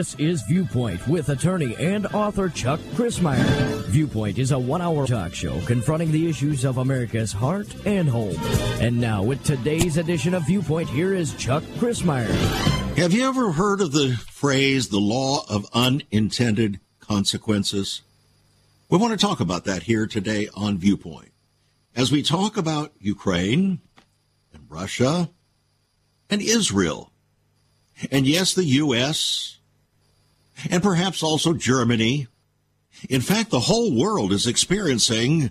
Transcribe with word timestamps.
This 0.00 0.14
is 0.14 0.40
Viewpoint 0.44 1.06
with 1.06 1.28
attorney 1.28 1.76
and 1.76 2.06
author 2.06 2.48
Chuck 2.48 2.80
Crismier. 2.94 3.84
Viewpoint 3.88 4.38
is 4.38 4.50
a 4.50 4.58
one 4.58 4.80
hour 4.80 5.06
talk 5.06 5.34
show 5.34 5.60
confronting 5.66 6.10
the 6.10 6.26
issues 6.26 6.64
of 6.64 6.78
America's 6.78 7.32
heart 7.32 7.66
and 7.84 8.08
home. 8.08 8.34
And 8.80 8.98
now, 8.98 9.22
with 9.22 9.44
today's 9.44 9.98
edition 9.98 10.32
of 10.32 10.46
Viewpoint, 10.46 10.88
here 10.88 11.12
is 11.12 11.34
Chuck 11.34 11.62
Crismier. 11.76 12.30
Have 12.96 13.12
you 13.12 13.28
ever 13.28 13.52
heard 13.52 13.82
of 13.82 13.92
the 13.92 14.16
phrase 14.30 14.88
the 14.88 14.98
law 14.98 15.44
of 15.50 15.68
unintended 15.74 16.80
consequences? 17.00 18.00
We 18.88 18.96
want 18.96 19.12
to 19.12 19.26
talk 19.26 19.38
about 19.38 19.66
that 19.66 19.82
here 19.82 20.06
today 20.06 20.48
on 20.54 20.78
Viewpoint. 20.78 21.32
As 21.94 22.10
we 22.10 22.22
talk 22.22 22.56
about 22.56 22.94
Ukraine 22.98 23.80
and 24.54 24.62
Russia 24.66 25.28
and 26.30 26.40
Israel 26.40 27.12
and 28.10 28.26
yes, 28.26 28.54
the 28.54 28.64
U.S., 28.64 29.58
and 30.68 30.82
perhaps 30.82 31.22
also 31.22 31.54
Germany. 31.54 32.26
In 33.08 33.20
fact, 33.20 33.50
the 33.50 33.60
whole 33.60 33.96
world 33.96 34.32
is 34.32 34.46
experiencing 34.46 35.50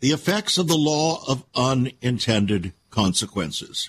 the 0.00 0.10
effects 0.10 0.58
of 0.58 0.68
the 0.68 0.76
law 0.76 1.22
of 1.28 1.44
unintended 1.54 2.72
consequences. 2.90 3.88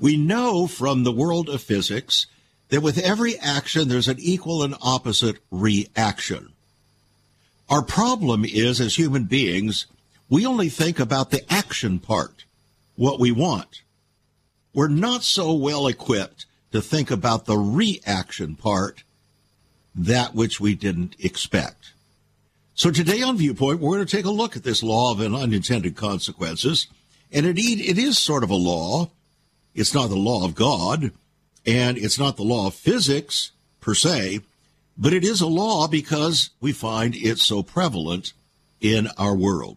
We 0.00 0.16
know 0.16 0.66
from 0.66 1.02
the 1.02 1.12
world 1.12 1.48
of 1.48 1.60
physics 1.60 2.26
that 2.68 2.80
with 2.80 2.98
every 2.98 3.36
action, 3.38 3.88
there's 3.88 4.08
an 4.08 4.20
equal 4.20 4.62
and 4.62 4.76
opposite 4.80 5.38
reaction. 5.50 6.52
Our 7.68 7.82
problem 7.82 8.44
is, 8.44 8.80
as 8.80 8.96
human 8.96 9.24
beings, 9.24 9.86
we 10.28 10.46
only 10.46 10.68
think 10.68 11.00
about 11.00 11.30
the 11.30 11.42
action 11.52 11.98
part, 11.98 12.44
what 12.94 13.18
we 13.18 13.32
want. 13.32 13.82
We're 14.72 14.88
not 14.88 15.24
so 15.24 15.52
well 15.52 15.88
equipped 15.88 16.46
to 16.70 16.80
think 16.80 17.10
about 17.10 17.46
the 17.46 17.58
reaction 17.58 18.54
part, 18.54 19.02
that 20.06 20.34
which 20.34 20.60
we 20.60 20.74
didn't 20.74 21.16
expect. 21.18 21.92
So 22.74 22.90
today 22.90 23.22
on 23.22 23.36
Viewpoint, 23.36 23.80
we're 23.80 23.96
going 23.96 24.06
to 24.06 24.16
take 24.16 24.24
a 24.24 24.30
look 24.30 24.56
at 24.56 24.62
this 24.62 24.82
law 24.82 25.12
of 25.12 25.20
unintended 25.20 25.96
consequences. 25.96 26.86
And 27.30 27.46
indeed, 27.46 27.80
it 27.80 27.98
is 27.98 28.18
sort 28.18 28.42
of 28.42 28.50
a 28.50 28.56
law. 28.56 29.10
It's 29.74 29.94
not 29.94 30.08
the 30.08 30.16
law 30.16 30.44
of 30.44 30.54
God, 30.54 31.12
and 31.66 31.98
it's 31.98 32.18
not 32.18 32.36
the 32.36 32.42
law 32.42 32.68
of 32.68 32.74
physics 32.74 33.52
per 33.80 33.94
se, 33.94 34.40
but 34.96 35.12
it 35.12 35.24
is 35.24 35.40
a 35.40 35.46
law 35.46 35.86
because 35.86 36.50
we 36.60 36.72
find 36.72 37.14
it 37.14 37.38
so 37.38 37.62
prevalent 37.62 38.32
in 38.80 39.08
our 39.18 39.34
world. 39.34 39.76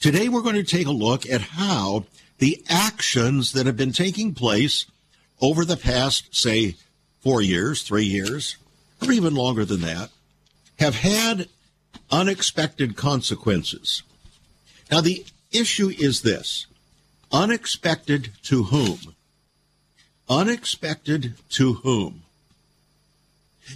Today, 0.00 0.28
we're 0.28 0.42
going 0.42 0.54
to 0.54 0.64
take 0.64 0.86
a 0.86 0.92
look 0.92 1.28
at 1.28 1.40
how 1.40 2.04
the 2.38 2.62
actions 2.68 3.52
that 3.52 3.66
have 3.66 3.76
been 3.76 3.92
taking 3.92 4.34
place 4.34 4.86
over 5.40 5.64
the 5.64 5.76
past, 5.76 6.34
say, 6.34 6.76
four 7.20 7.40
years, 7.40 7.82
three 7.82 8.04
years, 8.04 8.56
or 9.02 9.12
even 9.12 9.34
longer 9.34 9.64
than 9.64 9.80
that, 9.80 10.10
have 10.78 10.96
had 10.96 11.48
unexpected 12.10 12.96
consequences. 12.96 14.02
Now, 14.90 15.00
the 15.00 15.24
issue 15.52 15.90
is 15.98 16.22
this 16.22 16.66
unexpected 17.30 18.30
to 18.44 18.64
whom? 18.64 19.14
Unexpected 20.28 21.34
to 21.50 21.74
whom? 21.74 22.22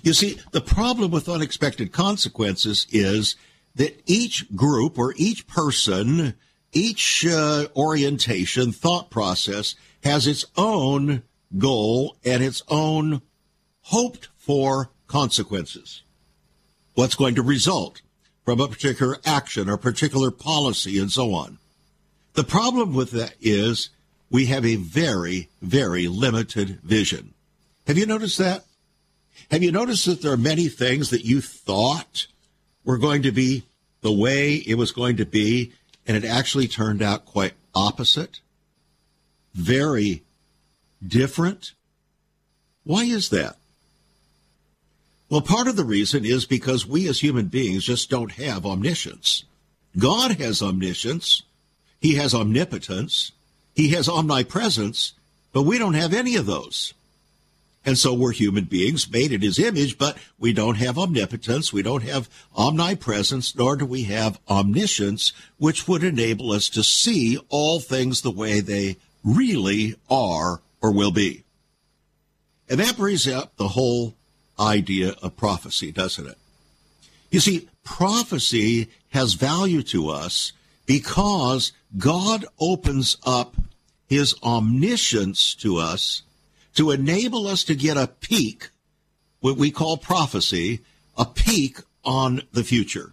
You 0.03 0.15
see, 0.15 0.39
the 0.53 0.61
problem 0.61 1.11
with 1.11 1.29
unexpected 1.29 1.93
consequences 1.93 2.87
is 2.91 3.37
that 3.75 4.01
each 4.07 4.55
group 4.55 4.99
or 4.99 5.15
each 5.17 5.47
person, 5.47 6.35
each 6.73 7.27
uh, 7.27 7.67
orientation, 7.77 8.73
thought 8.73 9.11
process 9.11 9.75
has 10.03 10.27
its 10.27 10.47
own 10.57 11.23
goal 11.59 12.17
and 12.25 12.43
its 12.43 12.63
own 12.69 13.21
hoped 13.83 14.29
for 14.37 14.91
consequences. 15.13 16.03
What's 16.95 17.15
going 17.15 17.35
to 17.35 17.43
result 17.43 18.01
from 18.45 18.61
a 18.61 18.69
particular 18.69 19.19
action 19.25 19.69
or 19.69 19.77
particular 19.77 20.31
policy 20.31 20.99
and 20.99 21.13
so 21.13 21.35
on. 21.35 21.59
The 22.35 22.45
problem 22.45 22.95
with 22.95 23.11
that 23.13 23.35
is 23.41 23.91
we 24.31 24.47
have 24.47 24.65
a 24.65 24.77
very, 24.77 25.49
very 25.61 26.09
limited 26.09 26.81
vision. 26.83 27.35
Have 27.87 27.99
you 27.99 28.07
noticed 28.07 28.39
that? 28.39 28.65
Have 29.51 29.63
you 29.63 29.71
noticed 29.71 30.07
that 30.07 30.23
there 30.23 30.33
are 30.33 30.39
many 30.39 30.69
things 30.69 31.11
that 31.11 31.25
you 31.25 31.41
thought 31.41 32.27
were 32.85 32.99
going 32.99 33.23
to 33.23 33.33
be 33.33 33.65
the 34.01 34.13
way 34.13 34.55
it 34.55 34.77
was 34.77 34.93
going 34.93 35.19
to 35.19 35.27
be, 35.27 35.73
and 36.07 36.17
it 36.17 36.27
actually 36.27 36.69
turned 36.69 37.03
out 37.03 37.27
quite 37.27 37.53
opposite? 37.75 38.41
Very 39.55 40.23
different? 41.07 41.73
Why 42.85 43.05
is 43.05 43.29
that? 43.29 43.57
Well, 45.33 45.41
part 45.41 45.67
of 45.67 45.77
the 45.77 45.85
reason 45.85 46.27
is 46.27 46.45
because 46.45 46.87
we 46.87 47.09
as 47.09 47.21
human 47.21 47.47
beings 47.47 47.85
just 47.85 48.11
don't 48.11 48.33
have 48.33 48.67
omniscience. 48.67 49.45
God 49.97 50.33
has 50.33 50.61
omniscience. 50.61 51.43
He 52.03 52.17
has 52.17 52.35
omnipotence. 52.35 53.33
He 53.75 53.89
has 53.95 54.11
omnipresence, 54.11 55.15
but 55.55 55.63
we 55.63 55.79
don't 55.79 55.95
have 55.95 56.13
any 56.13 56.37
of 56.37 56.45
those. 56.45 56.93
And 57.83 57.97
so 57.97 58.13
we're 58.13 58.33
human 58.33 58.65
beings 58.65 59.11
made 59.11 59.33
in 59.33 59.41
his 59.41 59.59
image, 59.59 59.97
but 59.97 60.19
we 60.39 60.53
don't 60.53 60.75
have 60.75 60.99
omnipotence, 60.99 61.73
we 61.73 61.81
don't 61.81 62.03
have 62.03 62.29
omnipresence, 62.55 63.57
nor 63.57 63.77
do 63.77 63.87
we 63.87 64.03
have 64.03 64.39
omniscience, 64.51 65.33
which 65.57 65.89
would 65.89 66.05
enable 66.05 66.53
us 66.53 66.69
to 66.69 66.85
see 66.85 67.39
all 67.49 67.81
things 67.81 68.21
the 68.21 68.31
way 68.31 68.61
they 68.61 68.99
really 69.25 69.95
are 70.11 70.61
or 70.83 70.93
will 70.93 71.11
be. 71.11 71.45
And 72.69 72.79
that 72.81 72.99
brings 72.99 73.27
up 73.27 73.57
the 73.57 73.69
whole 73.69 74.15
idea 74.59 75.15
of 75.23 75.37
prophecy, 75.37 75.93
doesn't 75.93 76.27
it? 76.27 76.39
You 77.31 77.41
see, 77.41 77.69
prophecy 77.85 78.89
has 79.11 79.35
value 79.35 79.83
to 79.85 80.11
us 80.11 80.53
because 80.87 81.73
God 81.97 82.45
opens 82.59 83.17
up 83.25 83.57
his 84.07 84.35
omniscience 84.43 85.55
to 85.57 85.79
us 85.79 86.23
to 86.75 86.91
enable 86.91 87.47
us 87.47 87.65
to 87.65 87.75
get 87.75 87.97
a 87.97 88.07
peek, 88.07 88.71
what 89.41 89.57
we 89.57 89.71
call 89.71 89.97
prophecy, 89.97 90.81
a 91.17 91.25
peek 91.25 91.79
on 92.05 92.43
the 92.53 92.65
future. 92.65 93.13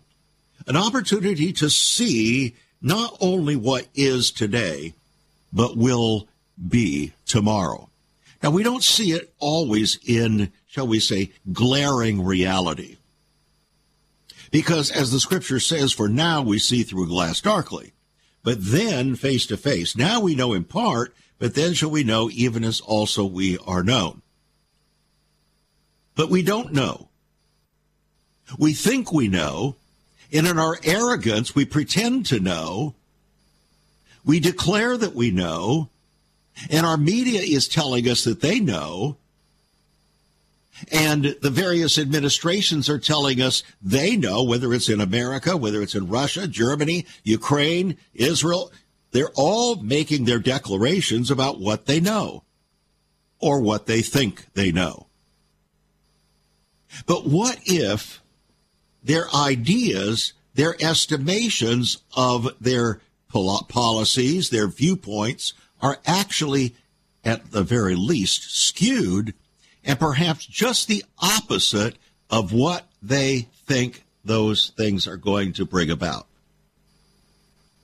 An 0.67 0.75
opportunity 0.75 1.51
to 1.53 1.69
see 1.69 2.55
not 2.81 3.17
only 3.19 3.55
what 3.55 3.87
is 3.95 4.31
today, 4.31 4.93
but 5.51 5.77
will 5.77 6.27
be 6.67 7.13
tomorrow. 7.25 7.89
Now, 8.41 8.51
we 8.51 8.63
don't 8.63 8.83
see 8.83 9.11
it 9.11 9.33
always 9.39 9.99
in, 10.05 10.51
shall 10.69 10.87
we 10.87 10.99
say, 10.99 11.31
glaring 11.51 12.23
reality. 12.23 12.97
Because 14.51 14.91
as 14.91 15.11
the 15.11 15.19
scripture 15.19 15.59
says, 15.59 15.91
for 15.91 16.07
now 16.07 16.43
we 16.43 16.59
see 16.59 16.83
through 16.83 17.07
glass 17.07 17.41
darkly, 17.41 17.91
but 18.43 18.57
then 18.59 19.15
face 19.15 19.47
to 19.47 19.57
face. 19.57 19.97
Now 19.97 20.21
we 20.21 20.35
know 20.35 20.53
in 20.53 20.63
part, 20.63 21.13
but 21.39 21.55
then 21.55 21.73
shall 21.73 21.89
we 21.89 22.03
know 22.03 22.29
even 22.31 22.63
as 22.63 22.81
also 22.81 23.25
we 23.25 23.57
are 23.65 23.83
known. 23.83 24.21
But 26.15 26.29
we 26.29 26.43
don't 26.43 26.71
know. 26.71 27.09
We 28.57 28.73
think 28.73 29.11
we 29.11 29.27
know, 29.27 29.75
and 30.31 30.45
in 30.45 30.59
our 30.59 30.77
arrogance, 30.83 31.55
we 31.55 31.65
pretend 31.65 32.27
to 32.27 32.39
know. 32.39 32.93
We 34.23 34.39
declare 34.39 34.97
that 34.97 35.15
we 35.15 35.31
know, 35.31 35.89
and 36.69 36.85
our 36.85 36.97
media 36.97 37.41
is 37.41 37.67
telling 37.67 38.07
us 38.07 38.23
that 38.25 38.41
they 38.41 38.59
know. 38.59 39.17
And 40.91 41.35
the 41.41 41.49
various 41.49 41.97
administrations 41.97 42.89
are 42.89 42.99
telling 42.99 43.41
us 43.41 43.63
they 43.81 44.15
know, 44.15 44.43
whether 44.43 44.73
it's 44.73 44.89
in 44.89 45.01
America, 45.01 45.57
whether 45.57 45.81
it's 45.81 45.95
in 45.95 46.07
Russia, 46.07 46.47
Germany, 46.47 47.05
Ukraine, 47.23 47.97
Israel. 48.13 48.71
They're 49.11 49.31
all 49.35 49.77
making 49.77 50.25
their 50.25 50.39
declarations 50.39 51.31
about 51.31 51.59
what 51.59 51.85
they 51.85 51.99
know 51.99 52.43
or 53.39 53.59
what 53.59 53.85
they 53.87 54.01
think 54.01 54.45
they 54.53 54.71
know. 54.71 55.07
But 57.05 57.25
what 57.25 57.59
if 57.65 58.21
their 59.03 59.33
ideas, 59.33 60.33
their 60.53 60.75
estimations 60.81 61.99
of 62.15 62.49
their 62.59 63.01
policies, 63.29 64.49
their 64.49 64.67
viewpoints 64.67 65.53
are 65.81 65.99
actually, 66.05 66.75
at 67.23 67.51
the 67.51 67.63
very 67.63 67.95
least, 67.95 68.55
skewed 68.55 69.33
and 69.89 69.99
perhaps 69.99 70.45
just 70.45 70.87
the 70.87 71.03
opposite 71.17 71.97
of 72.29 72.53
what 72.53 72.85
they 73.01 73.47
think 73.65 74.03
those 74.23 74.69
things 74.77 75.07
are 75.07 75.17
going 75.17 75.51
to 75.51 75.65
bring 75.65 75.89
about. 75.89 76.27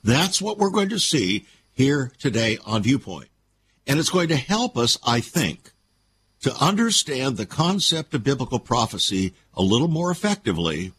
That's 0.04 0.40
what 0.40 0.56
we're 0.56 0.70
going 0.70 0.90
to 0.90 1.00
see 1.00 1.46
here 1.72 2.12
today 2.20 2.58
on 2.64 2.84
Viewpoint. 2.84 3.28
And 3.88 3.98
it's 3.98 4.10
going 4.10 4.28
to 4.28 4.36
help 4.36 4.76
us, 4.76 4.96
I 5.04 5.18
think, 5.18 5.72
to 6.42 6.54
understand 6.64 7.36
the 7.36 7.44
concept 7.44 8.14
of 8.14 8.22
biblical 8.22 8.60
prophecy 8.60 9.34
a 9.54 9.62
little 9.62 9.88
more 9.88 10.12
effectively 10.12 10.92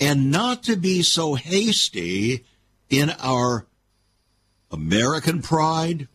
and 0.00 0.32
not 0.32 0.64
to 0.64 0.74
be 0.74 1.02
so 1.02 1.36
hasty 1.36 2.44
in 2.90 3.10
our 3.20 3.64
American 4.72 5.40
pride 5.40 6.08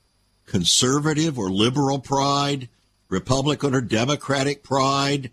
conservative 0.46 1.40
or 1.40 1.50
liberal 1.50 2.00
pride, 2.00 2.68
Republican 3.10 3.74
or 3.74 3.82
Democratic 3.82 4.64
pride, 4.64 5.32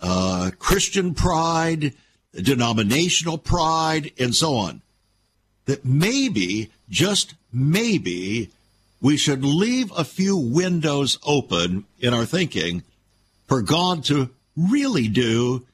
uh, 0.00 0.50
Christian 0.58 1.14
pride, 1.14 1.94
denominational 2.32 3.38
pride, 3.38 4.12
and 4.18 4.34
so 4.34 4.54
on. 4.54 4.82
That 5.64 5.84
maybe, 5.84 6.70
just 6.88 7.34
maybe, 7.52 8.50
we 9.00 9.16
should 9.16 9.44
leave 9.44 9.92
a 9.96 10.04
few 10.04 10.36
windows 10.36 11.18
open 11.24 11.84
in 11.98 12.14
our 12.14 12.24
thinking 12.24 12.82
for 13.46 13.62
God 13.62 14.04
to 14.04 14.30
really 14.56 15.08
do 15.08 15.66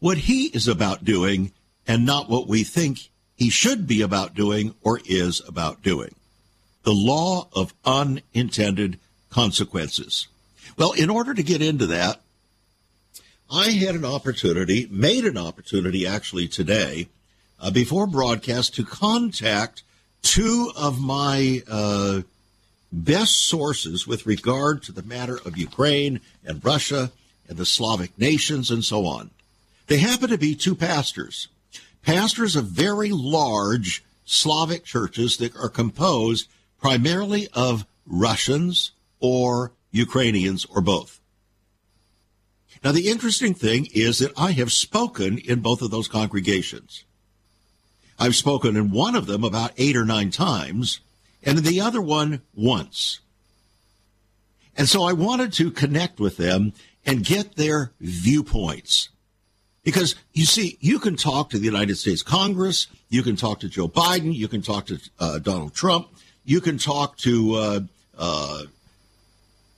what 0.00 0.18
He 0.18 0.46
is 0.46 0.66
about 0.68 1.04
doing 1.04 1.52
and 1.86 2.06
not 2.06 2.28
what 2.28 2.48
we 2.48 2.64
think 2.64 3.10
He 3.36 3.50
should 3.50 3.86
be 3.86 4.02
about 4.02 4.34
doing 4.34 4.74
or 4.82 5.00
is 5.06 5.40
about 5.46 5.82
doing. 5.82 6.14
The 6.82 6.92
law 6.92 7.48
of 7.52 7.74
unintended 7.84 8.98
consequences. 9.30 10.26
Well, 10.76 10.92
in 10.92 11.10
order 11.10 11.34
to 11.34 11.42
get 11.42 11.62
into 11.62 11.86
that, 11.86 12.20
I 13.50 13.70
had 13.70 13.94
an 13.94 14.04
opportunity, 14.04 14.88
made 14.90 15.24
an 15.24 15.36
opportunity 15.36 16.06
actually 16.06 16.48
today, 16.48 17.08
uh, 17.60 17.70
before 17.70 18.06
broadcast, 18.06 18.74
to 18.76 18.84
contact 18.84 19.82
two 20.22 20.72
of 20.74 21.00
my 21.00 21.62
uh, 21.70 22.22
best 22.90 23.46
sources 23.46 24.06
with 24.06 24.26
regard 24.26 24.82
to 24.84 24.92
the 24.92 25.02
matter 25.02 25.38
of 25.44 25.58
Ukraine 25.58 26.20
and 26.44 26.64
Russia 26.64 27.12
and 27.48 27.58
the 27.58 27.66
Slavic 27.66 28.18
nations 28.18 28.70
and 28.70 28.82
so 28.82 29.06
on. 29.06 29.30
They 29.86 29.98
happen 29.98 30.30
to 30.30 30.38
be 30.38 30.54
two 30.54 30.74
pastors, 30.74 31.48
pastors 32.02 32.56
of 32.56 32.66
very 32.66 33.10
large 33.10 34.02
Slavic 34.24 34.84
churches 34.84 35.36
that 35.36 35.54
are 35.56 35.68
composed 35.68 36.48
primarily 36.80 37.48
of 37.52 37.84
Russians 38.06 38.92
or 39.20 39.72
Ukrainians 39.92 40.64
or 40.64 40.80
both. 40.80 41.20
Now, 42.82 42.90
the 42.90 43.08
interesting 43.08 43.54
thing 43.54 43.86
is 43.94 44.18
that 44.18 44.32
I 44.36 44.52
have 44.52 44.72
spoken 44.72 45.38
in 45.38 45.60
both 45.60 45.82
of 45.82 45.92
those 45.92 46.08
congregations. 46.08 47.04
I've 48.18 48.34
spoken 48.34 48.76
in 48.76 48.90
one 48.90 49.14
of 49.14 49.26
them 49.26 49.44
about 49.44 49.72
eight 49.76 49.96
or 49.96 50.04
nine 50.04 50.30
times, 50.30 51.00
and 51.44 51.58
in 51.58 51.64
the 51.64 51.80
other 51.80 52.02
one 52.02 52.42
once. 52.54 53.20
And 54.76 54.88
so 54.88 55.04
I 55.04 55.12
wanted 55.12 55.52
to 55.54 55.70
connect 55.70 56.18
with 56.18 56.38
them 56.38 56.72
and 57.04 57.24
get 57.24 57.56
their 57.56 57.92
viewpoints. 58.00 59.10
Because 59.84 60.14
you 60.32 60.44
see, 60.44 60.78
you 60.80 60.98
can 60.98 61.16
talk 61.16 61.50
to 61.50 61.58
the 61.58 61.64
United 61.64 61.96
States 61.96 62.22
Congress, 62.22 62.86
you 63.08 63.22
can 63.22 63.36
talk 63.36 63.60
to 63.60 63.68
Joe 63.68 63.88
Biden, 63.88 64.32
you 64.34 64.48
can 64.48 64.62
talk 64.62 64.86
to 64.86 64.98
uh, 65.18 65.38
Donald 65.40 65.74
Trump, 65.74 66.08
you 66.44 66.60
can 66.60 66.78
talk 66.78 67.16
to 67.18 67.54
uh, 67.54 67.80
uh, 68.16 68.62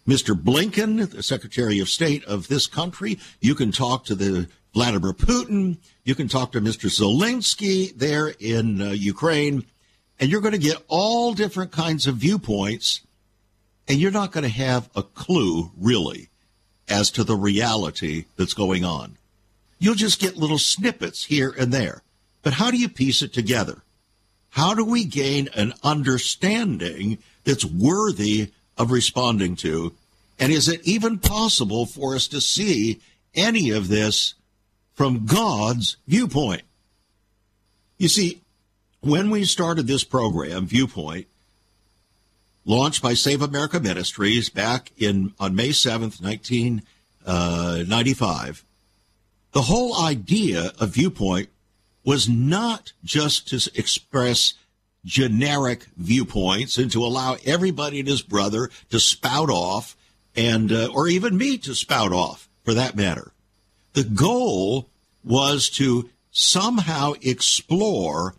Mr. 0.06 0.34
Blinken, 0.34 1.10
the 1.10 1.22
Secretary 1.22 1.78
of 1.78 1.88
State 1.88 2.24
of 2.24 2.48
this 2.48 2.66
country. 2.66 3.18
You 3.40 3.54
can 3.54 3.72
talk 3.72 4.04
to 4.06 4.14
the 4.14 4.48
Vladimir 4.74 5.12
Putin. 5.12 5.78
You 6.04 6.14
can 6.14 6.28
talk 6.28 6.52
to 6.52 6.60
Mr. 6.60 6.90
Zelensky 6.90 7.96
there 7.96 8.34
in 8.38 8.82
uh, 8.82 8.90
Ukraine 8.90 9.64
and 10.18 10.30
you're 10.30 10.40
going 10.40 10.52
to 10.52 10.58
get 10.58 10.82
all 10.88 11.34
different 11.34 11.72
kinds 11.72 12.06
of 12.06 12.16
viewpoints, 12.16 13.00
and 13.88 13.98
you're 13.98 14.10
not 14.10 14.32
going 14.32 14.44
to 14.44 14.48
have 14.48 14.88
a 14.94 15.02
clue, 15.02 15.70
really, 15.76 16.28
as 16.88 17.10
to 17.12 17.24
the 17.24 17.36
reality 17.36 18.24
that's 18.36 18.54
going 18.54 18.84
on. 18.84 19.16
You'll 19.78 19.94
just 19.94 20.20
get 20.20 20.36
little 20.36 20.58
snippets 20.58 21.24
here 21.24 21.54
and 21.58 21.72
there. 21.72 22.02
But 22.42 22.54
how 22.54 22.70
do 22.70 22.78
you 22.78 22.88
piece 22.88 23.22
it 23.22 23.32
together? 23.32 23.82
How 24.50 24.74
do 24.74 24.84
we 24.84 25.04
gain 25.04 25.48
an 25.54 25.74
understanding 25.82 27.18
that's 27.42 27.64
worthy 27.64 28.52
of 28.76 28.90
responding 28.90 29.56
to? 29.56 29.94
And 30.38 30.52
is 30.52 30.68
it 30.68 30.80
even 30.84 31.18
possible 31.18 31.86
for 31.86 32.14
us 32.14 32.28
to 32.28 32.40
see 32.40 33.00
any 33.34 33.70
of 33.70 33.88
this 33.88 34.34
from 34.94 35.26
God's 35.26 35.96
viewpoint? 36.06 36.62
You 37.98 38.08
see, 38.08 38.40
when 39.00 39.30
we 39.30 39.44
started 39.44 39.86
this 39.86 40.02
program, 40.02 40.66
Viewpoint, 40.66 41.28
launched 42.64 43.02
by 43.02 43.14
Save 43.14 43.42
America 43.42 43.78
Ministries 43.78 44.48
back 44.48 44.90
in 44.96 45.34
on 45.38 45.54
May 45.54 45.68
7th, 45.68 46.20
1995, 46.22 48.48
uh, 48.48 48.52
the 49.52 49.62
whole 49.62 50.02
idea 50.02 50.72
of 50.80 50.94
Viewpoint 50.94 51.50
was 52.04 52.28
not 52.28 52.92
just 53.04 53.46
to 53.48 53.70
express 53.78 54.54
generic 55.04 55.86
viewpoints 55.96 56.78
and 56.78 56.90
to 56.92 57.04
allow 57.04 57.36
everybody 57.44 57.98
and 57.98 58.08
his 58.08 58.22
brother 58.22 58.70
to 58.90 58.98
spout 58.98 59.50
off 59.50 59.96
and 60.36 60.72
uh, 60.72 60.88
or 60.92 61.08
even 61.08 61.36
me 61.36 61.58
to 61.58 61.74
spout 61.74 62.12
off 62.12 62.48
for 62.64 62.74
that 62.74 62.96
matter. 62.96 63.32
The 63.92 64.04
goal 64.04 64.88
was 65.22 65.68
to 65.70 66.10
somehow 66.30 67.14
explore 67.22 68.34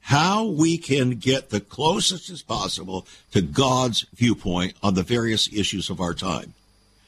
how 0.00 0.44
we 0.44 0.78
can 0.78 1.10
get 1.10 1.50
the 1.50 1.60
closest 1.60 2.30
as 2.30 2.42
possible 2.42 3.06
to 3.32 3.42
God's 3.42 4.06
viewpoint 4.14 4.74
on 4.82 4.94
the 4.94 5.02
various 5.02 5.52
issues 5.52 5.90
of 5.90 6.00
our 6.00 6.14
time. 6.14 6.54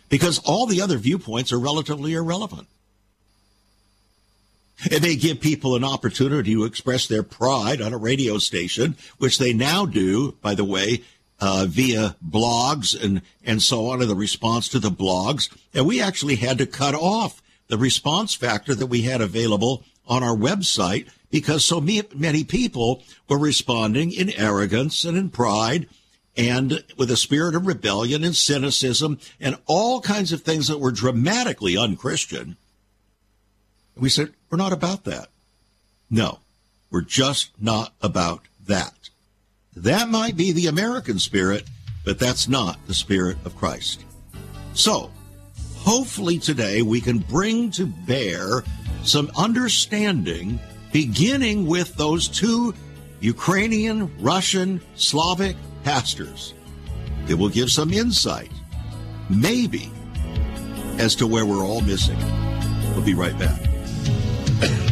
Because 0.08 0.38
all 0.40 0.66
the 0.66 0.82
other 0.82 0.98
viewpoints 0.98 1.52
are 1.52 1.58
relatively 1.58 2.12
irrelevant. 2.14 2.68
It 4.90 5.02
may 5.02 5.16
give 5.16 5.40
people 5.40 5.76
an 5.76 5.84
opportunity 5.84 6.54
to 6.54 6.64
express 6.64 7.06
their 7.06 7.22
pride 7.22 7.80
on 7.80 7.92
a 7.92 7.98
radio 7.98 8.38
station, 8.38 8.96
which 9.18 9.38
they 9.38 9.52
now 9.52 9.86
do, 9.86 10.32
by 10.42 10.54
the 10.54 10.64
way, 10.64 11.02
uh, 11.40 11.66
via 11.68 12.16
blogs 12.24 13.00
and, 13.00 13.22
and 13.44 13.62
so 13.62 13.86
on, 13.88 14.00
and 14.00 14.10
the 14.10 14.14
response 14.14 14.68
to 14.68 14.78
the 14.78 14.90
blogs. 14.90 15.54
And 15.74 15.86
we 15.86 16.00
actually 16.00 16.36
had 16.36 16.58
to 16.58 16.66
cut 16.66 16.94
off 16.94 17.42
the 17.68 17.78
response 17.78 18.34
factor 18.34 18.74
that 18.74 18.86
we 18.86 19.02
had 19.02 19.20
available 19.20 19.84
on 20.06 20.22
our 20.22 20.36
website 20.36 21.08
because 21.30 21.64
so 21.64 21.80
many 21.80 22.44
people 22.44 23.02
were 23.28 23.38
responding 23.38 24.12
in 24.12 24.30
arrogance 24.30 25.04
and 25.04 25.16
in 25.16 25.30
pride 25.30 25.88
and 26.36 26.84
with 26.96 27.10
a 27.10 27.16
spirit 27.16 27.54
of 27.54 27.66
rebellion 27.66 28.24
and 28.24 28.36
cynicism 28.36 29.18
and 29.40 29.56
all 29.66 30.00
kinds 30.00 30.32
of 30.32 30.42
things 30.42 30.68
that 30.68 30.78
were 30.78 30.90
dramatically 30.90 31.76
unchristian. 31.76 32.56
We 33.96 34.08
said, 34.08 34.32
we're 34.52 34.58
not 34.58 34.74
about 34.74 35.04
that. 35.04 35.28
No, 36.10 36.40
we're 36.90 37.00
just 37.00 37.50
not 37.58 37.94
about 38.02 38.42
that. 38.66 39.08
That 39.74 40.10
might 40.10 40.36
be 40.36 40.52
the 40.52 40.66
American 40.66 41.18
spirit, 41.18 41.64
but 42.04 42.18
that's 42.18 42.46
not 42.48 42.78
the 42.86 42.92
spirit 42.92 43.38
of 43.46 43.56
Christ. 43.56 44.04
So, 44.74 45.10
hopefully 45.78 46.38
today 46.38 46.82
we 46.82 47.00
can 47.00 47.18
bring 47.18 47.70
to 47.72 47.86
bear 47.86 48.62
some 49.04 49.30
understanding 49.38 50.60
beginning 50.92 51.66
with 51.66 51.94
those 51.94 52.28
two 52.28 52.74
Ukrainian, 53.20 54.14
Russian, 54.20 54.82
Slavic 54.96 55.56
pastors. 55.82 56.52
It 57.26 57.34
will 57.34 57.48
give 57.48 57.70
some 57.70 57.90
insight, 57.90 58.52
maybe, 59.30 59.90
as 60.98 61.14
to 61.16 61.26
where 61.26 61.46
we're 61.46 61.64
all 61.64 61.80
missing. 61.80 62.18
We'll 62.94 63.04
be 63.04 63.14
right 63.14 63.38
back. 63.38 63.71
Thank 64.62 64.90
you. 64.90 64.91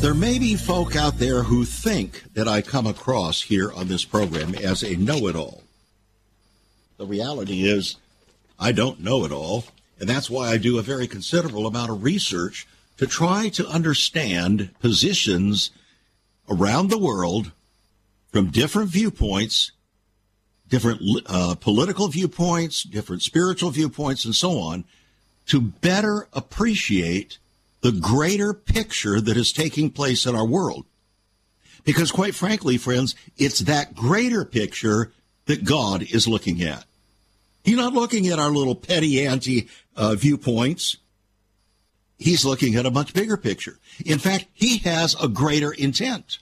There 0.00 0.14
may 0.14 0.38
be 0.38 0.54
folk 0.54 0.94
out 0.94 1.18
there 1.18 1.42
who 1.42 1.64
think 1.64 2.22
that 2.34 2.46
I 2.46 2.62
come 2.62 2.86
across 2.86 3.42
here 3.42 3.72
on 3.72 3.88
this 3.88 4.04
program 4.04 4.54
as 4.54 4.84
a 4.84 4.94
know 4.94 5.26
it 5.26 5.34
all. 5.34 5.64
The 6.98 7.04
reality 7.04 7.68
is, 7.68 7.96
I 8.60 8.70
don't 8.70 9.00
know 9.00 9.24
it 9.24 9.32
all, 9.32 9.64
and 9.98 10.08
that's 10.08 10.30
why 10.30 10.50
I 10.50 10.56
do 10.56 10.78
a 10.78 10.82
very 10.82 11.08
considerable 11.08 11.66
amount 11.66 11.90
of 11.90 12.04
research 12.04 12.68
to 12.98 13.08
try 13.08 13.48
to 13.50 13.66
understand 13.66 14.70
positions 14.78 15.72
around 16.48 16.90
the 16.90 16.98
world 16.98 17.50
from 18.30 18.50
different 18.50 18.90
viewpoints, 18.90 19.72
different 20.68 21.02
uh, 21.26 21.56
political 21.56 22.06
viewpoints, 22.06 22.84
different 22.84 23.22
spiritual 23.22 23.70
viewpoints, 23.70 24.24
and 24.24 24.34
so 24.34 24.60
on, 24.60 24.84
to 25.46 25.60
better 25.60 26.28
appreciate 26.32 27.38
the 27.80 27.92
greater 27.92 28.52
picture 28.52 29.20
that 29.20 29.36
is 29.36 29.52
taking 29.52 29.90
place 29.90 30.26
in 30.26 30.34
our 30.34 30.46
world. 30.46 30.84
Because 31.84 32.10
quite 32.12 32.34
frankly, 32.34 32.76
friends, 32.76 33.14
it's 33.36 33.60
that 33.60 33.94
greater 33.94 34.44
picture 34.44 35.12
that 35.46 35.64
God 35.64 36.02
is 36.02 36.28
looking 36.28 36.62
at. 36.62 36.84
He's 37.64 37.76
not 37.76 37.94
looking 37.94 38.28
at 38.28 38.38
our 38.38 38.50
little 38.50 38.74
petty 38.74 39.26
anti 39.26 39.68
uh, 39.96 40.14
viewpoints. 40.14 40.96
He's 42.18 42.44
looking 42.44 42.74
at 42.74 42.86
a 42.86 42.90
much 42.90 43.14
bigger 43.14 43.36
picture. 43.36 43.78
In 44.04 44.18
fact, 44.18 44.46
he 44.52 44.78
has 44.78 45.14
a 45.22 45.28
greater 45.28 45.72
intent. 45.72 46.38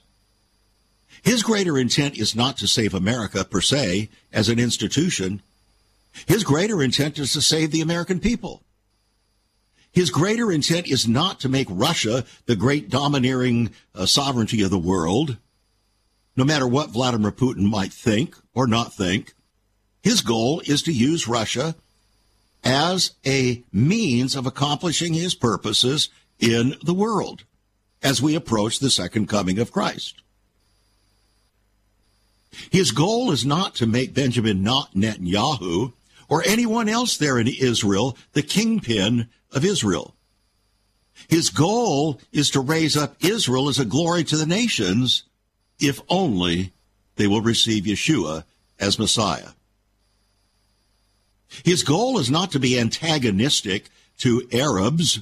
His 1.23 1.43
greater 1.43 1.77
intent 1.77 2.17
is 2.17 2.35
not 2.35 2.57
to 2.57 2.67
save 2.67 2.93
America 2.93 3.43
per 3.43 3.61
se 3.61 4.09
as 4.31 4.49
an 4.49 4.59
institution. 4.59 5.41
His 6.25 6.43
greater 6.43 6.81
intent 6.81 7.19
is 7.19 7.33
to 7.33 7.41
save 7.41 7.71
the 7.71 7.81
American 7.81 8.19
people. 8.19 8.63
His 9.91 10.09
greater 10.09 10.51
intent 10.51 10.87
is 10.87 11.07
not 11.07 11.39
to 11.39 11.49
make 11.49 11.67
Russia 11.69 12.25
the 12.45 12.55
great 12.55 12.89
domineering 12.89 13.71
uh, 13.95 14.05
sovereignty 14.05 14.61
of 14.61 14.69
the 14.69 14.77
world, 14.77 15.37
no 16.35 16.43
matter 16.43 16.67
what 16.67 16.91
Vladimir 16.91 17.31
Putin 17.31 17.69
might 17.69 17.91
think 17.91 18.35
or 18.53 18.67
not 18.67 18.93
think. 18.93 19.33
His 20.03 20.21
goal 20.21 20.61
is 20.65 20.83
to 20.83 20.93
use 20.93 21.27
Russia 21.27 21.75
as 22.63 23.11
a 23.25 23.63
means 23.71 24.35
of 24.35 24.45
accomplishing 24.45 25.13
his 25.13 25.33
purposes 25.33 26.09
in 26.39 26.75
the 26.83 26.93
world 26.93 27.43
as 28.03 28.21
we 28.21 28.35
approach 28.35 28.79
the 28.79 28.89
second 28.89 29.27
coming 29.27 29.57
of 29.59 29.71
Christ. 29.71 30.21
His 32.71 32.91
goal 32.91 33.31
is 33.31 33.45
not 33.45 33.75
to 33.75 33.87
make 33.87 34.13
Benjamin 34.13 34.63
Netanyahu 34.63 35.93
or 36.29 36.43
anyone 36.45 36.89
else 36.89 37.17
there 37.17 37.39
in 37.39 37.47
Israel 37.47 38.17
the 38.33 38.41
kingpin 38.41 39.29
of 39.57 39.65
Israel. 39.65 40.13
His 41.27 41.49
goal 41.49 42.21
is 42.31 42.51
to 42.51 42.59
raise 42.59 42.95
up 42.95 43.15
Israel 43.19 43.67
as 43.67 43.79
a 43.79 43.85
glory 43.85 44.23
to 44.25 44.37
the 44.37 44.45
nations 44.45 45.23
if 45.79 45.99
only 46.07 46.71
they 47.15 47.27
will 47.27 47.41
receive 47.41 47.83
Yeshua 47.83 48.43
as 48.79 48.99
Messiah. 48.99 49.49
His 51.65 51.83
goal 51.83 52.19
is 52.19 52.29
not 52.29 52.51
to 52.51 52.59
be 52.59 52.79
antagonistic 52.79 53.89
to 54.19 54.47
Arabs, 54.53 55.21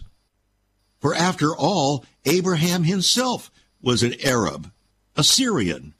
for 0.99 1.15
after 1.15 1.55
all, 1.55 2.05
Abraham 2.25 2.83
himself 2.83 3.49
was 3.81 4.03
an 4.03 4.15
Arab, 4.23 4.71
a 5.15 5.23
Syrian, 5.23 5.93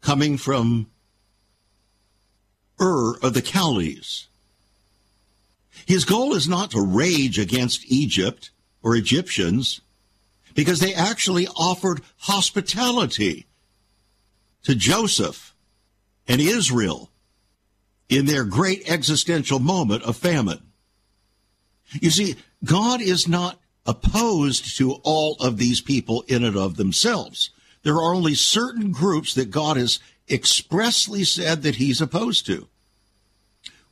coming 0.00 0.36
from 0.36 0.88
Ur 2.80 3.18
of 3.18 3.34
the 3.34 3.42
Chaldees. 3.42 4.26
His 5.86 6.04
goal 6.04 6.34
is 6.34 6.48
not 6.48 6.70
to 6.72 6.80
rage 6.80 7.38
against 7.38 7.90
Egypt 7.90 8.50
or 8.82 8.96
Egyptians 8.96 9.80
because 10.54 10.80
they 10.80 10.94
actually 10.94 11.46
offered 11.48 12.02
hospitality 12.18 13.46
to 14.64 14.74
Joseph 14.74 15.54
and 16.28 16.40
Israel 16.40 17.10
in 18.08 18.26
their 18.26 18.44
great 18.44 18.88
existential 18.90 19.58
moment 19.58 20.02
of 20.02 20.16
famine. 20.16 20.60
You 22.00 22.10
see, 22.10 22.36
God 22.64 23.00
is 23.00 23.26
not 23.26 23.58
opposed 23.86 24.76
to 24.76 24.92
all 25.02 25.36
of 25.40 25.58
these 25.58 25.80
people 25.80 26.24
in 26.28 26.44
and 26.44 26.56
of 26.56 26.76
themselves. 26.76 27.50
There 27.82 27.94
are 27.94 28.14
only 28.14 28.34
certain 28.34 28.92
groups 28.92 29.34
that 29.34 29.50
God 29.50 29.76
has 29.76 29.98
expressly 30.30 31.24
said 31.24 31.62
that 31.62 31.76
he's 31.76 32.00
opposed 32.00 32.46
to. 32.46 32.68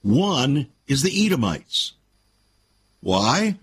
One 0.02 0.68
is 0.90 1.02
the 1.02 1.24
Edomites. 1.24 1.92
Why? 2.98 3.56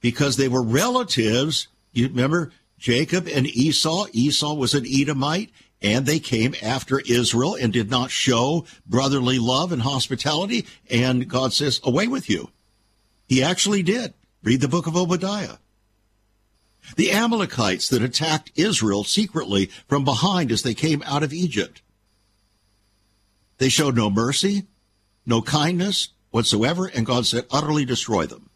Because 0.00 0.36
they 0.36 0.48
were 0.48 0.62
relatives. 0.62 1.68
You 1.92 2.08
remember 2.08 2.50
Jacob 2.76 3.28
and 3.28 3.46
Esau? 3.46 4.06
Esau 4.12 4.54
was 4.54 4.74
an 4.74 4.84
Edomite, 4.84 5.50
and 5.80 6.04
they 6.04 6.18
came 6.18 6.56
after 6.60 7.00
Israel 7.06 7.54
and 7.54 7.72
did 7.72 7.88
not 7.88 8.10
show 8.10 8.66
brotherly 8.84 9.38
love 9.38 9.70
and 9.70 9.82
hospitality. 9.82 10.66
And 10.90 11.28
God 11.28 11.52
says, 11.52 11.80
Away 11.84 12.08
with 12.08 12.28
you. 12.28 12.50
He 13.28 13.44
actually 13.44 13.84
did. 13.84 14.12
Read 14.42 14.60
the 14.60 14.66
book 14.66 14.88
of 14.88 14.96
Obadiah. 14.96 15.58
The 16.96 17.12
Amalekites 17.12 17.88
that 17.90 18.02
attacked 18.02 18.50
Israel 18.56 19.04
secretly 19.04 19.66
from 19.86 20.02
behind 20.02 20.50
as 20.50 20.64
they 20.64 20.74
came 20.74 21.00
out 21.06 21.22
of 21.22 21.32
Egypt. 21.32 21.80
They 23.58 23.68
showed 23.68 23.94
no 23.94 24.10
mercy, 24.10 24.64
no 25.24 25.42
kindness 25.42 26.08
whatsoever, 26.32 26.86
and 26.86 27.06
God 27.06 27.26
said, 27.26 27.46
utterly 27.50 27.84
destroy 27.84 28.26
them. 28.26 28.50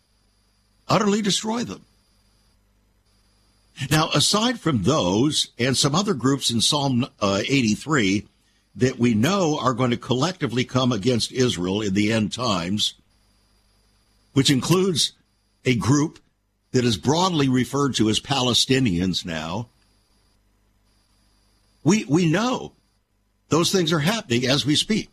Utterly 0.89 1.23
destroy 1.23 1.63
them. 1.63 1.85
Now, 3.91 4.09
aside 4.15 4.59
from 4.59 4.83
those 4.83 5.51
and 5.59 5.77
some 5.77 5.95
other 5.95 6.15
groups 6.15 6.51
in 6.51 6.61
Psalm 6.61 7.07
uh, 7.21 7.43
83 7.47 8.27
that 8.77 8.99
we 8.99 9.15
know 9.15 9.59
are 9.59 9.75
going 9.75 9.91
to 9.91 9.97
collectively 9.97 10.65
come 10.65 10.91
against 10.91 11.31
Israel 11.31 11.83
in 11.83 11.95
the 11.95 12.13
end 12.13 12.33
times, 12.33 12.95
which 14.33 14.51
includes 14.51 15.13
a 15.65 15.75
group 15.75 16.19
that 16.73 16.85
is 16.85 16.97
broadly 16.97 17.49
referred 17.49 17.95
to 17.97 18.09
as 18.09 18.21
Palestinians 18.21 19.25
now, 19.25 19.69
we, 21.85 22.05
we 22.07 22.31
know 22.31 22.73
those 23.49 23.71
things 23.71 23.93
are 23.93 24.01
happening 24.01 24.47
as 24.47 24.67
we 24.67 24.75
speak. 24.75 25.11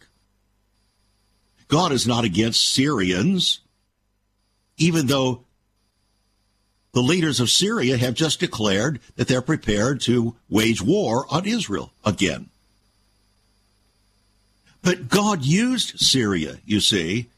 God 1.73 1.91
is 1.91 2.05
not 2.05 2.23
against 2.23 2.71
Syrians, 2.71 3.59
even 4.77 5.07
though 5.07 5.43
the 6.91 7.01
leaders 7.01 7.39
of 7.39 7.49
Syria 7.49 7.97
have 7.97 8.13
just 8.13 8.39
declared 8.39 8.99
that 9.15 9.27
they're 9.27 9.41
prepared 9.41 9.99
to 10.01 10.35
wage 10.51 10.83
war 10.83 11.25
on 11.31 11.47
Israel 11.47 11.91
again. 12.05 12.51
But 14.83 15.09
God 15.09 15.43
used 15.43 15.99
Syria, 15.99 16.59
you 16.63 16.79
see, 16.79 17.31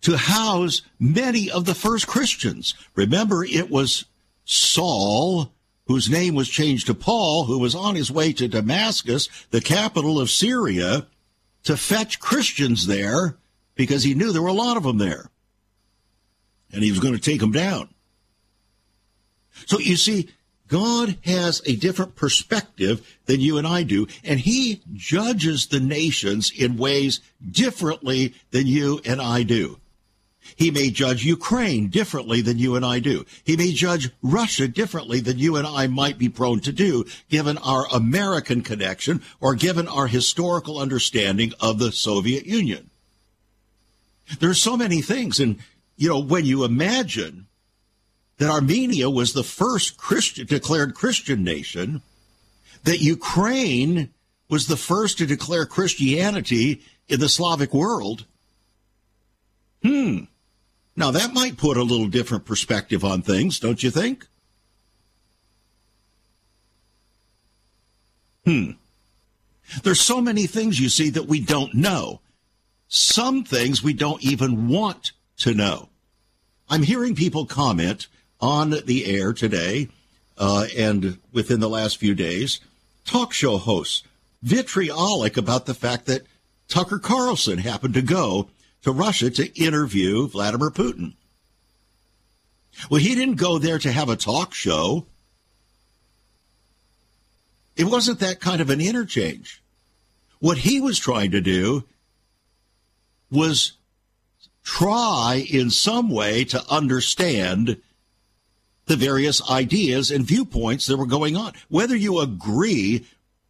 to 0.00 0.16
house 0.16 0.82
many 0.98 1.48
of 1.48 1.66
the 1.66 1.74
first 1.76 2.08
Christians. 2.08 2.74
Remember, 2.96 3.44
it 3.44 3.70
was 3.70 4.06
Saul, 4.44 5.52
whose 5.86 6.10
name 6.10 6.34
was 6.34 6.48
changed 6.48 6.88
to 6.88 6.94
Paul, 6.94 7.44
who 7.44 7.60
was 7.60 7.76
on 7.76 7.94
his 7.94 8.10
way 8.10 8.32
to 8.32 8.48
Damascus, 8.48 9.28
the 9.52 9.60
capital 9.60 10.18
of 10.18 10.30
Syria, 10.30 11.06
to 11.64 11.76
fetch 11.76 12.20
Christians 12.20 12.86
there 12.86 13.36
because 13.74 14.02
he 14.02 14.14
knew 14.14 14.32
there 14.32 14.42
were 14.42 14.48
a 14.48 14.52
lot 14.52 14.76
of 14.76 14.82
them 14.82 14.98
there. 14.98 15.30
And 16.72 16.82
he 16.82 16.90
was 16.90 17.00
going 17.00 17.14
to 17.14 17.20
take 17.20 17.40
them 17.40 17.52
down. 17.52 17.88
So 19.66 19.78
you 19.78 19.96
see, 19.96 20.28
God 20.68 21.16
has 21.24 21.62
a 21.66 21.76
different 21.76 22.16
perspective 22.16 23.18
than 23.26 23.40
you 23.40 23.58
and 23.58 23.66
I 23.66 23.82
do, 23.82 24.06
and 24.24 24.40
He 24.40 24.82
judges 24.92 25.66
the 25.66 25.80
nations 25.80 26.50
in 26.50 26.76
ways 26.76 27.20
differently 27.48 28.34
than 28.50 28.66
you 28.66 29.00
and 29.04 29.20
I 29.20 29.42
do. 29.42 29.78
He 30.56 30.70
may 30.70 30.90
judge 30.90 31.24
Ukraine 31.24 31.88
differently 31.88 32.40
than 32.40 32.58
you 32.58 32.76
and 32.76 32.84
I 32.84 33.00
do. 33.00 33.24
He 33.42 33.56
may 33.56 33.72
judge 33.72 34.10
Russia 34.22 34.68
differently 34.68 35.20
than 35.20 35.38
you 35.38 35.56
and 35.56 35.66
I 35.66 35.86
might 35.86 36.18
be 36.18 36.28
prone 36.28 36.60
to 36.60 36.72
do, 36.72 37.04
given 37.28 37.58
our 37.58 37.86
American 37.92 38.62
connection 38.62 39.22
or 39.40 39.54
given 39.54 39.88
our 39.88 40.06
historical 40.06 40.78
understanding 40.78 41.52
of 41.60 41.78
the 41.78 41.92
Soviet 41.92 42.46
Union. 42.46 42.90
There 44.38 44.50
are 44.50 44.54
so 44.54 44.76
many 44.76 45.02
things, 45.02 45.40
and 45.40 45.58
you 45.96 46.08
know, 46.08 46.20
when 46.20 46.44
you 46.44 46.64
imagine 46.64 47.46
that 48.38 48.50
Armenia 48.50 49.10
was 49.10 49.32
the 49.32 49.44
first 49.44 49.96
Christian, 49.96 50.46
declared 50.46 50.94
Christian 50.94 51.44
nation, 51.44 52.02
that 52.84 53.00
Ukraine 53.00 54.10
was 54.48 54.66
the 54.66 54.76
first 54.76 55.18
to 55.18 55.26
declare 55.26 55.66
Christianity 55.66 56.82
in 57.08 57.20
the 57.20 57.28
Slavic 57.28 57.72
world. 57.72 58.26
Hmm. 59.82 60.24
Now 60.96 61.10
that 61.10 61.34
might 61.34 61.56
put 61.56 61.76
a 61.76 61.82
little 61.82 62.06
different 62.06 62.44
perspective 62.44 63.04
on 63.04 63.22
things, 63.22 63.58
don't 63.58 63.82
you 63.82 63.90
think? 63.90 64.26
Hmm. 68.44 68.72
There's 69.82 70.00
so 70.00 70.20
many 70.20 70.46
things 70.46 70.78
you 70.78 70.88
see 70.88 71.10
that 71.10 71.26
we 71.26 71.40
don't 71.40 71.74
know. 71.74 72.20
Some 72.88 73.44
things 73.44 73.82
we 73.82 73.94
don't 73.94 74.22
even 74.22 74.68
want 74.68 75.12
to 75.38 75.54
know. 75.54 75.88
I'm 76.68 76.82
hearing 76.82 77.14
people 77.14 77.46
comment 77.46 78.06
on 78.40 78.74
the 78.84 79.06
air 79.06 79.32
today 79.32 79.88
uh, 80.36 80.66
and 80.76 81.18
within 81.32 81.60
the 81.60 81.68
last 81.68 81.96
few 81.96 82.14
days, 82.14 82.60
talk 83.04 83.32
show 83.32 83.56
hosts 83.56 84.02
vitriolic 84.42 85.36
about 85.36 85.66
the 85.66 85.74
fact 85.74 86.06
that 86.06 86.26
Tucker 86.68 86.98
Carlson 86.98 87.58
happened 87.58 87.94
to 87.94 88.02
go 88.02 88.48
to 88.84 88.92
Russia 88.92 89.30
to 89.30 89.60
interview 89.60 90.28
Vladimir 90.28 90.70
Putin. 90.70 91.14
Well, 92.90 93.00
he 93.00 93.14
didn't 93.14 93.36
go 93.36 93.58
there 93.58 93.78
to 93.78 93.90
have 93.90 94.08
a 94.08 94.16
talk 94.16 94.54
show. 94.54 95.06
It 97.76 97.84
wasn't 97.84 98.20
that 98.20 98.40
kind 98.40 98.60
of 98.60 98.70
an 98.70 98.80
interchange. 98.80 99.62
What 100.38 100.58
he 100.58 100.80
was 100.80 100.98
trying 100.98 101.30
to 101.30 101.40
do 101.40 101.84
was 103.30 103.72
try 104.62 105.46
in 105.50 105.70
some 105.70 106.10
way 106.10 106.44
to 106.44 106.62
understand 106.70 107.80
the 108.86 108.96
various 108.96 109.48
ideas 109.50 110.10
and 110.10 110.26
viewpoints 110.26 110.86
that 110.86 110.98
were 110.98 111.06
going 111.06 111.36
on. 111.36 111.54
Whether 111.68 111.96
you 111.96 112.20
agree 112.20 113.06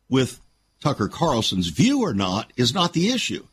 with 0.08 0.40
Tucker 0.80 1.08
Carlson's 1.08 1.68
view 1.68 2.02
or 2.02 2.14
not 2.14 2.52
is 2.56 2.72
not 2.72 2.92
the 2.92 3.08
issue. 3.08 3.44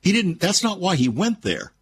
He 0.00 0.12
didn't, 0.12 0.40
that's 0.40 0.62
not 0.62 0.80
why 0.80 0.96
he 0.96 1.08
went 1.08 1.42
there. 1.42 1.72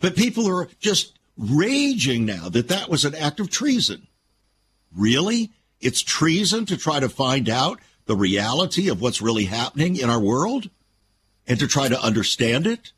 But 0.00 0.16
people 0.16 0.48
are 0.48 0.68
just 0.80 1.18
raging 1.36 2.24
now 2.24 2.48
that 2.48 2.68
that 2.68 2.88
was 2.88 3.04
an 3.04 3.14
act 3.14 3.40
of 3.40 3.50
treason. 3.50 4.06
Really? 4.94 5.50
It's 5.80 6.02
treason 6.02 6.66
to 6.66 6.76
try 6.76 7.00
to 7.00 7.08
find 7.08 7.48
out 7.48 7.80
the 8.06 8.16
reality 8.16 8.88
of 8.88 9.00
what's 9.00 9.22
really 9.22 9.44
happening 9.44 9.96
in 9.96 10.10
our 10.10 10.20
world 10.20 10.70
and 11.46 11.58
to 11.58 11.66
try 11.66 11.88
to 11.88 12.00
understand 12.00 12.66
it? 12.66 12.92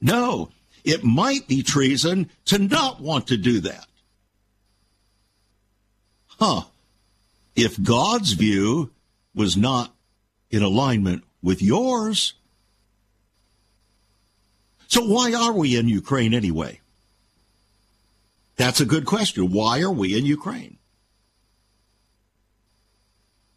No, 0.00 0.50
it 0.84 1.04
might 1.04 1.46
be 1.46 1.62
treason 1.62 2.30
to 2.46 2.58
not 2.58 3.00
want 3.00 3.28
to 3.28 3.36
do 3.36 3.60
that. 3.60 3.86
Huh. 6.26 6.62
If 7.54 7.80
God's 7.82 8.32
view 8.32 8.90
was 9.34 9.56
not 9.56 9.94
in 10.52 10.62
alignment 10.62 11.24
with 11.42 11.60
yours, 11.60 12.34
so 14.86 15.02
why 15.02 15.32
are 15.32 15.52
we 15.54 15.76
in 15.76 15.88
Ukraine 15.88 16.34
anyway? 16.34 16.80
That's 18.56 18.80
a 18.80 18.84
good 18.84 19.06
question. 19.06 19.50
Why 19.50 19.80
are 19.80 19.90
we 19.90 20.16
in 20.16 20.26
Ukraine? 20.26 20.76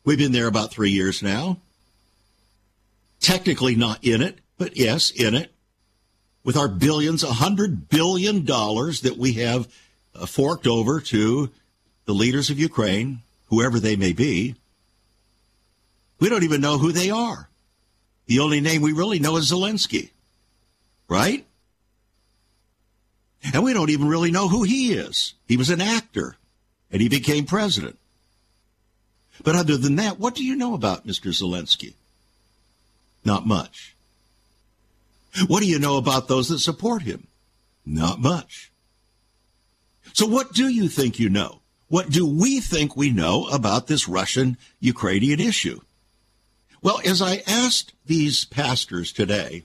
We've 0.05 0.17
been 0.17 0.31
there 0.31 0.47
about 0.47 0.71
three 0.71 0.91
years 0.91 1.21
now. 1.21 1.57
Technically 3.19 3.75
not 3.75 4.01
in 4.01 4.21
it, 4.21 4.39
but 4.57 4.77
yes, 4.77 5.11
in 5.11 5.35
it. 5.35 5.51
With 6.45 6.55
our 6.55 6.69
billions, 6.69 7.21
a 7.23 7.33
hundred 7.33 7.89
billion 7.89 8.45
dollars 8.45 9.01
that 9.01 9.17
we 9.17 9.33
have 9.33 9.67
uh, 10.15 10.25
forked 10.25 10.67
over 10.67 11.01
to 11.01 11.51
the 12.05 12.13
leaders 12.13 12.49
of 12.49 12.59
Ukraine, 12.59 13.19
whoever 13.47 13.79
they 13.79 13.97
may 13.97 14.13
be. 14.13 14.55
We 16.25 16.31
don't 16.31 16.41
even 16.41 16.59
know 16.59 16.79
who 16.79 16.91
they 16.91 17.11
are. 17.11 17.49
The 18.25 18.39
only 18.39 18.59
name 18.59 18.81
we 18.81 18.93
really 18.93 19.19
know 19.19 19.35
is 19.37 19.51
Zelensky, 19.51 20.09
right? 21.07 21.45
And 23.53 23.63
we 23.63 23.73
don't 23.73 23.91
even 23.91 24.07
really 24.07 24.31
know 24.31 24.47
who 24.47 24.63
he 24.63 24.91
is. 24.93 25.35
He 25.47 25.55
was 25.55 25.69
an 25.69 25.81
actor 25.81 26.35
and 26.91 26.99
he 26.99 27.09
became 27.09 27.45
president. 27.45 27.99
But 29.43 29.55
other 29.55 29.77
than 29.77 29.97
that, 29.97 30.19
what 30.19 30.33
do 30.33 30.43
you 30.43 30.55
know 30.55 30.73
about 30.73 31.05
Mr. 31.05 31.29
Zelensky? 31.29 31.93
Not 33.23 33.45
much. 33.45 33.95
What 35.45 35.59
do 35.59 35.67
you 35.67 35.77
know 35.77 35.97
about 35.97 36.27
those 36.27 36.49
that 36.49 36.57
support 36.57 37.03
him? 37.03 37.27
Not 37.85 38.19
much. 38.19 38.71
So 40.13 40.25
what 40.25 40.53
do 40.53 40.69
you 40.69 40.89
think 40.89 41.19
you 41.19 41.29
know? 41.29 41.61
What 41.87 42.09
do 42.09 42.25
we 42.25 42.61
think 42.61 42.97
we 42.97 43.11
know 43.11 43.45
about 43.49 43.85
this 43.85 44.07
Russian 44.07 44.57
Ukrainian 44.79 45.39
issue? 45.39 45.81
Well, 46.85 47.01
as 47.03 47.19
I 47.19 47.41
asked 47.47 47.93
these 48.05 48.45
pastors 48.45 49.11
today, 49.11 49.63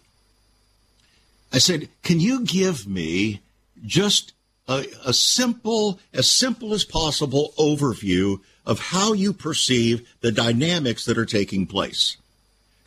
I 1.52 1.58
said, 1.58 1.90
can 2.02 2.18
you 2.18 2.46
give 2.46 2.88
me 2.88 3.42
just 3.84 4.32
a, 4.66 4.86
a 5.04 5.12
simple, 5.12 6.00
as 6.14 6.30
simple 6.30 6.72
as 6.72 6.84
possible 6.86 7.52
overview 7.58 8.40
of 8.64 8.78
how 8.78 9.12
you 9.12 9.34
perceive 9.34 10.08
the 10.22 10.32
dynamics 10.32 11.04
that 11.04 11.18
are 11.18 11.26
taking 11.26 11.66
place. 11.66 12.16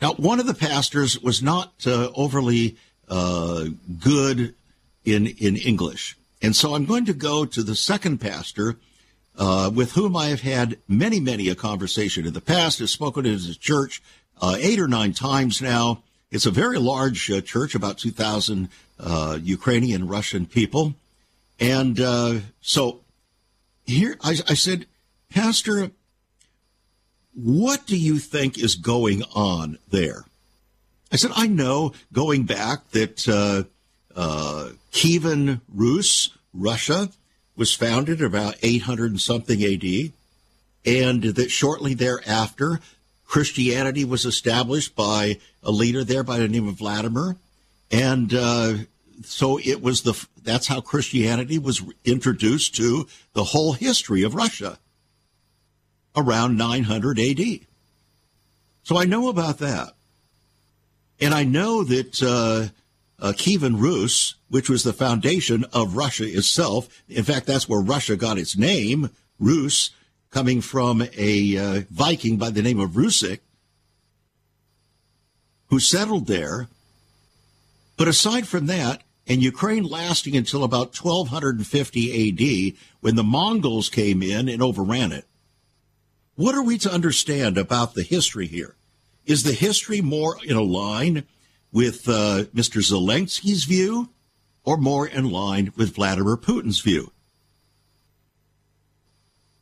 Now, 0.02 0.14
one 0.14 0.40
of 0.40 0.46
the 0.46 0.54
pastors 0.54 1.22
was 1.22 1.40
not 1.40 1.86
uh, 1.86 2.10
overly 2.16 2.76
uh, 3.08 3.66
good 4.00 4.52
in 5.04 5.28
in 5.28 5.56
English, 5.56 6.16
and 6.42 6.56
so 6.56 6.74
I'm 6.74 6.86
going 6.86 7.04
to 7.04 7.14
go 7.14 7.44
to 7.44 7.62
the 7.62 7.76
second 7.76 8.18
pastor, 8.18 8.78
uh, 9.36 9.70
with 9.72 9.92
whom 9.92 10.16
I 10.16 10.26
have 10.26 10.40
had 10.40 10.78
many, 10.88 11.20
many 11.20 11.48
a 11.48 11.54
conversation 11.54 12.26
in 12.26 12.32
the 12.32 12.40
past. 12.40 12.80
Has 12.80 12.90
spoken 12.90 13.26
at 13.26 13.32
his 13.32 13.56
church 13.58 14.02
uh, 14.40 14.56
eight 14.58 14.80
or 14.80 14.88
nine 14.88 15.12
times 15.12 15.60
now. 15.60 16.02
It's 16.30 16.46
a 16.46 16.50
very 16.50 16.78
large 16.78 17.30
uh, 17.30 17.40
church, 17.40 17.74
about 17.74 17.98
2,000 17.98 18.68
uh, 18.98 19.38
Ukrainian 19.40 20.08
Russian 20.08 20.46
people, 20.46 20.94
and 21.60 21.98
so 22.60 23.00
here 23.86 24.16
I, 24.22 24.30
I 24.48 24.54
said 24.54 24.86
Pastor, 25.30 25.90
what 27.34 27.86
do 27.86 27.96
you 27.96 28.18
think 28.18 28.56
is 28.56 28.76
going 28.76 29.24
on 29.34 29.78
there? 29.90 30.24
I 31.10 31.16
said, 31.16 31.32
I 31.34 31.48
know 31.48 31.92
going 32.12 32.44
back 32.44 32.90
that 32.90 33.28
uh, 33.28 33.64
uh, 34.14 34.70
Kievan 34.92 35.60
Rus, 35.72 36.30
Russia, 36.52 37.10
was 37.56 37.74
founded 37.74 38.22
about 38.22 38.56
800 38.62 39.10
and 39.10 39.20
something 39.20 39.62
AD, 39.62 40.12
and 40.84 41.22
that 41.22 41.50
shortly 41.50 41.94
thereafter, 41.94 42.80
Christianity 43.26 44.04
was 44.04 44.24
established 44.24 44.94
by 44.94 45.38
a 45.62 45.70
leader 45.70 46.04
there 46.04 46.22
by 46.22 46.38
the 46.38 46.48
name 46.48 46.68
of 46.68 46.76
Vladimir, 46.76 47.36
and 47.90 48.32
uh, 48.34 48.74
so 49.24 49.58
it 49.58 49.82
was 49.82 50.02
the 50.02 50.26
that's 50.42 50.66
how 50.66 50.80
Christianity 50.80 51.58
was 51.58 51.82
introduced 52.04 52.74
to 52.76 53.06
the 53.32 53.44
whole 53.44 53.72
history 53.72 54.22
of 54.22 54.34
Russia 54.34 54.78
around 56.16 56.56
900 56.56 57.18
AD. 57.18 57.60
So 58.82 58.98
I 58.98 59.04
know 59.04 59.28
about 59.28 59.58
that. 59.58 59.94
And 61.20 61.32
I 61.32 61.44
know 61.44 61.84
that 61.84 62.22
uh, 62.22 62.68
uh, 63.24 63.32
Kievan 63.32 63.80
Rus, 63.80 64.34
which 64.48 64.68
was 64.68 64.82
the 64.82 64.92
foundation 64.92 65.64
of 65.72 65.96
Russia 65.96 66.24
itself, 66.24 66.88
in 67.08 67.24
fact, 67.24 67.46
that's 67.46 67.68
where 67.68 67.80
Russia 67.80 68.16
got 68.16 68.38
its 68.38 68.56
name, 68.56 69.10
Rus, 69.38 69.90
coming 70.34 70.60
from 70.60 71.00
a 71.16 71.56
uh, 71.56 71.82
Viking 71.92 72.38
by 72.38 72.50
the 72.50 72.60
name 72.60 72.80
of 72.80 72.90
Rusik, 72.90 73.38
who 75.68 75.78
settled 75.78 76.26
there. 76.26 76.66
But 77.96 78.08
aside 78.08 78.48
from 78.48 78.66
that, 78.66 79.02
and 79.28 79.40
Ukraine 79.40 79.84
lasting 79.84 80.36
until 80.36 80.64
about 80.64 80.98
1250 80.98 82.72
AD, 82.72 82.76
when 83.00 83.14
the 83.14 83.22
Mongols 83.22 83.88
came 83.88 84.24
in 84.24 84.48
and 84.48 84.60
overran 84.60 85.12
it, 85.12 85.24
what 86.34 86.56
are 86.56 86.64
we 86.64 86.78
to 86.78 86.92
understand 86.92 87.56
about 87.56 87.94
the 87.94 88.02
history 88.02 88.48
here? 88.48 88.74
Is 89.24 89.44
the 89.44 89.52
history 89.52 90.00
more 90.00 90.36
in 90.44 90.56
line 90.56 91.28
with 91.72 92.08
uh, 92.08 92.46
Mr. 92.52 92.82
Zelensky's 92.82 93.64
view 93.66 94.10
or 94.64 94.78
more 94.78 95.06
in 95.06 95.30
line 95.30 95.72
with 95.76 95.94
Vladimir 95.94 96.36
Putin's 96.36 96.80
view? 96.80 97.12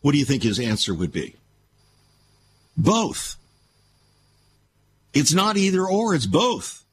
What 0.02 0.12
do 0.12 0.18
you 0.18 0.24
think 0.24 0.42
his 0.42 0.60
answer 0.60 0.94
would 0.94 1.12
be? 1.12 1.36
Both. 2.76 3.36
It's 5.14 5.32
not 5.32 5.56
either 5.56 5.86
or, 5.86 6.14
it's 6.14 6.26
both. 6.26 6.84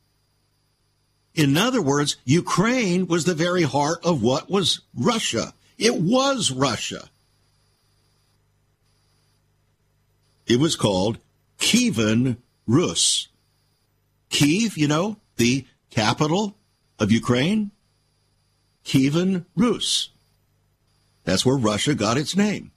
In 1.35 1.57
other 1.57 1.81
words, 1.81 2.17
Ukraine 2.25 3.07
was 3.07 3.25
the 3.25 3.33
very 3.33 3.63
heart 3.63 3.99
of 4.03 4.21
what 4.21 4.49
was 4.49 4.81
Russia. 4.95 5.53
It 5.77 5.95
was 5.95 6.51
Russia. 6.51 7.09
It 10.47 10.59
was 10.59 10.75
called 10.75 11.19
Kievan 11.59 12.37
Rus. 12.67 13.27
Kiev, 14.29 14.77
you 14.77 14.87
know, 14.87 15.17
the 15.37 15.65
capital 15.89 16.55
of 16.99 17.11
Ukraine? 17.11 17.71
Kievan 18.83 19.45
Rus. 19.55 20.09
That's 21.23 21.45
where 21.45 21.55
Russia 21.55 21.95
got 21.95 22.17
its 22.17 22.35
name. 22.35 22.71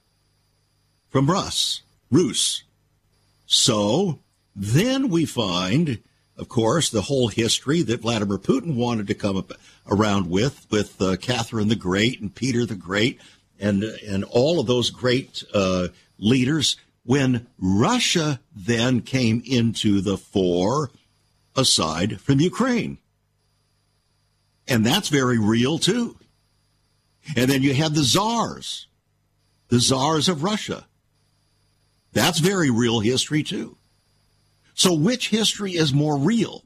From 1.12 1.30
Rus, 1.30 1.82
Rus. 2.10 2.62
So 3.44 4.20
then 4.56 5.10
we 5.10 5.26
find, 5.26 5.98
of 6.38 6.48
course, 6.48 6.88
the 6.88 7.02
whole 7.02 7.28
history 7.28 7.82
that 7.82 8.00
Vladimir 8.00 8.38
Putin 8.38 8.76
wanted 8.76 9.08
to 9.08 9.14
come 9.14 9.46
around 9.86 10.30
with, 10.30 10.66
with 10.70 11.02
uh, 11.02 11.16
Catherine 11.16 11.68
the 11.68 11.76
Great 11.76 12.18
and 12.22 12.34
Peter 12.34 12.64
the 12.64 12.74
Great 12.74 13.20
and, 13.60 13.82
and 13.84 14.24
all 14.24 14.58
of 14.58 14.66
those 14.66 14.88
great 14.88 15.44
uh, 15.52 15.88
leaders 16.18 16.78
when 17.04 17.46
Russia 17.58 18.40
then 18.56 19.02
came 19.02 19.42
into 19.44 20.00
the 20.00 20.16
fore 20.16 20.90
aside 21.54 22.22
from 22.22 22.40
Ukraine. 22.40 22.96
And 24.66 24.86
that's 24.86 25.10
very 25.10 25.38
real 25.38 25.78
too. 25.78 26.16
And 27.36 27.50
then 27.50 27.62
you 27.62 27.74
have 27.74 27.94
the 27.94 28.02
czars, 28.02 28.86
the 29.68 29.78
czars 29.78 30.30
of 30.30 30.42
Russia. 30.42 30.86
That's 32.12 32.38
very 32.40 32.70
real 32.70 33.00
history 33.00 33.42
too. 33.42 33.76
So 34.74 34.92
which 34.92 35.28
history 35.30 35.72
is 35.72 35.92
more 35.92 36.18
real? 36.18 36.64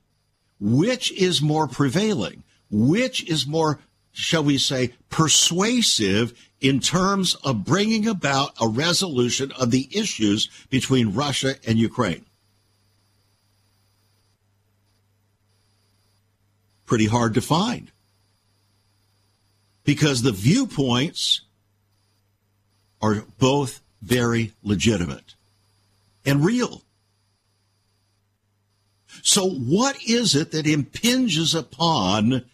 Which 0.60 1.12
is 1.12 1.42
more 1.42 1.68
prevailing? 1.68 2.44
Which 2.70 3.24
is 3.24 3.46
more, 3.46 3.78
shall 4.12 4.44
we 4.44 4.58
say, 4.58 4.94
persuasive 5.10 6.32
in 6.60 6.80
terms 6.80 7.34
of 7.44 7.64
bringing 7.64 8.08
about 8.08 8.54
a 8.60 8.66
resolution 8.68 9.52
of 9.52 9.70
the 9.70 9.88
issues 9.92 10.48
between 10.70 11.12
Russia 11.14 11.56
and 11.66 11.78
Ukraine. 11.78 12.24
Pretty 16.86 17.06
hard 17.06 17.34
to 17.34 17.40
find. 17.40 17.92
because 19.86 20.22
the 20.22 20.32
viewpoints 20.32 21.42
are 23.00 23.24
both 23.38 23.80
very 24.02 24.52
legitimate 24.62 25.35
and 26.26 26.44
real. 26.44 26.82
So, 29.22 29.48
what 29.48 29.96
is 30.06 30.34
it 30.34 30.50
that 30.50 30.66
impinges 30.66 31.54
upon 31.54 32.44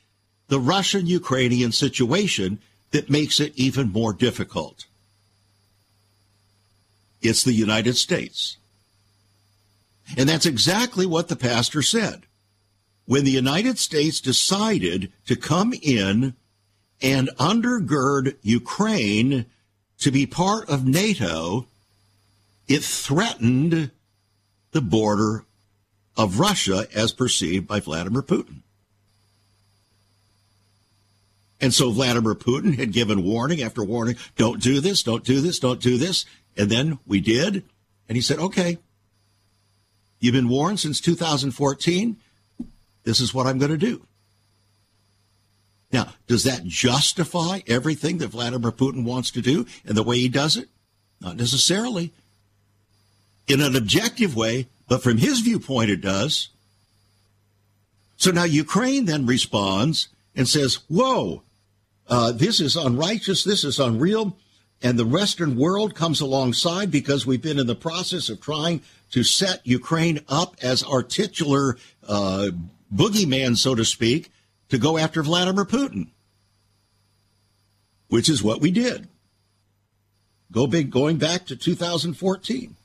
the 0.48 0.61
Russian 0.61 1.06
Ukrainian 1.06 1.72
situation 1.72 2.61
that 2.92 3.11
makes 3.11 3.40
it 3.40 3.52
even 3.56 3.90
more 3.90 4.12
difficult? 4.12 4.87
It's 7.20 7.42
the 7.42 7.52
United 7.52 7.96
States. 7.96 8.56
And 10.16 10.28
that's 10.28 10.46
exactly 10.46 11.06
what 11.06 11.28
the 11.28 11.37
pastor 11.37 11.82
said. 11.82 12.22
When 13.06 13.24
the 13.24 13.30
United 13.30 13.78
States 13.78 14.20
decided 14.20 15.12
to 15.26 15.37
come 15.37 15.74
in 15.82 16.35
and 17.00 17.30
undergird 17.38 18.37
Ukraine 18.42 19.46
to 19.98 20.11
be 20.11 20.26
part 20.26 20.68
of 20.68 20.87
NATO, 20.87 21.66
it 22.68 22.83
threatened 22.83 23.90
the 24.72 24.81
border 24.81 25.44
of 26.16 26.38
Russia 26.38 26.87
as 26.94 27.12
perceived 27.12 27.66
by 27.66 27.81
Vladimir 27.81 28.22
Putin. 28.22 28.62
And 31.61 31.72
so 31.72 31.92
Vladimir 31.92 32.35
Putin 32.35 32.77
had 32.77 32.92
given 32.92 33.22
warning 33.22 33.62
after 33.62 33.85
warning 33.85 34.16
don't 34.37 34.61
do 34.61 34.81
this, 34.81 35.03
don't 35.03 35.25
do 35.25 35.40
this, 35.40 35.61
don't 35.61 35.81
do 35.81 35.96
this. 35.96 36.27
And 36.57 36.68
then 36.68 36.98
we 37.07 37.20
did. 37.20 37.64
And 38.09 38.16
he 38.16 38.20
said, 38.20 38.38
okay, 38.40 38.79
you've 40.18 40.35
been 40.35 40.48
warned 40.48 40.81
since 40.81 41.01
2014. 41.01 42.16
This 43.05 43.20
is 43.20 43.33
what 43.33 43.46
I'm 43.46 43.59
going 43.59 43.70
to 43.70 43.79
do. 43.79 44.07
Now, 45.92 46.14
does 46.27 46.44
that 46.44 46.64
justify 46.64 47.61
everything 47.66 48.18
that 48.18 48.29
Vladimir 48.29 48.72
Putin 48.72 49.05
wants 49.05 49.31
to 49.33 49.42
do 49.42 49.66
and 49.85 49.96
the 49.96 50.03
way 50.03 50.18
he 50.18 50.29
does 50.29 50.57
it? 50.57 50.68
Not 51.20 51.37
necessarily. 51.37 52.12
In 53.52 53.60
an 53.60 53.76
objective 53.76 54.34
way, 54.34 54.68
but 54.88 55.02
from 55.02 55.18
his 55.18 55.40
viewpoint, 55.40 55.90
it 55.90 56.00
does. 56.00 56.48
So 58.16 58.30
now 58.30 58.44
Ukraine 58.44 59.04
then 59.04 59.26
responds 59.26 60.08
and 60.34 60.48
says, 60.48 60.76
Whoa, 60.88 61.42
uh, 62.08 62.32
this 62.32 62.60
is 62.60 62.76
unrighteous, 62.76 63.44
this 63.44 63.62
is 63.62 63.78
unreal. 63.78 64.38
And 64.80 64.98
the 64.98 65.04
Western 65.04 65.54
world 65.56 65.94
comes 65.94 66.22
alongside 66.22 66.90
because 66.90 67.26
we've 67.26 67.42
been 67.42 67.58
in 67.58 67.66
the 67.66 67.74
process 67.74 68.30
of 68.30 68.40
trying 68.40 68.80
to 69.10 69.22
set 69.22 69.60
Ukraine 69.66 70.20
up 70.30 70.56
as 70.62 70.82
our 70.82 71.02
titular 71.02 71.76
uh, 72.08 72.52
boogeyman, 72.90 73.58
so 73.58 73.74
to 73.74 73.84
speak, 73.84 74.32
to 74.70 74.78
go 74.78 74.96
after 74.96 75.22
Vladimir 75.22 75.66
Putin, 75.66 76.08
which 78.08 78.30
is 78.30 78.42
what 78.42 78.62
we 78.62 78.70
did. 78.70 79.08
Go 80.50 80.66
big, 80.66 80.90
going 80.90 81.18
back 81.18 81.44
to 81.46 81.54
2014. 81.54 82.76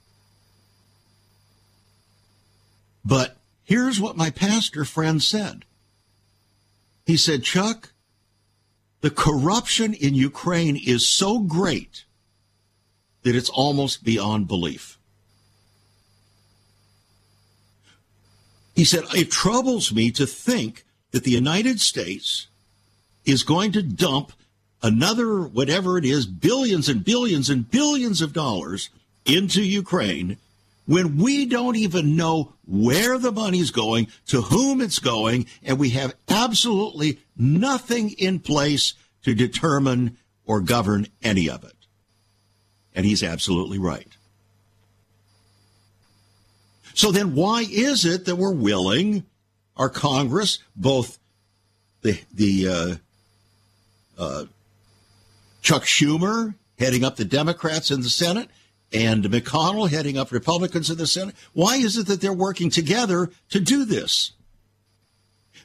But 3.08 3.38
here's 3.64 4.02
what 4.02 4.18
my 4.18 4.30
pastor 4.30 4.84
friend 4.84 5.24
said. 5.24 5.64
He 7.06 7.16
said, 7.16 7.42
Chuck, 7.42 7.94
the 9.00 9.10
corruption 9.10 9.94
in 9.94 10.14
Ukraine 10.14 10.76
is 10.76 11.08
so 11.08 11.40
great 11.40 12.04
that 13.24 13.34
it's 13.34 13.50
almost 13.50 14.04
beyond 14.04 14.50
belief. 14.50 14.98
He 18.76 18.84
said, 18.84 19.06
It 19.16 19.32
troubles 19.32 19.94
me 19.94 20.12
to 20.12 20.26
think 20.28 20.84
that 21.12 21.24
the 21.24 21.32
United 21.32 21.80
States 21.80 22.48
is 23.24 23.44
going 23.44 23.72
to 23.72 23.82
dump 23.82 24.34
another, 24.84 25.44
whatever 25.44 25.98
it 25.98 26.04
is, 26.04 26.26
billions 26.26 26.90
and 26.90 27.06
billions 27.06 27.50
and 27.50 27.72
billions 27.72 28.22
of 28.22 28.34
dollars 28.34 28.90
into 29.26 29.64
Ukraine 29.64 30.38
when 30.88 31.18
we 31.18 31.46
don't 31.46 31.76
even 31.76 32.16
know 32.16 32.54
where 32.66 33.20
the 33.20 33.32
money's 33.32 33.72
going, 33.72 34.08
to 34.26 34.42
whom 34.42 34.82
it's 34.82 35.00
going, 35.00 35.46
and 35.62 35.78
we 35.78 35.92
have 35.92 36.16
absolutely 36.30 37.20
nothing 37.38 38.12
in 38.12 38.40
place 38.40 38.94
to 39.24 39.36
determine 39.36 40.18
or 40.46 40.62
govern 40.62 41.08
any 41.22 41.50
of 41.50 41.64
it. 41.64 41.76
And 42.96 43.06
he's 43.06 43.22
absolutely 43.22 43.78
right. 43.78 44.08
So 46.94 47.12
then 47.12 47.36
why 47.36 47.66
is 47.70 48.06
it 48.06 48.26
that 48.26 48.38
we're 48.38 48.54
willing 48.54 49.26
our 49.76 49.90
Congress, 49.90 50.60
both 50.76 51.20
the 52.02 52.20
the 52.34 52.68
uh, 52.68 52.96
uh, 54.18 54.46
Chuck 55.62 55.84
Schumer 55.84 56.56
heading 56.80 57.04
up 57.04 57.18
the 57.18 57.26
Democrats 57.26 57.92
in 57.92 58.02
the 58.02 58.10
Senate 58.10 58.50
and 58.94 59.24
McConnell 59.26 59.90
heading 59.90 60.18
up 60.18 60.32
Republicans 60.32 60.90
in 60.90 60.98
the 60.98 61.08
Senate. 61.08 61.36
Why 61.54 61.78
is 61.78 61.98
it 61.98 62.08
that 62.08 62.22
they're 62.22 62.34
working 62.34 62.70
together 62.70 63.30
to 63.50 63.60
do 63.60 63.86
this? 63.86 64.32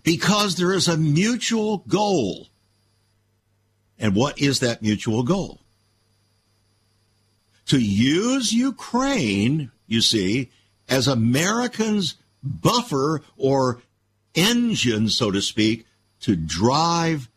Because 0.02 0.56
there 0.56 0.72
is 0.72 0.88
a 0.88 0.96
mutual 0.96 1.78
goal. 1.88 2.48
And 3.98 4.16
what 4.16 4.40
is 4.40 4.60
that 4.60 4.82
mutual 4.82 5.22
goal? 5.22 5.60
To 7.66 7.78
use 7.78 8.52
Ukraine, 8.52 9.70
you 9.86 10.00
see, 10.00 10.50
as 10.88 11.06
Americans' 11.06 12.16
buffer 12.42 13.22
or 13.36 13.80
engine, 14.34 15.08
so 15.08 15.30
to 15.30 15.40
speak, 15.40 15.86
to 16.20 16.34
drive 16.34 17.28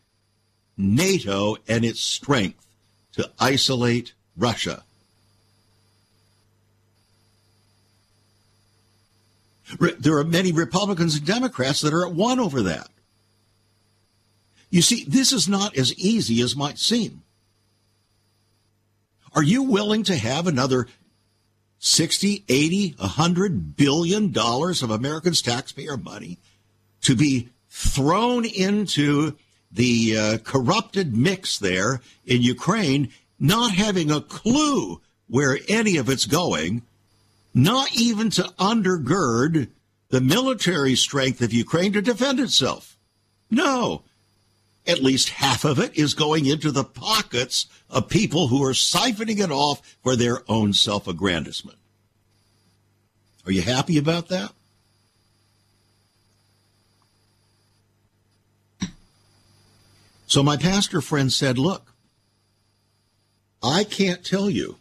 NATO 0.76 1.56
and 1.68 1.84
its 1.84 2.00
strength 2.00 2.66
to 3.12 3.30
isolate 3.38 4.12
Russia. 4.36 4.84
There 9.98 10.18
are 10.18 10.24
many 10.24 10.52
Republicans 10.52 11.16
and 11.16 11.26
Democrats 11.26 11.80
that 11.80 11.92
are 11.92 12.06
at 12.06 12.14
one 12.14 12.38
over 12.38 12.62
that. 12.62 12.88
You 14.70 14.82
see, 14.82 15.04
this 15.04 15.32
is 15.32 15.48
not 15.48 15.76
as 15.76 15.94
easy 15.94 16.40
as 16.40 16.56
might 16.56 16.78
seem. 16.78 17.22
Are 19.34 19.42
you 19.42 19.62
willing 19.62 20.02
to 20.04 20.16
have 20.16 20.46
another 20.46 20.86
60, 21.78 22.44
80, 22.48 22.94
100 22.98 23.76
billion 23.76 24.32
dollars 24.32 24.82
of 24.82 24.90
Americans' 24.90 25.42
taxpayer 25.42 25.96
money 25.96 26.38
to 27.02 27.14
be 27.14 27.50
thrown 27.68 28.44
into 28.44 29.36
the 29.70 30.16
uh, 30.16 30.38
corrupted 30.38 31.16
mix 31.16 31.58
there 31.58 32.00
in 32.24 32.40
Ukraine, 32.42 33.12
not 33.38 33.72
having 33.72 34.10
a 34.10 34.22
clue 34.22 35.00
where 35.28 35.58
any 35.68 35.96
of 35.96 36.08
it's 36.08 36.24
going, 36.24 36.82
not 37.56 37.90
even 37.96 38.28
to 38.28 38.42
undergird 38.58 39.68
the 40.10 40.20
military 40.20 40.94
strength 40.94 41.40
of 41.40 41.54
Ukraine 41.54 41.94
to 41.94 42.02
defend 42.02 42.38
itself. 42.38 42.98
No. 43.50 44.02
At 44.86 45.02
least 45.02 45.30
half 45.30 45.64
of 45.64 45.78
it 45.78 45.96
is 45.96 46.12
going 46.12 46.44
into 46.44 46.70
the 46.70 46.84
pockets 46.84 47.64
of 47.88 48.10
people 48.10 48.48
who 48.48 48.62
are 48.62 48.72
siphoning 48.72 49.40
it 49.40 49.50
off 49.50 49.96
for 50.02 50.14
their 50.16 50.42
own 50.48 50.74
self 50.74 51.08
aggrandizement. 51.08 51.78
Are 53.46 53.52
you 53.52 53.62
happy 53.62 53.96
about 53.96 54.28
that? 54.28 54.52
So 60.26 60.42
my 60.42 60.58
pastor 60.58 61.00
friend 61.00 61.32
said, 61.32 61.56
Look, 61.56 61.94
I 63.62 63.82
can't 63.84 64.22
tell 64.22 64.50
you 64.50 64.76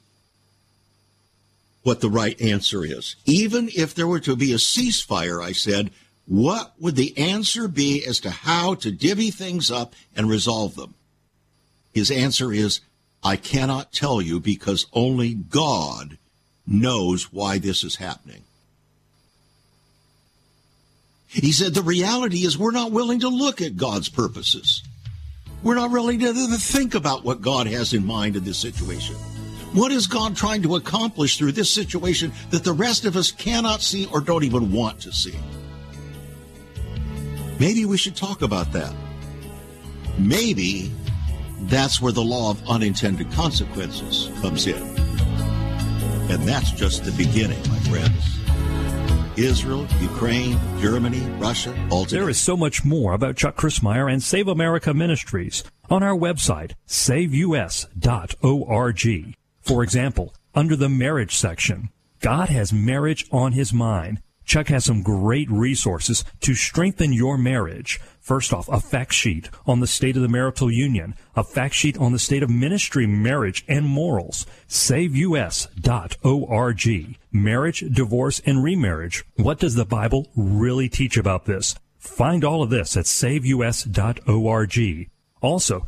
what 1.86 2.02
the 2.02 2.10
right 2.10 2.42
answer 2.42 2.84
is. 2.84 3.16
Even 3.26 3.70
if 3.76 3.94
there 3.94 4.08
were 4.08 4.20
to 4.22 4.36
be 4.36 4.52
a 4.54 4.58
ceasefire, 4.58 5.42
I 5.42 5.52
said, 5.52 5.92
what 6.26 6.74
would 6.80 6.96
the 6.96 7.16
answer 7.16 7.68
be 7.68 8.04
as 8.04 8.20
to 8.22 8.32
how 8.32 8.74
to 8.74 8.92
divvy 8.92 9.30
things 9.30 9.70
up 9.70 9.94
and 10.16 10.28
resolve 10.28 10.74
them? 10.74 10.96
His 11.94 12.10
answer 12.10 12.52
is, 12.52 12.82
I 13.24 13.36
cannot 13.36 13.94
tell 13.94 14.20
you 14.20 14.40
because 14.40 14.88
only 14.94 15.36
God 15.36 16.18
knows 16.66 17.32
why 17.32 17.60
this 17.60 17.84
is 17.84 17.98
happening. 17.98 18.42
He 21.28 21.52
said, 21.52 21.76
the 21.76 21.84
reality 21.84 22.48
is 22.48 22.58
we're 22.58 22.72
not 22.72 22.92
willing 22.92 23.20
to 23.20 23.30
look 23.30 23.62
at 23.62 23.78
God's 23.78 24.10
purposes. 24.10 24.82
We're 25.62 25.76
not 25.76 25.92
really 25.92 26.18
to 26.18 26.34
think 26.58 26.96
about 26.96 27.24
what 27.24 27.42
God 27.42 27.68
has 27.68 27.94
in 27.94 28.08
mind 28.08 28.36
in 28.36 28.44
this 28.44 28.58
situation. 28.58 29.18
What 29.76 29.92
is 29.92 30.08
God 30.08 30.38
trying 30.38 30.62
to 30.62 30.78
accomplish 30.78 31.38
through 31.38 31.52
this 31.52 31.70
situation 31.70 32.32
that 32.52 32.64
the 32.64 32.72
rest 32.72 33.04
of 33.04 33.18
us 33.18 33.30
cannot 33.30 33.82
see 33.82 34.06
or 34.06 34.22
don't 34.22 34.46
even 34.46 34.72
want 34.72 35.02
to 35.02 35.12
see? 35.12 35.38
Maybe 37.60 37.84
we 37.84 37.98
should 37.98 38.16
talk 38.16 38.42
about 38.42 38.72
that. 38.72 38.96
Maybe 40.18 40.94
that's 41.64 42.02
where 42.02 42.14
the 42.14 42.24
law 42.24 42.52
of 42.52 42.70
unintended 42.70 43.30
consequences 43.34 44.32
comes 44.42 44.66
in. 44.66 44.82
And 46.32 46.42
that's 46.44 46.72
just 46.72 47.04
the 47.04 47.12
beginning, 47.12 47.60
my 47.68 47.80
friends. 47.80 48.40
Israel, 49.38 49.86
Ukraine, 50.00 50.58
Germany, 50.80 51.20
Russia, 51.38 51.76
all. 51.92 52.06
There 52.06 52.30
is 52.30 52.40
so 52.40 52.56
much 52.56 52.86
more 52.86 53.12
about 53.12 53.36
Chuck 53.36 53.58
Crismier 53.58 54.10
and 54.10 54.24
Save 54.24 54.48
America 54.48 54.94
Ministries 54.94 55.66
on 55.90 56.02
our 56.02 56.16
website, 56.16 56.76
saveus.org. 56.88 57.96
For 59.66 59.82
example, 59.82 60.34
under 60.54 60.76
the 60.76 60.90
marriage 60.90 61.36
section, 61.36 61.90
God 62.20 62.50
has 62.50 62.72
marriage 62.72 63.26
on 63.32 63.54
his 63.54 63.74
mind. 63.74 64.22
Chuck 64.46 64.68
has 64.68 64.86
some 64.86 65.02
great 65.02 65.50
resources 65.50 66.24
to 66.42 66.54
strengthen 66.54 67.12
your 67.12 67.36
marriage. 67.36 68.00
First 68.20 68.54
off, 68.54 68.70
a 68.70 68.80
fact 68.80 69.12
sheet 69.12 69.50
on 69.66 69.80
the 69.80 69.88
state 69.88 70.16
of 70.16 70.22
the 70.22 70.28
marital 70.28 70.72
union, 70.72 71.16
a 71.36 71.44
fact 71.44 71.74
sheet 71.74 71.98
on 71.98 72.12
the 72.12 72.20
state 72.20 72.44
of 72.44 72.50
ministry, 72.52 73.08
marriage, 73.08 73.66
and 73.68 73.88
morals. 73.88 74.46
SaveUS.org. 74.68 75.68
Marriage, 77.32 77.84
divorce, 77.92 78.42
and 78.46 78.64
remarriage. 78.64 79.26
What 79.38 79.58
does 79.60 79.74
the 79.74 79.86
Bible 79.86 80.28
really 80.36 80.90
teach 80.90 81.18
about 81.18 81.46
this? 81.46 81.74
Find 81.98 82.44
all 82.44 82.62
of 82.62 82.70
this 82.70 82.96
at 82.96 83.06
SaveUS.org. 83.06 83.50
Also, 85.42 85.88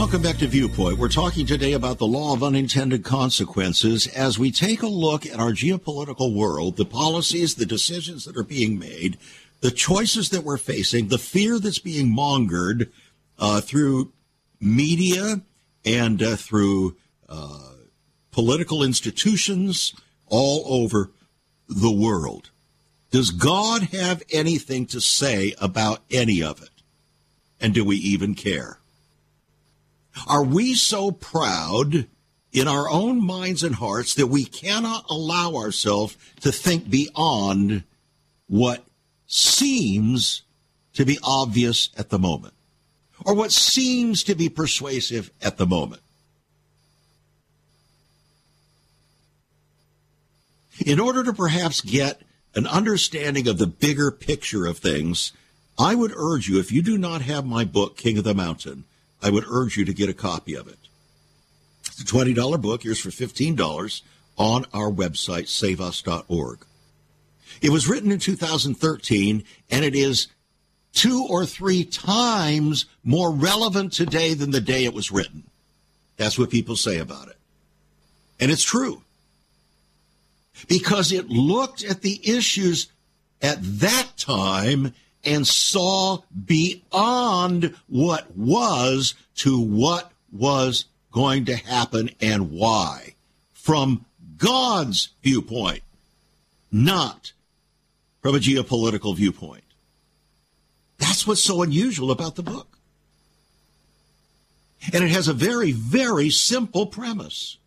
Welcome 0.00 0.22
back 0.22 0.38
to 0.38 0.46
Viewpoint. 0.46 0.96
We're 0.96 1.10
talking 1.10 1.44
today 1.44 1.74
about 1.74 1.98
the 1.98 2.06
law 2.06 2.32
of 2.32 2.42
unintended 2.42 3.04
consequences 3.04 4.06
as 4.06 4.38
we 4.38 4.50
take 4.50 4.80
a 4.80 4.86
look 4.86 5.26
at 5.26 5.38
our 5.38 5.50
geopolitical 5.50 6.34
world, 6.34 6.78
the 6.78 6.86
policies, 6.86 7.54
the 7.54 7.66
decisions 7.66 8.24
that 8.24 8.34
are 8.34 8.42
being 8.42 8.78
made, 8.78 9.18
the 9.60 9.70
choices 9.70 10.30
that 10.30 10.42
we're 10.42 10.56
facing, 10.56 11.08
the 11.08 11.18
fear 11.18 11.58
that's 11.58 11.78
being 11.78 12.08
mongered 12.08 12.90
uh, 13.38 13.60
through 13.60 14.10
media 14.58 15.42
and 15.84 16.22
uh, 16.22 16.34
through 16.34 16.96
uh, 17.28 17.74
political 18.30 18.82
institutions 18.82 19.92
all 20.28 20.64
over 20.66 21.10
the 21.68 21.92
world. 21.92 22.48
Does 23.10 23.30
God 23.30 23.82
have 23.92 24.22
anything 24.32 24.86
to 24.86 25.00
say 25.00 25.54
about 25.60 26.00
any 26.10 26.42
of 26.42 26.62
it? 26.62 26.70
And 27.60 27.74
do 27.74 27.84
we 27.84 27.96
even 27.96 28.34
care? 28.34 28.78
Are 30.26 30.44
we 30.44 30.74
so 30.74 31.10
proud 31.10 32.06
in 32.52 32.66
our 32.66 32.88
own 32.88 33.24
minds 33.24 33.62
and 33.62 33.76
hearts 33.76 34.14
that 34.14 34.26
we 34.26 34.44
cannot 34.44 35.04
allow 35.08 35.54
ourselves 35.54 36.16
to 36.40 36.50
think 36.50 36.90
beyond 36.90 37.84
what 38.48 38.84
seems 39.26 40.42
to 40.94 41.04
be 41.04 41.18
obvious 41.22 41.90
at 41.96 42.10
the 42.10 42.18
moment, 42.18 42.54
or 43.24 43.34
what 43.34 43.52
seems 43.52 44.24
to 44.24 44.34
be 44.34 44.48
persuasive 44.48 45.30
at 45.40 45.56
the 45.56 45.66
moment. 45.66 46.02
In 50.84 50.98
order 50.98 51.22
to 51.22 51.32
perhaps 51.32 51.80
get 51.80 52.22
an 52.54 52.66
understanding 52.66 53.46
of 53.46 53.58
the 53.58 53.66
bigger 53.66 54.10
picture 54.10 54.66
of 54.66 54.78
things, 54.78 55.32
I 55.78 55.94
would 55.94 56.12
urge 56.16 56.48
you, 56.48 56.58
if 56.58 56.72
you 56.72 56.82
do 56.82 56.98
not 56.98 57.22
have 57.22 57.46
my 57.46 57.64
book, 57.64 57.96
King 57.96 58.18
of 58.18 58.24
the 58.24 58.34
Mountain, 58.34 58.84
I 59.22 59.30
would 59.30 59.44
urge 59.48 59.76
you 59.76 59.84
to 59.84 59.94
get 59.94 60.08
a 60.08 60.14
copy 60.14 60.54
of 60.54 60.68
it. 60.68 60.78
It's 61.86 62.00
a 62.00 62.04
$20 62.04 62.60
book. 62.60 62.82
Here's 62.82 63.00
for 63.00 63.10
$15 63.10 64.02
on 64.36 64.64
our 64.72 64.90
website, 64.90 65.48
saveus.org. 65.48 66.64
It 67.60 67.70
was 67.70 67.88
written 67.88 68.10
in 68.10 68.18
2013, 68.18 69.44
and 69.70 69.84
it 69.84 69.94
is 69.94 70.28
two 70.92 71.26
or 71.28 71.44
three 71.44 71.84
times 71.84 72.86
more 73.04 73.30
relevant 73.30 73.92
today 73.92 74.34
than 74.34 74.50
the 74.50 74.60
day 74.60 74.84
it 74.84 74.94
was 74.94 75.12
written. 75.12 75.44
That's 76.16 76.38
what 76.38 76.50
people 76.50 76.76
say 76.76 76.98
about 76.98 77.28
it. 77.28 77.36
And 78.38 78.50
it's 78.50 78.64
true. 78.64 79.02
Because 80.68 81.12
it 81.12 81.28
looked 81.28 81.84
at 81.84 82.02
the 82.02 82.20
issues 82.28 82.88
at 83.40 83.58
that 83.80 84.08
time 84.16 84.94
and 85.24 85.46
saw 85.46 86.18
beyond 86.44 87.74
what 87.88 88.34
was 88.36 89.14
to 89.36 89.60
what 89.60 90.10
was 90.32 90.86
going 91.12 91.44
to 91.46 91.56
happen 91.56 92.10
and 92.20 92.50
why 92.50 93.14
from 93.52 94.04
God's 94.36 95.10
viewpoint, 95.22 95.82
not 96.72 97.32
from 98.22 98.34
a 98.34 98.38
geopolitical 98.38 99.14
viewpoint. 99.14 99.64
That's 100.98 101.26
what's 101.26 101.42
so 101.42 101.62
unusual 101.62 102.10
about 102.10 102.36
the 102.36 102.42
book. 102.42 102.78
And 104.92 105.04
it 105.04 105.10
has 105.10 105.28
a 105.28 105.34
very, 105.34 105.72
very 105.72 106.30
simple 106.30 106.86
premise. 106.86 107.58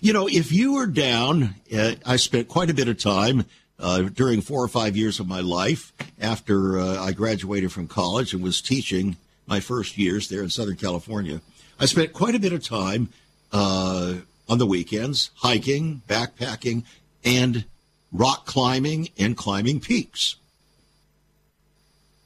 You 0.00 0.12
know, 0.12 0.26
if 0.26 0.52
you 0.52 0.74
were 0.74 0.86
down, 0.86 1.54
uh, 1.74 1.94
I 2.04 2.16
spent 2.16 2.48
quite 2.48 2.70
a 2.70 2.74
bit 2.74 2.88
of 2.88 2.98
time 2.98 3.44
uh, 3.84 4.02
during 4.02 4.40
four 4.40 4.64
or 4.64 4.68
five 4.68 4.96
years 4.96 5.20
of 5.20 5.28
my 5.28 5.40
life 5.40 5.92
after 6.18 6.78
uh, 6.78 7.04
I 7.04 7.12
graduated 7.12 7.70
from 7.70 7.86
college 7.86 8.32
and 8.32 8.42
was 8.42 8.62
teaching 8.62 9.16
my 9.46 9.60
first 9.60 9.98
years 9.98 10.28
there 10.28 10.42
in 10.42 10.48
Southern 10.48 10.76
California. 10.76 11.42
I 11.78 11.84
spent 11.84 12.14
quite 12.14 12.34
a 12.34 12.38
bit 12.38 12.54
of 12.54 12.64
time 12.64 13.10
uh, 13.52 14.14
on 14.48 14.56
the 14.58 14.64
weekends 14.64 15.30
hiking, 15.34 16.00
backpacking, 16.08 16.84
and 17.24 17.66
rock 18.10 18.46
climbing 18.46 19.10
and 19.18 19.36
climbing 19.36 19.80
peaks. 19.80 20.36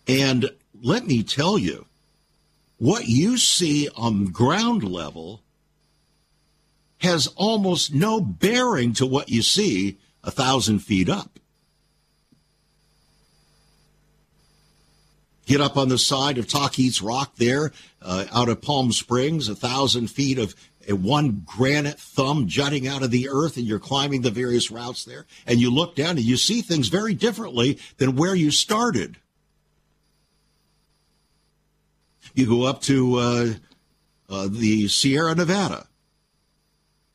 And 0.07 0.51
let 0.81 1.07
me 1.07 1.25
tell 1.25 1.59
you, 1.59 1.87
what 2.79 3.09
you 3.09 3.37
see 3.37 3.89
on 3.97 4.27
ground 4.27 4.85
level 4.85 5.43
has 6.99 7.27
almost 7.35 7.93
no 7.93 8.21
bearing 8.21 8.93
to 8.93 9.07
what 9.07 9.29
you 9.29 9.43
see 9.43 9.99
a 10.23 10.31
thousand 10.31 10.79
feet 10.79 11.09
up. 11.09 11.38
Get 15.49 15.63
up 15.63 15.79
on 15.79 15.89
the 15.89 15.97
side 15.97 16.37
of 16.37 16.47
Tahquitz 16.47 17.03
Rock 17.03 17.37
there, 17.37 17.73
uh, 18.03 18.27
out 18.35 18.51
of 18.51 18.61
Palm 18.61 18.93
Springs, 18.93 19.49
a 19.49 19.55
thousand 19.55 20.09
feet 20.09 20.39
of 20.39 20.55
one 20.91 21.43
granite 21.47 21.99
thumb 21.99 22.49
jutting 22.49 22.87
out 22.87 23.03
of 23.03 23.11
the 23.11 23.31
earth, 23.31 23.57
and 23.57 23.65
you're 23.65 23.79
climbing 23.79 24.21
the 24.21 24.31
various 24.31 24.71
routes 24.71 25.07
there, 25.07 25.25
and 25.47 25.59
you 25.59 25.71
look 25.71 25.97
down 25.97 26.11
and 26.11 26.21
you 26.21 26.37
see 26.37 26.61
things 26.61 26.89
very 26.89 27.15
differently 27.15 27.79
than 27.97 28.15
where 28.15 28.35
you 28.35 28.51
started. 28.51 29.17
You 32.35 32.47
go 32.47 32.65
up 32.65 32.83
to 32.83 33.17
uh, 33.17 33.47
uh, 34.29 34.49
the 34.51 34.87
Sierra 34.89 35.35
Nevada. 35.35 35.87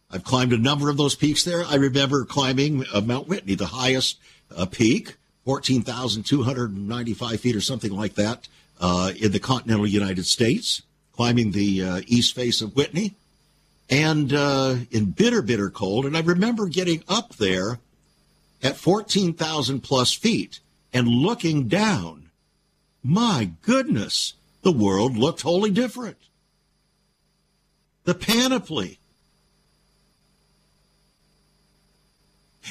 I've 0.10 0.24
climbed 0.24 0.54
a 0.54 0.58
number 0.58 0.90
of 0.90 0.98
those 0.98 1.14
peaks 1.14 1.44
there. 1.44 1.64
I 1.64 1.76
remember 1.76 2.26
climbing 2.26 2.84
uh, 2.92 3.02
Mount 3.02 3.28
Whitney, 3.28 3.54
the 3.54 3.68
highest 3.68 4.20
uh, 4.56 4.66
peak, 4.66 5.18
14,295 5.46 7.40
feet 7.40 7.56
or 7.56 7.62
something 7.62 7.92
like 7.92 8.16
that 8.16 8.48
uh, 8.80 9.12
in 9.20 9.32
the 9.32 9.40
continental 9.40 9.88
United 9.88 10.26
States, 10.26 10.82
climbing 11.14 11.52
the 11.52 11.84
uh, 11.84 12.02
east 12.08 12.36
face 12.36 12.62
of 12.62 12.76
Whitney 12.76 13.16
and 13.90 14.34
uh, 14.34 14.76
in 14.92 15.12
bitter, 15.12 15.42
bitter 15.42 15.70
cold. 15.70 16.06
And 16.06 16.16
I 16.16 16.22
remember 16.22 16.68
getting 16.68 17.04
up 17.08 17.36
there 17.36 17.80
at 18.62 18.78
14,000 18.78 19.82
plus 19.82 20.14
feet 20.14 20.60
and 20.94 21.08
looking 21.08 21.68
down. 21.68 22.30
My 23.04 23.52
goodness, 23.62 24.34
the 24.62 24.72
world 24.72 25.18
looked 25.18 25.42
wholly 25.42 25.72
different. 25.72 26.18
The 28.06 28.14
panoply. 28.14 29.00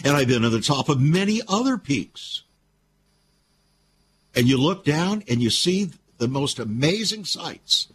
And 0.05 0.17
I've 0.17 0.29
been 0.29 0.45
at 0.45 0.53
the 0.53 0.61
top 0.61 0.89
of 0.89 1.01
many 1.01 1.43
other 1.47 1.77
peaks. 1.77 2.43
And 4.35 4.49
you 4.49 4.57
look 4.57 4.85
down 4.85 5.23
and 5.29 5.43
you 5.43 5.51
see 5.51 5.91
the 6.19 6.29
most 6.29 6.59
amazing 6.59 7.25
sights 7.25 7.89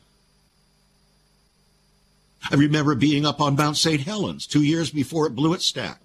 I 2.49 2.55
remember 2.55 2.95
being 2.95 3.25
up 3.25 3.41
on 3.41 3.55
Mount 3.55 3.75
St. 3.75 3.99
Helens 3.99 4.47
two 4.47 4.63
years 4.63 4.89
before 4.89 5.27
it 5.27 5.35
blew 5.35 5.53
its 5.53 5.65
stack. 5.65 5.99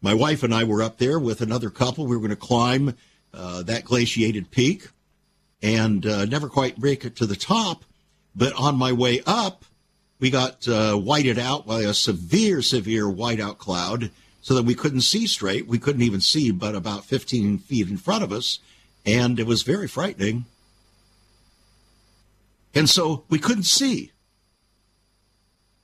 My 0.00 0.14
wife 0.14 0.42
and 0.42 0.54
I 0.54 0.64
were 0.64 0.82
up 0.82 0.96
there 0.96 1.18
with 1.18 1.42
another 1.42 1.68
couple. 1.68 2.06
We 2.06 2.16
were 2.16 2.22
going 2.22 2.30
to 2.30 2.36
climb 2.36 2.96
uh, 3.34 3.62
that 3.64 3.84
glaciated 3.84 4.50
peak 4.50 4.88
and 5.62 6.06
uh, 6.06 6.24
never 6.24 6.48
quite 6.48 6.78
make 6.78 7.04
it 7.04 7.16
to 7.16 7.26
the 7.26 7.36
top. 7.36 7.84
But 8.34 8.54
on 8.54 8.76
my 8.76 8.92
way 8.92 9.20
up, 9.26 9.66
we 10.18 10.30
got 10.30 10.66
uh, 10.66 10.96
whited 10.96 11.38
out 11.38 11.66
by 11.66 11.82
a 11.82 11.92
severe, 11.92 12.62
severe 12.62 13.04
whiteout 13.04 13.58
cloud. 13.58 14.10
so 14.40 14.54
that 14.54 14.64
we 14.64 14.74
couldn't 14.74 15.02
see 15.02 15.26
straight. 15.26 15.68
We 15.68 15.78
couldn't 15.78 16.02
even 16.02 16.20
see 16.20 16.50
but 16.50 16.74
about 16.74 17.04
15 17.04 17.58
feet 17.58 17.88
in 17.88 17.98
front 17.98 18.24
of 18.24 18.32
us, 18.32 18.58
and 19.04 19.38
it 19.38 19.46
was 19.46 19.62
very 19.62 19.88
frightening. 19.88 20.44
And 22.74 22.88
so 22.88 23.24
we 23.28 23.38
couldn't 23.38 23.64
see. 23.64 24.12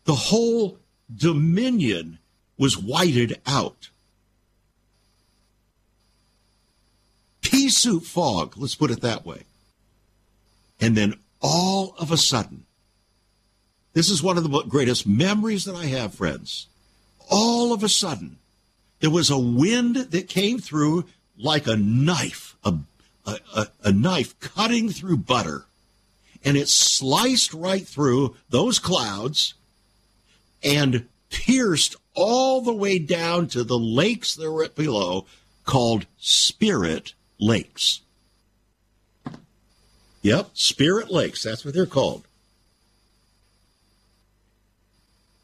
The 0.04 0.14
whole 0.14 0.78
dominion 1.14 2.18
was 2.56 2.78
whited 2.78 3.40
out. 3.46 3.90
Pea 7.42 7.68
soup 7.68 8.04
fog, 8.04 8.54
let's 8.56 8.74
put 8.74 8.90
it 8.90 9.00
that 9.00 9.26
way. 9.26 9.42
And 10.80 10.96
then 10.96 11.14
all 11.40 11.94
of 11.98 12.10
a 12.10 12.16
sudden, 12.16 12.64
this 13.92 14.10
is 14.10 14.22
one 14.22 14.38
of 14.38 14.48
the 14.48 14.62
greatest 14.62 15.06
memories 15.06 15.64
that 15.64 15.74
I 15.74 15.86
have, 15.86 16.14
friends. 16.14 16.68
All 17.30 17.72
of 17.72 17.82
a 17.82 17.88
sudden, 17.88 18.38
there 19.00 19.10
was 19.10 19.30
a 19.30 19.38
wind 19.38 19.96
that 19.96 20.28
came 20.28 20.58
through 20.58 21.04
like 21.36 21.66
a 21.66 21.76
knife, 21.76 22.56
a, 22.64 22.74
a, 23.54 23.66
a, 23.84 23.92
knife 23.92 24.38
cutting 24.40 24.90
through 24.90 25.18
butter. 25.18 25.64
And 26.44 26.56
it 26.56 26.68
sliced 26.68 27.52
right 27.52 27.86
through 27.86 28.36
those 28.48 28.78
clouds 28.78 29.54
and 30.62 31.06
pierced 31.30 31.96
all 32.14 32.60
the 32.60 32.72
way 32.72 32.98
down 32.98 33.48
to 33.48 33.64
the 33.64 33.78
lakes 33.78 34.34
that 34.34 34.50
were 34.50 34.68
below 34.68 35.26
called 35.64 36.06
Spirit 36.18 37.14
Lakes. 37.38 38.00
Yep, 40.22 40.50
Spirit 40.54 41.10
Lakes. 41.10 41.42
That's 41.42 41.64
what 41.64 41.74
they're 41.74 41.86
called. 41.86 42.26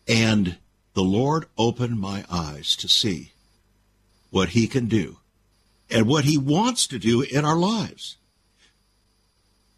And 0.06 0.56
the 0.94 1.02
Lord 1.02 1.46
opened 1.56 1.98
my 1.98 2.24
eyes 2.30 2.76
to 2.76 2.88
see 2.88 3.32
what 4.30 4.50
He 4.50 4.66
can 4.66 4.86
do 4.86 5.18
and 5.90 6.06
what 6.06 6.24
He 6.24 6.38
wants 6.38 6.86
to 6.88 6.98
do 6.98 7.22
in 7.22 7.44
our 7.44 7.56
lives. 7.56 8.16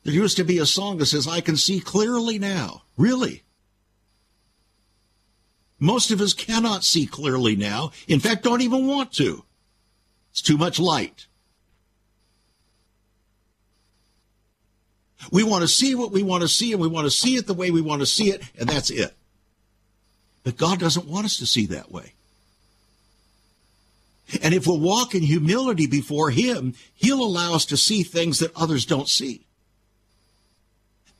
There 0.04 0.14
used 0.14 0.36
to 0.36 0.44
be 0.44 0.58
a 0.58 0.66
song 0.66 0.98
that 0.98 1.06
says, 1.06 1.26
I 1.26 1.40
can 1.40 1.56
see 1.56 1.80
clearly 1.80 2.38
now. 2.38 2.82
Really? 2.96 3.42
Most 5.78 6.10
of 6.10 6.20
us 6.20 6.32
cannot 6.32 6.84
see 6.84 7.06
clearly 7.06 7.56
now. 7.56 7.90
In 8.08 8.20
fact, 8.20 8.44
don't 8.44 8.62
even 8.62 8.86
want 8.86 9.12
to. 9.14 9.44
It's 10.30 10.40
too 10.40 10.56
much 10.56 10.78
light. 10.78 11.26
We 15.32 15.42
want 15.42 15.62
to 15.62 15.68
see 15.68 15.94
what 15.94 16.12
we 16.12 16.22
want 16.22 16.42
to 16.42 16.48
see, 16.48 16.72
and 16.72 16.80
we 16.80 16.88
want 16.88 17.06
to 17.06 17.10
see 17.10 17.36
it 17.36 17.46
the 17.46 17.54
way 17.54 17.70
we 17.70 17.80
want 17.80 18.00
to 18.00 18.06
see 18.06 18.30
it, 18.30 18.42
and 18.58 18.68
that's 18.68 18.90
it. 18.90 19.14
But 20.44 20.56
God 20.56 20.78
doesn't 20.78 21.06
want 21.06 21.24
us 21.24 21.38
to 21.38 21.46
see 21.46 21.66
that 21.66 21.90
way. 21.90 22.12
And 24.42 24.54
if 24.54 24.66
we'll 24.66 24.80
walk 24.80 25.14
in 25.14 25.22
humility 25.22 25.86
before 25.86 26.30
Him, 26.30 26.74
He'll 26.94 27.22
allow 27.22 27.54
us 27.54 27.64
to 27.66 27.76
see 27.76 28.02
things 28.02 28.40
that 28.40 28.56
others 28.56 28.84
don't 28.84 29.08
see. 29.08 29.42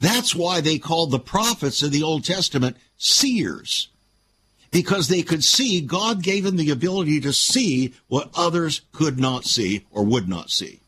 That's 0.00 0.34
why 0.34 0.60
they 0.60 0.78
called 0.78 1.10
the 1.10 1.18
prophets 1.18 1.82
in 1.82 1.90
the 1.90 2.02
Old 2.02 2.24
Testament 2.24 2.76
seers. 2.98 3.88
Because 4.70 5.08
they 5.08 5.22
could 5.22 5.44
see, 5.44 5.80
God 5.80 6.22
gave 6.22 6.44
them 6.44 6.56
the 6.56 6.70
ability 6.70 7.20
to 7.20 7.32
see 7.32 7.94
what 8.08 8.30
others 8.34 8.82
could 8.92 9.18
not 9.18 9.44
see 9.44 9.86
or 9.90 10.02
would 10.04 10.28
not 10.28 10.50
see. 10.50 10.80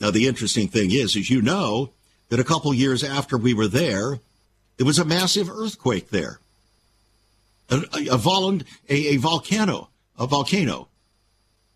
Now, 0.00 0.10
the 0.10 0.26
interesting 0.26 0.68
thing 0.68 0.92
is, 0.92 1.16
as 1.16 1.28
you 1.28 1.42
know, 1.42 1.90
that 2.30 2.40
a 2.40 2.44
couple 2.44 2.72
years 2.72 3.04
after 3.04 3.36
we 3.36 3.52
were 3.52 3.68
there, 3.68 4.20
there 4.78 4.86
was 4.86 4.98
a 4.98 5.04
massive 5.04 5.50
earthquake 5.50 6.08
there. 6.08 6.40
A, 7.70 7.82
a, 7.94 8.08
a, 8.08 9.14
a 9.14 9.16
volcano, 9.16 9.88
a 10.18 10.26
volcano. 10.26 10.88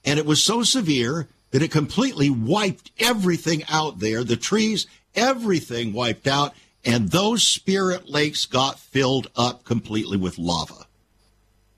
And 0.05 0.19
it 0.19 0.27
was 0.27 0.43
so 0.43 0.63
severe 0.63 1.29
that 1.51 1.63
it 1.63 1.71
completely 1.71 2.29
wiped 2.31 2.91
everything 2.99 3.63
out 3.69 4.01
there, 4.01 4.25
the 4.25 4.37
trees, 4.37 4.87
everything 5.15 5.93
wiped 5.93 6.27
out, 6.27 6.53
and 6.85 7.11
those 7.11 7.43
spirit 7.43 8.09
lakes 8.09 8.45
got 8.45 8.79
filled 8.79 9.31
up 9.37 9.65
completely 9.65 10.17
with 10.17 10.37
lava. 10.37 10.87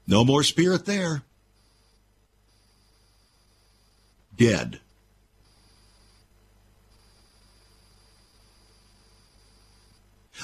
No 0.06 0.24
more 0.24 0.42
spirit 0.42 0.86
there. 0.86 1.22
Dead. 4.36 4.80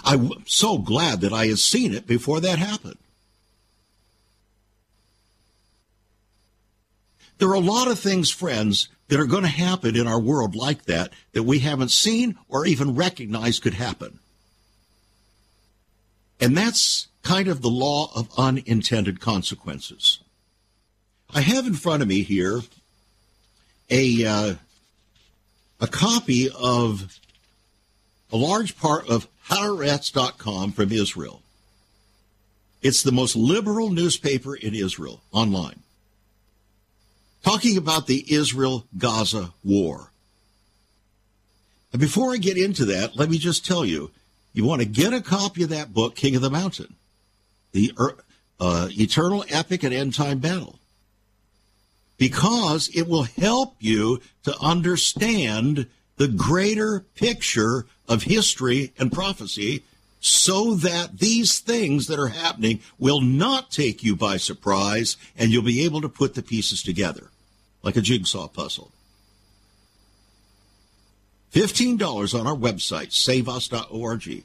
I'm 0.05 0.31
so 0.47 0.79
glad 0.79 1.21
that 1.21 1.33
I 1.33 1.47
had 1.47 1.59
seen 1.59 1.93
it 1.95 2.07
before 2.07 2.41
that 2.41 2.59
happened. 2.59 2.99
There 7.39 7.49
are 7.49 7.55
a 7.55 7.61
lot 7.61 7.89
of 7.89 7.99
things, 7.99 8.31
friends, 8.31 8.89
that 9.09 9.21
are 9.21 9.27
going 9.27 9.43
to 9.43 9.49
happen 9.49 9.97
in 9.97 10.07
our 10.07 10.21
world 10.21 10.55
like 10.55 10.85
that 10.85 11.13
that 11.33 11.43
we 11.43 11.59
haven't 11.59 11.91
seen 11.91 12.39
or 12.49 12.65
even 12.65 12.95
recognized 12.95 13.63
could 13.63 13.75
happen. 13.75 14.21
And 16.41 16.57
that's 16.57 17.09
kind 17.23 17.49
of 17.49 17.63
the 17.63 17.71
law 17.71 18.11
of 18.15 18.29
unintended 18.37 19.21
consequences. 19.21 20.19
I 21.35 21.41
have 21.41 21.67
in 21.67 21.75
front 21.75 22.03
of 22.03 22.09
me 22.09 22.23
here 22.23 22.61
a 23.91 24.27
uh, 24.27 24.55
a 25.81 25.87
copy 25.87 26.49
of 26.49 27.19
a 28.33 28.37
large 28.37 28.77
part 28.77 29.09
of 29.09 29.29
Haaretz.com 29.49 30.73
from 30.73 30.93
Israel. 30.93 31.43
It's 32.81 33.03
the 33.03 33.13
most 33.13 33.37
liberal 33.37 33.91
newspaper 33.91 34.55
in 34.55 34.75
Israel 34.75 35.23
online. 35.33 35.81
Talking 37.43 37.77
about 37.77 38.07
the 38.07 38.25
Israel 38.33 38.87
Gaza 38.97 39.53
war. 39.65 40.13
And 41.93 42.01
before 42.01 42.33
I 42.33 42.37
get 42.39 42.57
into 42.57 42.85
that, 42.87 43.17
let 43.17 43.29
me 43.29 43.39
just 43.39 43.67
tell 43.67 43.85
you 43.85 44.11
you 44.53 44.65
want 44.65 44.81
to 44.81 44.87
get 44.87 45.13
a 45.13 45.21
copy 45.21 45.63
of 45.63 45.71
that 45.71 45.93
book, 45.93 46.15
King 46.15 46.37
of 46.37 46.43
the 46.43 46.51
Mountain, 46.51 46.95
the 47.73 47.93
uh, 48.61 48.89
eternal 48.93 49.45
epic 49.49 49.83
and 49.83 49.93
end 49.95 50.15
time 50.15 50.39
battle, 50.39 50.79
because 52.19 52.89
it 52.95 53.09
will 53.09 53.25
help 53.25 53.77
you 53.81 54.21
to 54.45 54.57
understand 54.61 55.87
the 56.17 56.29
greater 56.29 57.01
picture 57.01 57.87
of 58.09 58.23
history 58.23 58.93
and 58.99 59.11
prophecy 59.11 59.83
so 60.21 60.75
that 60.75 61.19
these 61.19 61.59
things 61.59 62.07
that 62.07 62.19
are 62.19 62.29
happening 62.29 62.81
will 62.99 63.21
not 63.21 63.73
take 63.73 64.05
you 64.05 64.15
by 64.15 64.37
surprise 64.37 65.17
and 65.37 65.51
you'll 65.51 65.65
be 65.65 65.85
able 65.85 66.01
to 66.01 66.09
put 66.09 66.35
the 66.35 66.43
pieces 66.43 66.81
together 66.81 67.32
like 67.83 67.97
a 67.97 68.01
jigsaw 68.01 68.49
puzzle. 68.49 68.91
$15 71.53 72.39
on 72.39 72.47
our 72.47 72.57
website, 72.57 73.13
saveus.org. 73.13 74.45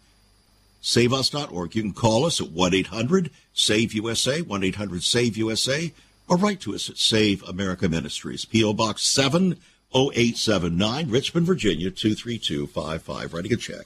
Saveus.org. 0.81 1.75
You 1.75 1.81
can 1.81 1.93
call 1.93 2.25
us 2.25 2.41
at 2.41 2.51
1 2.51 2.73
800 2.73 3.31
SAVE 3.53 3.93
USA, 3.93 4.41
1 4.41 4.63
800 4.63 5.03
SAVE 5.03 5.37
USA, 5.37 5.93
or 6.27 6.37
write 6.37 6.59
to 6.61 6.75
us 6.75 6.89
at 6.89 6.97
Save 6.97 7.43
America 7.43 7.87
Ministries, 7.87 8.45
P.O. 8.45 8.73
Box 8.73 9.03
7 9.03 9.57
0879, 9.95 11.09
Richmond, 11.09 11.47
Virginia 11.47 11.89
23255. 11.89 13.33
Writing 13.33 13.53
a 13.53 13.57
check 13.57 13.85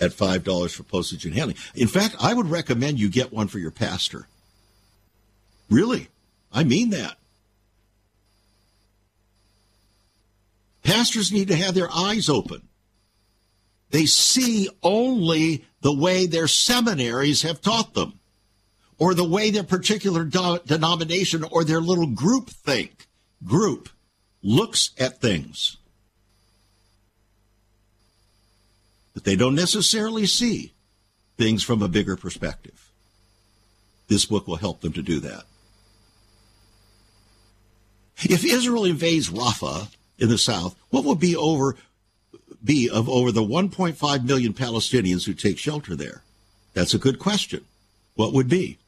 at 0.00 0.10
$5 0.10 0.74
for 0.74 0.82
postage 0.82 1.24
and 1.26 1.34
handling. 1.34 1.58
In 1.74 1.88
fact, 1.88 2.16
I 2.18 2.34
would 2.34 2.50
recommend 2.50 2.98
you 2.98 3.08
get 3.08 3.32
one 3.32 3.48
for 3.48 3.58
your 3.58 3.70
pastor. 3.70 4.26
Really, 5.70 6.08
I 6.52 6.64
mean 6.64 6.90
that. 6.90 7.16
Pastors 10.82 11.32
need 11.32 11.48
to 11.48 11.56
have 11.56 11.74
their 11.74 11.90
eyes 11.92 12.28
open. 12.28 12.68
They 13.90 14.06
see 14.06 14.68
only 14.82 15.64
the 15.80 15.94
way 15.94 16.26
their 16.26 16.48
seminaries 16.48 17.42
have 17.42 17.60
taught 17.60 17.94
them, 17.94 18.18
or 18.98 19.14
the 19.14 19.28
way 19.28 19.50
their 19.50 19.62
particular 19.62 20.24
do- 20.24 20.60
denomination 20.66 21.44
or 21.44 21.62
their 21.62 21.80
little 21.80 22.06
group 22.06 22.48
think. 22.50 23.06
Group 23.44 23.88
looks 24.42 24.90
at 24.98 25.20
things. 25.20 25.76
But 29.14 29.24
they 29.24 29.36
don't 29.36 29.54
necessarily 29.54 30.26
see 30.26 30.72
things 31.36 31.62
from 31.62 31.82
a 31.82 31.88
bigger 31.88 32.16
perspective. 32.16 32.90
This 34.08 34.24
book 34.24 34.46
will 34.46 34.56
help 34.56 34.80
them 34.80 34.92
to 34.94 35.02
do 35.02 35.20
that. 35.20 35.44
If 38.24 38.44
Israel 38.44 38.84
invades 38.84 39.28
Rafah 39.30 39.88
in 40.22 40.28
the 40.28 40.38
south, 40.38 40.76
what 40.90 41.04
will 41.04 41.16
be 41.16 41.36
over 41.36 41.76
be 42.64 42.88
of 42.88 43.08
over 43.08 43.32
the 43.32 43.42
1.5 43.42 44.24
million 44.24 44.54
Palestinians 44.54 45.26
who 45.26 45.34
take 45.34 45.58
shelter 45.58 45.96
there? 45.96 46.22
That's 46.74 46.94
a 46.94 46.98
good 46.98 47.18
question. 47.18 47.64
What 48.14 48.32
would 48.32 48.48
be? 48.48 48.78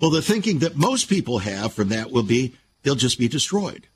Well, 0.00 0.10
the 0.10 0.22
thinking 0.22 0.60
that 0.60 0.76
most 0.76 1.08
people 1.08 1.40
have 1.40 1.72
from 1.72 1.88
that 1.88 2.12
will 2.12 2.22
be 2.22 2.54
they'll 2.82 2.94
just 2.94 3.18
be 3.18 3.28
destroyed. 3.28 3.88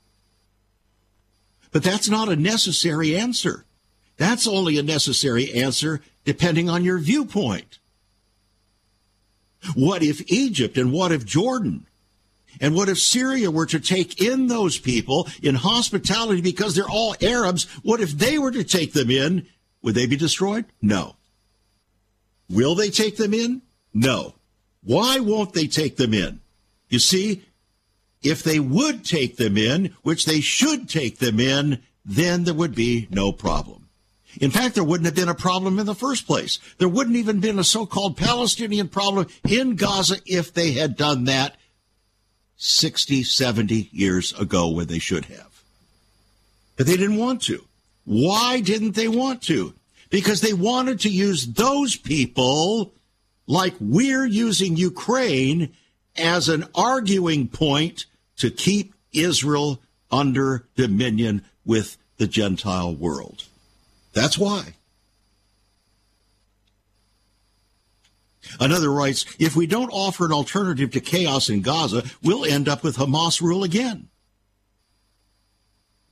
But 1.71 1.85
that's 1.85 2.09
not 2.09 2.29
a 2.29 2.37
necessary 2.37 3.17
answer. 3.17 3.65
That's 4.17 4.49
only 4.49 4.77
a 4.77 4.83
necessary 4.83 5.53
answer 5.53 6.01
depending 6.25 6.69
on 6.69 6.83
your 6.83 6.99
viewpoint. 6.99 7.79
What 9.75 10.03
if 10.03 10.21
Egypt 10.31 10.77
and 10.77 10.91
what 10.91 11.13
if 11.13 11.25
Jordan? 11.25 11.87
And 12.61 12.75
what 12.75 12.89
if 12.89 12.99
Syria 12.99 13.51
were 13.51 13.67
to 13.67 13.81
take 13.81 14.21
in 14.21 14.47
those 14.47 14.79
people 14.79 15.29
in 15.43 15.55
hospitality 15.55 16.41
because 16.41 16.75
they're 16.75 16.89
all 16.89 17.15
Arabs? 17.21 17.65
What 17.83 18.01
if 18.01 18.13
they 18.13 18.39
were 18.39 18.51
to 18.51 18.65
take 18.65 18.93
them 18.93 19.11
in? 19.11 19.47
Would 19.83 19.95
they 19.95 20.07
be 20.07 20.17
destroyed? 20.17 20.67
No. 20.83 21.17
Will 22.49 22.75
they 22.75 22.91
take 22.91 23.17
them 23.17 23.33
in? 23.33 23.63
No. 23.95 24.35
Why 24.83 25.21
won't 25.21 25.53
they 25.53 25.67
take 25.67 25.97
them 25.97 26.15
in? 26.15 26.41
You 26.89 26.99
see, 26.99 27.43
if 28.23 28.43
they 28.43 28.61
would 28.61 29.05
take 29.05 29.37
them 29.37 29.57
in, 29.57 29.95
which 30.03 30.27
they 30.27 30.41
should 30.41 30.89
take 30.89 31.19
them 31.19 31.41
in, 31.41 31.81
then 32.05 32.45
there 32.45 32.55
would 32.55 32.75
be 32.75 33.09
no 33.11 33.33
problem. 33.33 33.89
In 34.41 34.51
fact, 34.51 34.75
there 34.75 34.85
wouldn't 34.85 35.07
have 35.07 35.15
been 35.15 35.29
a 35.29 35.35
problem 35.35 35.79
in 35.79 35.87
the 35.87 35.95
first 35.95 36.27
place. 36.27 36.59
There 36.79 36.89
wouldn't 36.89 37.17
even 37.17 37.41
been 37.41 37.59
a 37.59 37.65
so-called 37.65 38.17
Palestinian 38.17 38.89
problem 38.89 39.27
in 39.49 39.77
Gaza 39.77 40.17
if 40.25 40.53
they 40.53 40.73
had 40.73 40.97
done 40.97 41.25
that 41.25 41.57
60, 42.63 43.23
70 43.23 43.89
years 43.91 44.39
ago 44.39 44.69
when 44.69 44.87
they 44.87 44.99
should 44.99 45.25
have. 45.25 45.63
But 46.77 46.87
they 46.87 46.99
didn't 46.99 47.17
want 47.17 47.41
to. 47.45 47.65
Why 48.05 48.61
didn't 48.61 48.95
they 48.95 49.09
want 49.09 49.43
to? 49.45 49.73
Because 50.11 50.43
they 50.43 50.53
wanted 50.53 51.01
to 51.01 51.09
use 51.09 51.47
those 51.47 51.97
people 51.97 52.93
like 53.47 53.73
we're 53.81 54.27
using 54.27 54.77
Ukraine 54.77 55.73
as 56.17 56.51
an 56.51 56.67
arguing 56.75 57.49
point 57.49 58.05
to 58.37 58.51
keep 58.51 58.95
Israel 59.15 59.81
under 60.11 60.67
dominion 60.77 61.45
with 61.65 61.97
the 62.19 62.27
Gentile 62.27 62.95
world. 62.95 63.45
That's 64.13 64.37
why. 64.37 64.75
Another 68.59 68.91
writes, 68.91 69.25
if 69.39 69.55
we 69.55 69.67
don't 69.67 69.91
offer 69.91 70.25
an 70.25 70.33
alternative 70.33 70.91
to 70.93 71.01
chaos 71.01 71.49
in 71.49 71.63
Gaza, 71.63 72.03
we'll 72.23 72.45
end 72.45 72.69
up 72.69 72.83
with 72.83 72.97
Hamas 72.97 73.41
rule 73.41 73.63
again. 73.63 74.09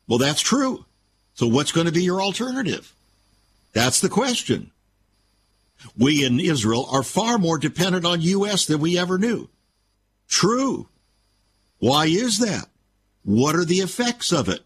Well, 0.07 0.18
that's 0.18 0.41
true. 0.41 0.84
So 1.34 1.47
what's 1.47 1.72
going 1.72 1.86
to 1.86 1.93
be 1.93 2.05
your 2.05 2.20
alternative? 2.20 2.95
That's 3.72 4.01
the 4.01 4.09
question. 4.09 4.70
We 5.97 6.24
in 6.24 6.41
Israel 6.41 6.89
are 6.91 7.03
far 7.03 7.39
more 7.39 7.59
dependent 7.59 8.05
on 8.05 8.20
U.S. 8.20 8.66
than 8.66 8.80
we 8.80 8.99
ever 8.99 9.18
knew. 9.18 9.49
True. 10.28 10.89
Why 11.78 12.07
is 12.07 12.39
that? 12.39 12.68
What 13.22 13.55
are 13.55 13.64
the 13.64 13.80
effects 13.80 14.32
of 14.32 14.49
it? 14.49 14.62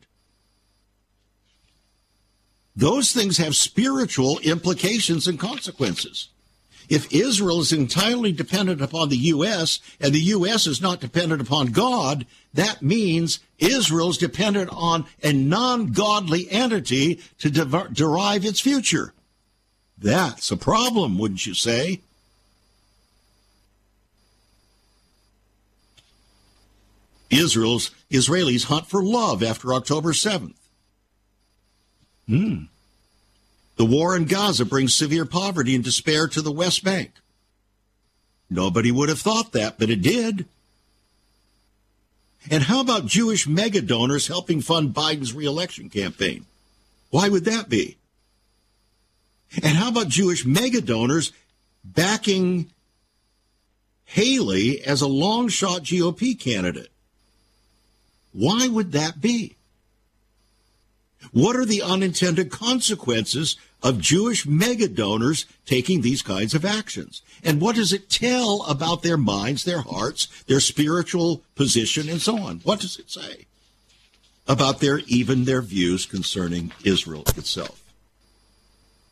Those 2.75 3.12
things 3.12 3.37
have 3.37 3.55
spiritual 3.55 4.39
implications 4.39 5.27
and 5.27 5.39
consequences. 5.39 6.29
If 6.89 7.12
Israel 7.12 7.61
is 7.61 7.72
entirely 7.72 8.33
dependent 8.33 8.80
upon 8.80 9.09
the 9.09 9.16
U.S. 9.16 9.80
and 10.01 10.14
the 10.14 10.20
U.S. 10.20 10.66
is 10.66 10.80
not 10.80 11.01
dependent 11.01 11.41
upon 11.41 11.68
God, 11.68 12.26
that 12.55 12.83
means 12.83 13.41
Israel 13.59 14.11
is 14.11 14.18
dependent 14.18 14.70
on 14.72 15.07
a 15.22 15.33
non 15.33 15.93
godly 15.93 16.51
entity 16.51 17.20
to 17.39 17.51
de- 17.51 17.89
derive 17.93 18.45
its 18.45 18.61
future. 18.61 19.14
That's 19.99 20.51
a 20.51 20.57
problem, 20.57 21.18
wouldn't 21.18 21.47
you 21.47 21.55
say? 21.55 22.01
Israel's 27.30 27.91
Israelis 28.11 28.64
hunt 28.64 28.87
for 28.87 29.03
love 29.03 29.43
after 29.43 29.72
October 29.72 30.12
7th. 30.12 30.55
Hmm. 32.28 32.64
The 33.77 33.85
war 33.85 34.16
in 34.16 34.27
Gaza 34.27 34.64
brings 34.64 34.95
severe 34.95 35.25
poverty 35.25 35.75
and 35.75 35.83
despair 35.83 36.29
to 36.29 36.43
the 36.43 36.53
West 36.53 36.85
Bank. 36.85 37.12
Nobody 38.51 38.93
would 38.93 39.09
have 39.09 39.20
thought 39.20 39.53
that, 39.53 39.79
but 39.79 39.89
it 39.89 40.03
did. 40.03 40.47
And 42.51 42.64
how 42.64 42.81
about 42.81 43.07
Jewish 43.07 43.47
mega 43.47 43.81
donors 43.81 44.27
helping 44.27 44.61
fund 44.61 44.95
Biden's 44.95 45.33
reelection 45.33 45.89
campaign? 45.89 46.45
Why 47.11 47.29
would 47.29 47.45
that 47.45 47.68
be? 47.68 47.97
And 49.62 49.77
how 49.77 49.89
about 49.89 50.09
Jewish 50.09 50.45
mega 50.45 50.81
donors 50.81 51.33
backing 51.85 52.70
Haley 54.05 54.83
as 54.83 55.03
a 55.03 55.07
long 55.07 55.49
shot 55.49 55.83
GOP 55.83 56.39
candidate? 56.39 56.91
Why 58.33 58.66
would 58.66 58.93
that 58.93 59.20
be? 59.20 59.57
What 61.31 61.57
are 61.57 61.64
the 61.64 61.83
unintended 61.83 62.51
consequences 62.51 63.57
of 63.83 64.01
Jewish 64.01 64.47
mega 64.47 64.89
donors 64.89 65.47
taking 65.66 66.01
these 66.01 66.23
kinds 66.23 66.55
of 66.55 66.64
actions? 66.64 67.23
And 67.45 67.61
what 67.61 67.77
does 67.77 67.93
it 67.93 68.11
tell 68.11 68.62
about 68.62 69.03
their 69.03 69.16
minds, 69.16 69.64
their 69.64 69.81
hearts, 69.81 70.27
their 70.47 70.61
spiritual 70.61 71.43
position, 71.55 72.09
and 72.09 72.20
so 72.20 72.39
on? 72.39 72.61
What 72.61 72.81
does 72.81 72.99
it 72.99 73.11
say 73.11 73.47
about 74.47 74.81
their 74.81 74.99
even 75.07 75.45
their 75.45 75.62
views 75.62 76.07
concerning 76.07 76.73
Israel 76.85 77.25
itself? 77.37 77.83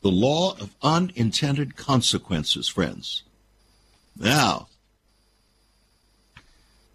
The 0.03 0.11
law 0.11 0.53
of 0.59 0.75
unintended 0.83 1.77
consequences, 1.77 2.69
friends. 2.69 3.23
Now, 4.19 4.69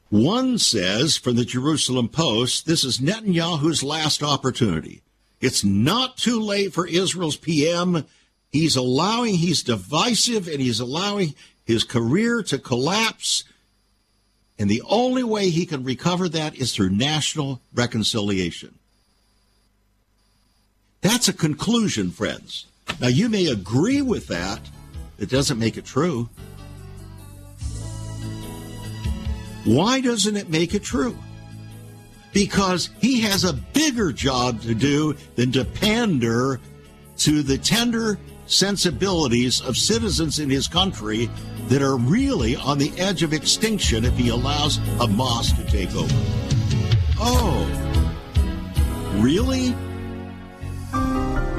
one 0.10 0.58
says 0.60 1.18
from 1.18 1.36
the 1.36 1.46
Jerusalem 1.46 2.08
Post, 2.08 2.66
this 2.66 2.84
is 2.84 3.00
Netanyahu's 3.00 3.84
last 3.84 4.24
opportunity. 4.24 5.02
It's 5.46 5.64
not 5.64 6.18
too 6.18 6.40
late 6.40 6.74
for 6.74 6.88
Israel's 6.88 7.38
PM. 7.38 8.06
He's 8.52 8.76
allowing, 8.76 9.36
he's 9.36 9.62
divisive, 9.62 10.48
and 10.48 10.60
he's 10.60 10.80
allowing 10.80 11.36
his 11.64 11.84
career 11.84 12.42
to 12.42 12.58
collapse. 12.58 13.44
And 14.58 14.72
the 14.72 14.82
only 14.90 15.24
way 15.24 15.52
he 15.52 15.68
can 15.68 15.84
recover 15.84 16.28
that 16.30 16.56
is 16.56 16.74
through 16.74 16.90
national 16.90 17.62
reconciliation. 17.76 18.74
That's 21.02 21.28
a 21.28 21.34
conclusion, 21.34 22.10
friends. 22.10 22.66
Now, 23.00 23.10
you 23.10 23.30
may 23.30 23.46
agree 23.46 24.02
with 24.02 24.26
that. 24.30 24.62
It 25.20 25.30
doesn't 25.30 25.60
make 25.60 25.78
it 25.78 25.86
true. 25.86 26.28
Why 29.64 30.02
doesn't 30.02 30.38
it 30.38 30.50
make 30.50 30.74
it 30.74 30.82
true? 30.82 31.16
Because 32.36 32.90
he 33.00 33.22
has 33.22 33.46
a 33.46 33.54
bigger 33.54 34.12
job 34.12 34.62
to 34.62 34.76
do 34.76 35.16
than 35.38 35.54
to 35.54 35.64
pander 35.64 36.60
to 37.16 37.42
the 37.42 37.58
tender 37.58 38.20
sensibilities 38.46 39.62
of 39.62 39.78
citizens 39.78 40.38
in 40.38 40.50
his 40.50 40.68
country 40.68 41.30
that 41.70 41.82
are 41.82 41.96
really 41.96 42.58
on 42.58 42.78
the 42.78 42.92
edge 43.00 43.24
of 43.24 43.32
extinction 43.32 44.04
if 44.04 44.18
he 44.18 44.28
allows 44.28 44.80
Hamas 45.00 45.56
to 45.56 45.72
take 45.72 45.96
over. 45.96 46.14
Oh, 47.18 47.66
really? 49.22 49.70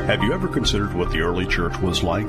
Have 0.05 0.23
you 0.23 0.35
ever 0.35 0.47
considered 0.47 0.93
what 0.93 1.11
the 1.11 1.21
early 1.21 1.47
church 1.47 1.77
was 1.81 2.03
like? 2.03 2.29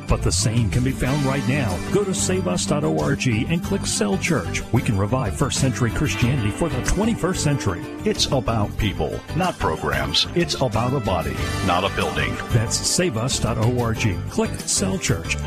But 0.11 0.23
the 0.23 0.31
same 0.31 0.69
can 0.69 0.83
be 0.83 0.91
found 0.91 1.23
right 1.23 1.47
now. 1.47 1.73
Go 1.93 2.03
to 2.03 2.13
saveus.org 2.13 3.27
and 3.49 3.63
click 3.63 3.85
Cell 3.85 4.17
Church. 4.17 4.61
We 4.73 4.81
can 4.81 4.97
revive 4.97 5.37
first 5.37 5.61
century 5.61 5.89
Christianity 5.89 6.51
for 6.51 6.67
the 6.67 6.81
21st 6.81 7.37
century. 7.37 7.81
It's 8.03 8.25
about 8.25 8.77
people, 8.77 9.17
not 9.37 9.57
programs. 9.57 10.27
It's 10.35 10.55
about 10.55 10.93
a 10.93 10.99
body, 10.99 11.37
not 11.65 11.89
a 11.89 11.95
building. 11.95 12.35
That's 12.49 12.77
saveus.org. 12.77 14.29
Click 14.29 14.51
Cell 14.59 14.97
Church. 14.97 15.37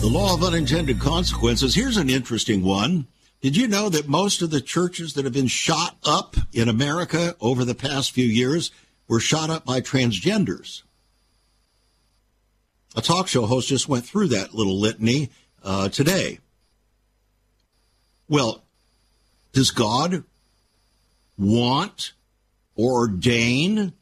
The 0.00 0.08
law 0.10 0.34
of 0.34 0.42
unintended 0.42 0.98
consequences. 0.98 1.76
Here's 1.76 1.98
an 1.98 2.10
interesting 2.10 2.64
one. 2.64 3.06
Did 3.42 3.56
you 3.56 3.66
know 3.66 3.88
that 3.88 4.06
most 4.06 4.40
of 4.40 4.50
the 4.50 4.60
churches 4.60 5.14
that 5.14 5.24
have 5.24 5.34
been 5.34 5.48
shot 5.48 5.96
up 6.04 6.36
in 6.52 6.68
America 6.68 7.34
over 7.40 7.64
the 7.64 7.74
past 7.74 8.12
few 8.12 8.24
years 8.24 8.70
were 9.08 9.18
shot 9.18 9.50
up 9.50 9.64
by 9.64 9.80
transgenders? 9.80 10.82
A 12.94 13.02
talk 13.02 13.26
show 13.26 13.46
host 13.46 13.68
just 13.68 13.88
went 13.88 14.06
through 14.06 14.28
that 14.28 14.54
little 14.54 14.78
litany 14.78 15.30
uh, 15.64 15.88
today. 15.88 16.38
Well, 18.28 18.62
does 19.52 19.72
God 19.72 20.22
want 21.36 22.12
or 22.76 22.92
ordain 22.92 23.92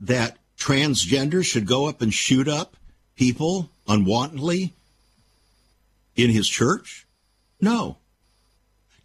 that 0.00 0.36
transgender 0.58 1.44
should 1.44 1.66
go 1.66 1.88
up 1.88 2.02
and 2.02 2.12
shoot 2.12 2.48
up 2.48 2.76
people 3.14 3.70
unwantedly 3.86 4.72
in 6.16 6.30
his 6.30 6.48
church? 6.48 7.06
No. 7.60 7.99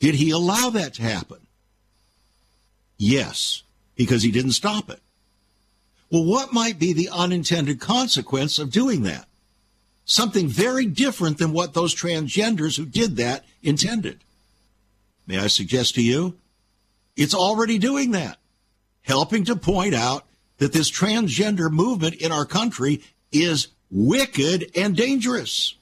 Did 0.05 0.13
he 0.13 0.29
allow 0.29 0.69
that 0.69 0.93
to 0.93 1.01
happen? 1.01 1.39
Yes, 2.95 3.63
because 3.95 4.21
he 4.21 4.29
didn't 4.29 4.51
stop 4.51 4.91
it. 4.91 4.99
Well, 6.11 6.25
what 6.25 6.53
might 6.53 6.77
be 6.77 6.93
the 6.93 7.09
unintended 7.11 7.79
consequence 7.79 8.59
of 8.59 8.69
doing 8.69 9.01
that? 9.01 9.25
Something 10.05 10.47
very 10.47 10.85
different 10.85 11.39
than 11.39 11.53
what 11.53 11.73
those 11.73 11.95
transgenders 11.95 12.77
who 12.77 12.85
did 12.85 13.15
that 13.15 13.45
intended. 13.63 14.19
May 15.25 15.39
I 15.39 15.47
suggest 15.47 15.95
to 15.95 16.03
you? 16.03 16.37
It's 17.15 17.33
already 17.33 17.79
doing 17.79 18.11
that, 18.11 18.37
helping 19.01 19.43
to 19.45 19.55
point 19.55 19.95
out 19.95 20.23
that 20.59 20.71
this 20.71 20.91
transgender 20.91 21.71
movement 21.71 22.13
in 22.17 22.31
our 22.31 22.45
country 22.45 23.01
is 23.31 23.69
wicked 23.89 24.69
and 24.75 24.95
dangerous. 24.95 25.73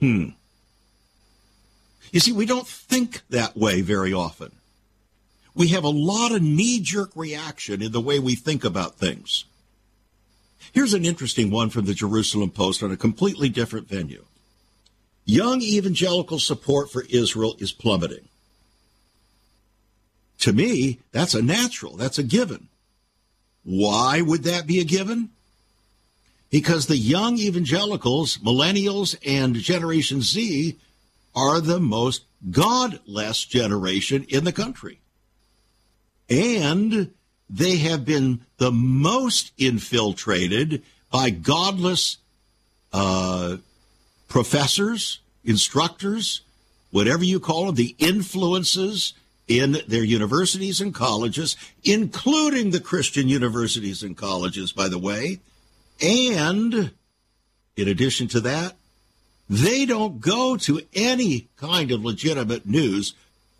Hmm. 0.00 0.32
You 2.12 2.20
see, 2.20 2.32
we 2.32 2.46
don't 2.46 2.66
think 2.66 3.22
that 3.30 3.56
way 3.56 3.80
very 3.82 4.12
often. 4.12 4.52
We 5.54 5.68
have 5.68 5.84
a 5.84 5.88
lot 5.88 6.32
of 6.32 6.42
knee 6.42 6.80
jerk 6.80 7.10
reaction 7.14 7.82
in 7.82 7.92
the 7.92 8.00
way 8.00 8.18
we 8.18 8.34
think 8.34 8.64
about 8.64 8.96
things. 8.96 9.44
Here's 10.72 10.94
an 10.94 11.04
interesting 11.04 11.50
one 11.50 11.70
from 11.70 11.86
the 11.86 11.94
Jerusalem 11.94 12.50
Post 12.50 12.82
on 12.82 12.92
a 12.92 12.96
completely 12.96 13.48
different 13.48 13.88
venue. 13.88 14.24
Young 15.24 15.60
evangelical 15.60 16.38
support 16.38 16.90
for 16.90 17.04
Israel 17.08 17.56
is 17.58 17.72
plummeting. 17.72 18.28
To 20.38 20.52
me, 20.52 21.00
that's 21.12 21.34
a 21.34 21.42
natural, 21.42 21.96
that's 21.96 22.18
a 22.18 22.22
given. 22.22 22.68
Why 23.62 24.22
would 24.22 24.44
that 24.44 24.66
be 24.66 24.80
a 24.80 24.84
given? 24.84 25.30
Because 26.50 26.86
the 26.86 26.96
young 26.96 27.38
evangelicals, 27.38 28.38
millennials, 28.38 29.16
and 29.24 29.54
Generation 29.54 30.22
Z 30.22 30.76
are 31.34 31.60
the 31.60 31.80
most 31.80 32.24
godless 32.50 33.44
generation 33.44 34.24
in 34.28 34.44
the 34.44 34.52
country. 34.52 35.00
And 36.28 37.12
they 37.48 37.76
have 37.78 38.04
been 38.04 38.42
the 38.58 38.70
most 38.70 39.52
infiltrated 39.58 40.82
by 41.10 41.30
godless 41.30 42.18
uh, 42.92 43.56
professors, 44.28 45.20
instructors, 45.44 46.42
whatever 46.90 47.24
you 47.24 47.40
call 47.40 47.66
them, 47.66 47.74
the 47.74 47.96
influences 47.98 49.14
in 49.48 49.78
their 49.88 50.04
universities 50.04 50.80
and 50.80 50.94
colleges, 50.94 51.56
including 51.82 52.70
the 52.70 52.80
Christian 52.80 53.28
universities 53.28 54.02
and 54.04 54.16
colleges, 54.16 54.72
by 54.72 54.88
the 54.88 54.98
way. 54.98 55.40
And 56.00 56.92
in 57.76 57.88
addition 57.88 58.28
to 58.28 58.40
that, 58.40 58.76
they 59.50 59.84
don't 59.84 60.20
go 60.20 60.56
to 60.56 60.80
any 60.94 61.48
kind 61.56 61.90
of 61.90 62.04
legitimate 62.04 62.66
news 62.66 63.14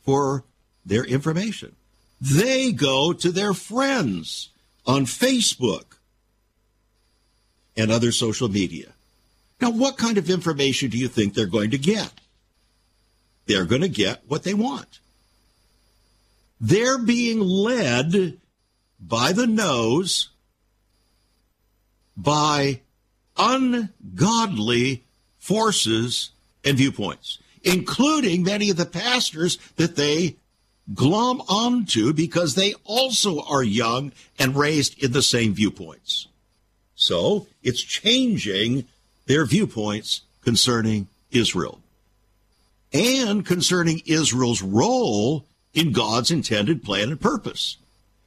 for 0.04 0.44
their 0.86 1.04
information. 1.04 1.74
They 2.20 2.70
go 2.70 3.12
to 3.12 3.32
their 3.32 3.52
friends 3.52 4.50
on 4.86 5.04
Facebook 5.04 5.96
and 7.76 7.90
other 7.90 8.12
social 8.12 8.48
media. 8.48 8.92
Now, 9.60 9.70
what 9.70 9.98
kind 9.98 10.16
of 10.16 10.30
information 10.30 10.90
do 10.90 10.96
you 10.96 11.08
think 11.08 11.34
they're 11.34 11.46
going 11.46 11.72
to 11.72 11.78
get? 11.78 12.12
They're 13.46 13.64
going 13.64 13.82
to 13.82 13.88
get 13.88 14.22
what 14.28 14.44
they 14.44 14.54
want. 14.54 15.00
They're 16.60 16.98
being 16.98 17.40
led 17.40 18.38
by 19.00 19.32
the 19.32 19.48
nose 19.48 20.28
by 22.16 22.82
ungodly 23.36 25.04
forces 25.40 26.30
and 26.64 26.76
viewpoints, 26.76 27.38
including 27.64 28.44
many 28.44 28.70
of 28.70 28.76
the 28.76 28.86
pastors 28.86 29.58
that 29.76 29.96
they 29.96 30.36
glom 30.94 31.40
onto 31.48 32.12
because 32.12 32.54
they 32.54 32.74
also 32.84 33.40
are 33.42 33.62
young 33.62 34.12
and 34.38 34.56
raised 34.56 35.02
in 35.02 35.12
the 35.12 35.22
same 35.22 35.54
viewpoints. 35.54 36.28
So 36.94 37.46
it's 37.62 37.82
changing 37.82 38.86
their 39.26 39.46
viewpoints 39.46 40.22
concerning 40.42 41.08
Israel 41.30 41.80
and 42.92 43.46
concerning 43.46 44.02
Israel's 44.06 44.62
role 44.62 45.44
in 45.72 45.92
God's 45.92 46.30
intended 46.30 46.82
plan 46.82 47.10
and 47.10 47.20
purpose. 47.20 47.76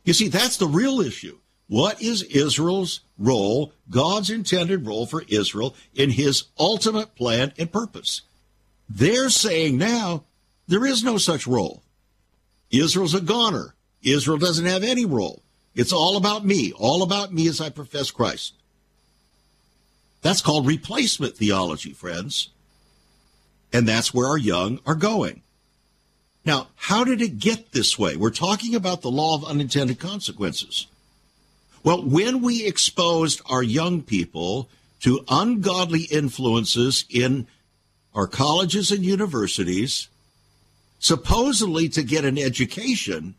You 0.06 0.14
see, 0.14 0.30
that's 0.30 0.58
the 0.58 0.68
real 0.68 1.02
issue. 1.02 1.38
What 1.68 2.02
is 2.02 2.24
Israel's 2.24 3.02
role, 3.18 3.74
God's 3.90 4.30
intended 4.30 4.86
role 4.86 5.06
for 5.06 5.24
Israel 5.28 5.76
in 5.96 6.12
his 6.12 6.46
ultimate 6.60 7.16
plan 7.16 7.54
and 7.58 7.72
purpose? 7.72 8.22
They're 8.90 9.30
saying 9.30 9.78
now 9.78 10.24
there 10.68 10.86
is 10.86 11.04
no 11.04 11.18
such 11.18 11.48
role. 11.48 11.82
Israel's 12.70 13.14
a 13.14 13.22
goner. 13.22 13.76
Israel 14.02 14.38
doesn't 14.38 14.66
have 14.66 14.84
any 14.84 15.06
role. 15.06 15.42
It's 15.76 15.94
all 15.94 16.18
about 16.18 16.46
me, 16.46 16.72
all 16.74 17.02
about 17.02 17.34
me 17.34 17.48
as 17.48 17.62
I 17.62 17.70
profess 17.70 18.12
Christ. 18.12 18.54
That's 20.22 20.42
called 20.42 20.68
replacement 20.68 21.36
theology, 21.36 21.92
friends. 21.92 22.50
And 23.72 23.88
that's 23.88 24.14
where 24.14 24.28
our 24.28 24.38
young 24.38 24.80
are 24.86 24.96
going. 24.96 25.42
Now, 26.46 26.68
how 26.76 27.04
did 27.04 27.22
it 27.22 27.40
get 27.40 27.72
this 27.72 27.98
way? 27.98 28.16
We're 28.16 28.30
talking 28.30 28.76
about 28.76 29.02
the 29.02 29.12
law 29.12 29.36
of 29.36 29.46
unintended 29.46 30.00
consequences. 30.00 30.88
Well, 31.84 32.02
when 32.04 32.42
we 32.42 32.66
exposed 32.66 33.42
our 33.46 33.62
young 33.62 34.02
people 34.02 34.70
to 35.02 35.26
ungodly 35.28 36.04
influences 36.04 37.04
in 37.10 37.48
our 38.16 38.28
colleges 38.28 38.92
and 38.92 39.04
universities, 39.04 40.08
supposedly 41.00 41.90
to 41.90 42.04
get 42.04 42.24
an 42.24 42.38
education, 42.38 43.36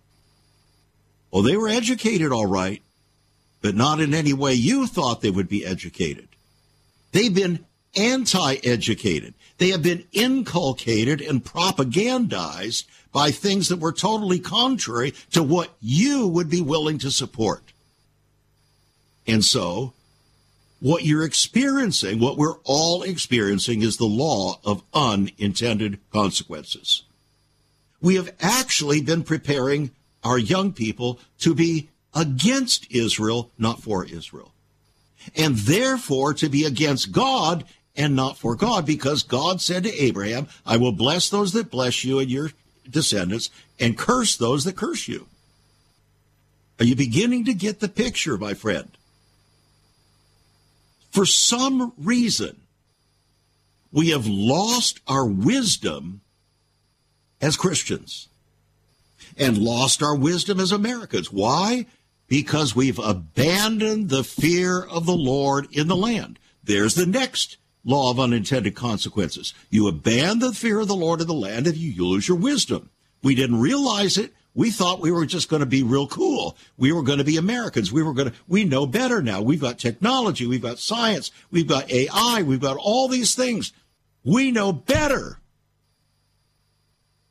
well, 1.31 1.43
they 1.43 1.57
were 1.57 1.69
educated 1.69 2.33
all 2.33 2.47
right, 2.47 2.83
but 3.63 3.75
not 3.75 4.01
in 4.01 4.13
any 4.13 4.35
way 4.35 4.53
you 4.53 4.87
thought 4.87 5.23
they 5.23 5.31
would 5.31 5.49
be 5.49 5.65
educated. 5.65 6.29
They've 7.13 7.35
been 7.35 7.65
anti 7.97 8.57
educated. 8.63 9.35
They 9.57 9.71
have 9.71 9.83
been 9.83 10.05
inculcated 10.13 11.23
and 11.23 11.43
propagandized 11.43 12.85
by 13.13 13.31
things 13.31 13.69
that 13.69 13.79
were 13.79 13.93
totally 13.93 14.41
contrary 14.41 15.15
to 15.33 15.43
what 15.43 15.71
you 15.81 16.27
would 16.27 16.51
be 16.51 16.61
willing 16.61 16.99
to 16.99 17.11
support. 17.11 17.73
And 19.27 19.45
so, 19.45 19.93
what 20.81 21.05
you're 21.05 21.25
experiencing, 21.25 22.19
what 22.19 22.37
we're 22.37 22.59
all 22.65 23.03
experiencing, 23.03 23.83
is 23.83 23.97
the 23.97 24.05
law 24.05 24.61
of 24.65 24.83
unintended 24.93 25.99
consequences. 26.13 27.05
We 28.03 28.17
have 28.17 28.35
actually 28.41 29.01
been 29.01 29.23
preparing 29.23 29.93
our 30.23 30.39
young 30.39 30.73
people 30.73 31.21
to 31.39 31.55
be 31.55 31.89
against 32.15 32.91
Israel, 32.91 33.51
not 33.59 33.83
for 33.83 34.05
Israel. 34.05 34.53
And 35.35 35.57
therefore 35.57 36.35
to 36.35 36.49
be 36.49 36.65
against 36.65 37.13
God 37.13 37.65
and 37.97 38.15
not 38.15 38.37
for 38.37 38.57
God, 38.57 38.85
because 38.85 39.23
God 39.23 39.61
said 39.61 39.85
to 39.85 40.03
Abraham, 40.03 40.49
I 40.67 40.77
will 40.77 40.93
bless 40.93 41.31
those 41.31 41.53
that 41.53 41.71
bless 41.71 42.05
you 42.05 42.19
and 42.19 42.31
your 42.31 42.51
descendants 42.89 43.51
and 43.79 43.97
curse 43.97 44.37
those 44.37 44.65
that 44.65 44.77
curse 44.77 45.09
you. 45.09 45.27
Are 46.79 46.85
you 46.85 46.97
beginning 46.97 47.45
to 47.45 47.55
get 47.55 47.81
the 47.81 47.89
picture, 47.89 48.37
my 48.37 48.55
friend? 48.55 48.91
For 51.15 51.25
some 51.25 51.93
reason, 51.97 52.63
we 53.93 54.09
have 54.09 54.27
lost 54.27 54.99
our 55.07 55.25
wisdom 55.25 56.23
as 57.41 57.57
Christians 57.57 58.27
and 59.37 59.57
lost 59.57 60.03
our 60.03 60.17
wisdom 60.17 60.59
as 60.59 60.73
Americans. 60.73 61.31
Why? 61.31 61.87
Because 62.27 62.75
we've 62.75 62.99
abandoned 62.99 64.09
the 64.09 64.25
fear 64.25 64.83
of 64.83 65.07
the 65.07 65.15
Lord 65.15 65.69
in 65.71 65.87
the 65.87 65.95
land. 65.95 66.41
There's 66.65 66.97
the 66.97 67.07
next 67.07 67.59
law 67.85 68.11
of 68.11 68.19
unintended 68.19 68.75
consequences. 68.75 69.55
You 69.71 69.87
abandon 69.87 70.41
the 70.41 70.53
fear 70.53 70.81
of 70.81 70.89
the 70.89 70.97
Lord 70.97 71.21
in 71.21 71.29
the 71.29 71.33
land 71.33 71.69
if 71.69 71.77
you 71.77 72.05
lose 72.05 72.27
your 72.27 72.39
wisdom. 72.39 72.91
We 73.23 73.37
didn't 73.37 73.61
realize 73.61 74.19
it. 74.19 74.35
We 74.55 74.71
thought 74.71 75.01
we 75.01 75.11
were 75.11 75.27
just 75.27 75.49
going 75.49 75.61
to 75.61 75.67
be 75.67 75.83
real 75.83 76.07
cool. 76.07 76.57
We 76.77 76.93
were 76.93 77.03
going 77.03 77.19
to 77.19 77.25
be 77.25 77.37
Americans. 77.37 77.91
We 77.91 78.05
were 78.05 78.15
going 78.15 78.31
to, 78.31 78.37
we 78.47 78.65
know 78.65 78.87
better 78.87 79.21
now. 79.21 79.43
We've 79.43 79.61
got 79.61 79.79
technology. 79.79 80.47
We've 80.47 80.63
got 80.63 80.79
science. 80.79 81.33
We've 81.51 81.67
got 81.67 81.91
AI. 81.91 82.43
We've 82.43 82.61
got 82.61 82.77
all 82.77 83.09
these 83.09 83.35
things. 83.35 83.73
We 84.25 84.53
know 84.53 84.73
better. 84.73 85.41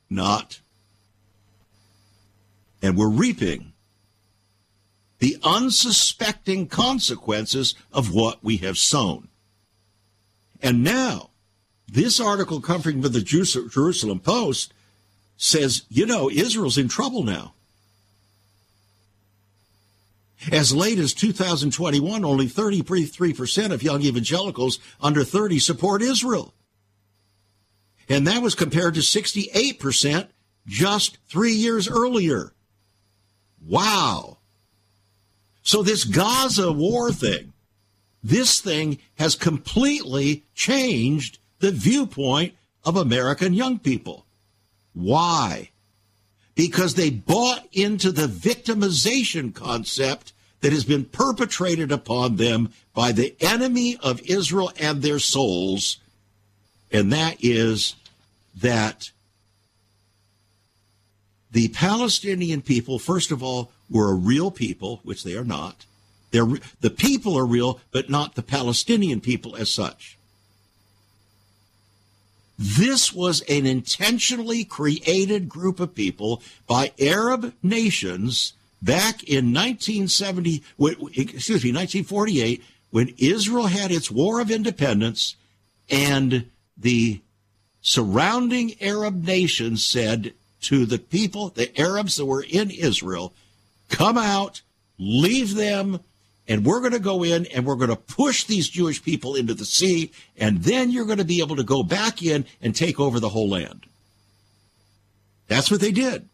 Not. 0.10 0.60
And 2.82 2.98
we're 2.98 3.08
reaping 3.08 3.72
the 5.20 5.38
unsuspecting 5.42 6.68
consequences 6.68 7.74
of 7.94 8.14
what 8.14 8.44
we 8.44 8.58
have 8.58 8.78
sown. 8.78 9.30
And 10.62 10.84
now, 10.84 11.30
this 11.88 12.20
article 12.20 12.60
coming 12.60 12.82
from 12.82 13.02
the 13.02 13.22
Jerusalem 13.22 14.20
Post 14.20 14.74
says, 15.38 15.84
you 15.90 16.06
know, 16.06 16.30
Israel's 16.30 16.78
in 16.78 16.88
trouble 16.88 17.24
now. 17.24 17.54
As 20.52 20.74
late 20.74 21.00
as 21.00 21.14
2021, 21.14 22.26
only 22.26 22.48
33% 22.48 23.72
of 23.72 23.84
young 23.84 24.02
evangelicals 24.02 24.80
under 25.02 25.24
30 25.24 25.60
support 25.60 26.02
Israel. 26.02 26.54
And 28.10 28.28
that 28.28 28.42
was 28.42 28.56
compared 28.56 28.96
to 28.96 29.00
68% 29.00 30.28
just 30.68 31.18
three 31.30 31.54
years 31.54 31.88
earlier. 31.88 32.54
Wow. 33.66 34.40
So 35.62 35.82
this 35.82 36.04
Gaza 36.04 36.72
war 36.72 37.12
thing, 37.12 37.54
this 38.22 38.60
thing 38.60 39.00
has 39.18 39.36
completely 39.36 40.44
changed 40.54 41.40
the 41.60 41.72
viewpoint 41.72 42.54
of 42.84 42.98
American 42.98 43.54
young 43.54 43.80
people. 43.80 44.26
Why? 44.94 45.72
Because 46.56 46.94
they 46.94 47.10
bought 47.10 47.68
into 47.72 48.12
the 48.12 48.28
victimization 48.28 49.54
concept 49.54 50.34
that 50.62 50.72
has 50.72 50.86
been 50.86 51.06
perpetrated 51.06 51.92
upon 51.92 52.38
them 52.38 52.72
by 52.94 53.12
the 53.12 53.36
enemy 53.42 53.98
of 54.02 54.22
Israel 54.22 54.72
and 54.80 55.02
their 55.02 55.20
souls, 55.20 55.98
and 56.92 57.12
that 57.12 57.38
is 57.42 57.96
that 58.62 59.12
the 61.52 61.68
Palestinian 61.70 62.62
people, 62.62 62.98
first 62.98 63.32
of 63.32 63.44
all, 63.44 63.72
were 63.90 64.12
a 64.12 64.16
real 64.16 64.52
people, 64.52 65.02
which 65.04 65.24
they 65.24 65.36
are 65.36 65.44
not. 65.44 65.86
They're, 66.32 66.48
the 66.82 66.90
people 66.90 67.38
are 67.38 67.46
real, 67.46 67.80
but 67.92 68.10
not 68.10 68.36
the 68.36 68.42
Palestinian 68.42 69.22
people 69.22 69.56
as 69.56 69.70
such. 69.70 70.18
This 72.58 73.12
was 73.12 73.42
an 73.42 73.66
intentionally 73.66 74.64
created 74.64 75.50
group 75.50 75.80
of 75.80 75.96
people 75.96 76.42
by 76.68 76.92
Arab 77.00 77.54
nations 77.64 78.54
back 78.82 79.24
in 79.24 79.54
1970, 79.54 80.64
excuse 81.16 81.64
me, 81.64 81.72
1948, 81.72 82.64
when 82.92 83.14
Israel 83.18 83.68
had 83.68 83.92
its 83.92 84.12
war 84.12 84.40
of 84.40 84.52
independence 84.52 85.36
and 85.90 86.50
the 86.78 87.22
surrounding 87.82 88.76
Arab 88.82 89.24
nations 89.24 89.84
said 89.84 90.34
to 90.62 90.86
the 90.86 91.00
people, 91.00 91.50
the 91.50 91.80
Arabs 91.80 92.18
that 92.18 92.26
were 92.26 92.46
in 92.48 92.70
Israel, 92.70 93.34
come 93.90 94.18
out, 94.18 94.62
leave 94.98 95.56
them, 95.56 96.00
and 96.48 96.66
we're 96.66 96.80
going 96.80 96.94
to 96.94 97.00
go 97.00 97.24
in 97.24 97.46
and 97.48 97.66
we're 97.66 97.76
going 97.76 97.90
to 97.90 97.96
push 97.96 98.44
these 98.44 98.70
Jewish 98.70 99.02
people 99.04 99.36
into 99.36 99.54
the 99.54 99.66
sea, 99.66 100.12
and 100.38 100.64
then 100.64 100.92
you're 100.92 101.06
going 101.06 101.18
to 101.20 101.26
be 101.26 101.40
able 101.40 101.56
to 101.56 101.64
go 101.64 101.84
back 101.84 102.22
in 102.22 102.46
and 102.62 102.76
take 102.76 103.00
over 103.00 103.20
the 103.20 103.30
whole 103.30 103.50
land. 103.50 103.86
That's 105.48 105.72
what 105.72 105.82
they 105.82 105.92
did. 105.92 106.28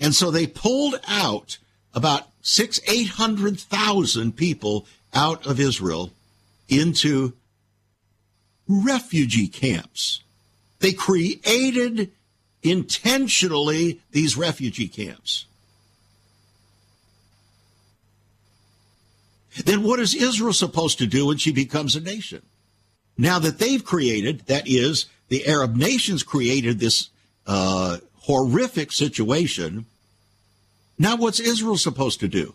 And 0.00 0.14
so 0.14 0.30
they 0.30 0.46
pulled 0.46 1.00
out 1.08 1.58
about 1.94 2.28
six, 2.42 2.80
eight 2.86 3.08
hundred 3.08 3.58
thousand 3.58 4.36
people 4.36 4.86
out 5.14 5.46
of 5.46 5.58
Israel 5.58 6.12
into 6.68 7.32
refugee 8.68 9.48
camps. 9.48 10.22
They 10.80 10.92
created 10.92 12.12
intentionally 12.62 14.00
these 14.12 14.36
refugee 14.36 14.88
camps. 14.88 15.46
Then 19.64 19.82
what 19.82 20.00
is 20.00 20.14
Israel 20.14 20.52
supposed 20.52 20.98
to 20.98 21.06
do 21.06 21.26
when 21.26 21.38
she 21.38 21.52
becomes 21.52 21.96
a 21.96 22.00
nation? 22.00 22.42
Now 23.16 23.38
that 23.40 23.58
they've 23.58 23.84
created, 23.84 24.46
that 24.46 24.68
is, 24.68 25.06
the 25.28 25.46
Arab 25.46 25.76
nations 25.76 26.22
created 26.22 26.78
this 26.78 27.10
uh, 27.46 27.98
horrific 28.20 28.92
situation, 28.92 29.86
now 30.98 31.16
what's 31.16 31.40
Israel 31.40 31.76
supposed 31.76 32.20
to 32.20 32.28
do? 32.28 32.54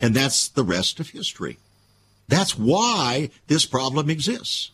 And 0.00 0.14
that's 0.14 0.48
the 0.48 0.64
rest 0.64 1.00
of 1.00 1.10
history. 1.10 1.58
That's 2.28 2.56
why 2.56 3.30
this 3.46 3.66
problem 3.66 4.10
exists. 4.10 4.70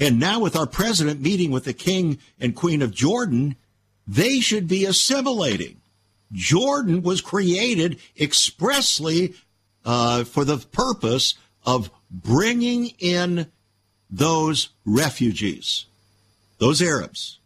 And 0.00 0.18
now, 0.18 0.40
with 0.40 0.56
our 0.56 0.66
president 0.66 1.20
meeting 1.20 1.50
with 1.50 1.64
the 1.64 1.72
king 1.72 2.18
and 2.40 2.56
queen 2.56 2.82
of 2.82 2.94
Jordan, 2.94 3.56
they 4.06 4.40
should 4.40 4.66
be 4.66 4.84
assimilating. 4.84 5.76
Jordan 6.32 7.02
was 7.02 7.20
created 7.20 7.98
expressly 8.18 9.34
uh, 9.84 10.24
for 10.24 10.44
the 10.44 10.58
purpose 10.58 11.34
of 11.64 11.90
bringing 12.10 12.86
in 12.98 13.50
those 14.10 14.68
refugees, 14.84 15.86
those 16.58 16.80
Arabs. 16.80 17.38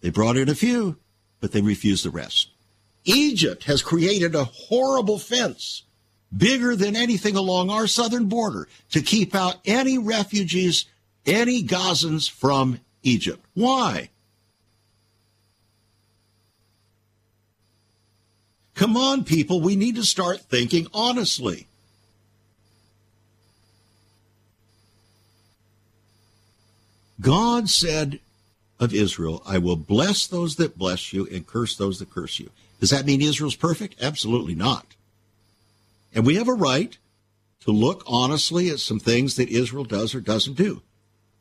They 0.00 0.10
brought 0.10 0.36
in 0.36 0.48
a 0.48 0.54
few, 0.54 0.96
but 1.40 1.52
they 1.52 1.60
refused 1.60 2.04
the 2.04 2.10
rest. 2.10 2.48
Egypt 3.04 3.64
has 3.64 3.82
created 3.82 4.34
a 4.34 4.44
horrible 4.44 5.18
fence 5.18 5.82
bigger 6.34 6.74
than 6.76 6.96
anything 6.96 7.36
along 7.36 7.70
our 7.70 7.86
southern 7.86 8.26
border 8.26 8.68
to 8.90 9.02
keep 9.02 9.34
out 9.34 9.56
any 9.64 9.98
refugees, 9.98 10.86
any 11.26 11.62
Gazans 11.62 12.30
from 12.30 12.80
Egypt. 13.02 13.44
Why? 13.54 14.10
Come 18.74 18.96
on, 18.96 19.24
people, 19.24 19.60
we 19.60 19.76
need 19.76 19.96
to 19.96 20.04
start 20.04 20.40
thinking 20.40 20.86
honestly. 20.94 21.66
God 27.20 27.70
said 27.70 28.20
of 28.80 28.92
Israel, 28.92 29.42
I 29.46 29.58
will 29.58 29.76
bless 29.76 30.26
those 30.26 30.56
that 30.56 30.76
bless 30.76 31.12
you 31.12 31.28
and 31.30 31.46
curse 31.46 31.76
those 31.76 32.00
that 32.00 32.10
curse 32.10 32.40
you. 32.40 32.50
Does 32.80 32.90
that 32.90 33.06
mean 33.06 33.22
Israel's 33.22 33.54
perfect? 33.54 34.02
Absolutely 34.02 34.56
not. 34.56 34.96
And 36.12 36.26
we 36.26 36.34
have 36.34 36.48
a 36.48 36.52
right 36.52 36.98
to 37.60 37.70
look 37.70 38.02
honestly 38.06 38.68
at 38.70 38.80
some 38.80 38.98
things 38.98 39.36
that 39.36 39.48
Israel 39.48 39.84
does 39.84 40.14
or 40.14 40.20
doesn't 40.20 40.54
do. 40.54 40.82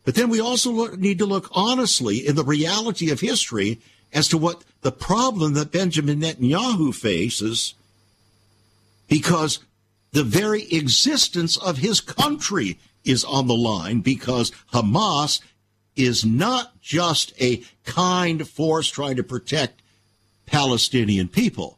But 0.04 0.16
then 0.16 0.30
we 0.30 0.40
also 0.40 0.72
look, 0.72 1.00
need 1.00 1.18
to 1.18 1.26
look 1.26 1.50
honestly 1.52 2.28
in 2.28 2.36
the 2.36 2.44
reality 2.44 3.10
of 3.10 3.20
history 3.20 3.80
as 4.14 4.28
to 4.30 4.38
what 4.38 4.64
the 4.82 4.92
problem 4.92 5.54
that 5.54 5.72
Benjamin 5.72 6.22
Netanyahu 6.22 6.94
faces 6.94 7.74
because 9.08 9.60
the 10.12 10.24
very 10.24 10.64
existence 10.72 11.58
of 11.58 11.78
his 11.78 12.02
country 12.02 12.80
is 13.04 13.24
on 13.24 13.48
the 13.48 13.56
line 13.56 14.00
because 14.00 14.52
Hamas 14.74 15.42
is 15.96 16.26
not 16.26 16.80
just 16.82 17.34
a 17.42 17.64
kind 17.86 18.48
force 18.48 18.90
trying 18.90 19.16
to 19.16 19.24
protect 19.24 19.82
Palestinian 20.46 21.28
people. 21.28 21.78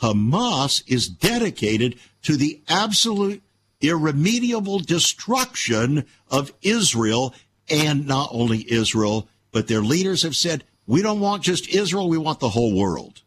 Hamas 0.00 0.82
is 0.86 1.08
dedicated 1.08 1.98
to 2.22 2.36
the 2.36 2.60
absolute 2.68 3.42
irremediable 3.80 4.78
destruction 4.78 6.04
of 6.30 6.52
Israel 6.62 7.34
and 7.68 8.06
not 8.06 8.28
only 8.32 8.70
Israel, 8.70 9.28
but 9.50 9.68
their 9.68 9.82
leaders 9.82 10.22
have 10.22 10.36
said, 10.36 10.64
we 10.86 11.02
don't 11.02 11.20
want 11.20 11.42
just 11.42 11.68
Israel, 11.68 12.08
we 12.08 12.18
want 12.18 12.40
the 12.40 12.48
whole 12.48 12.74
world. 12.74 13.22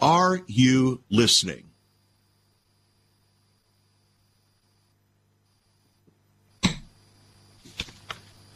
Are 0.00 0.42
you 0.46 1.02
listening? 1.10 1.64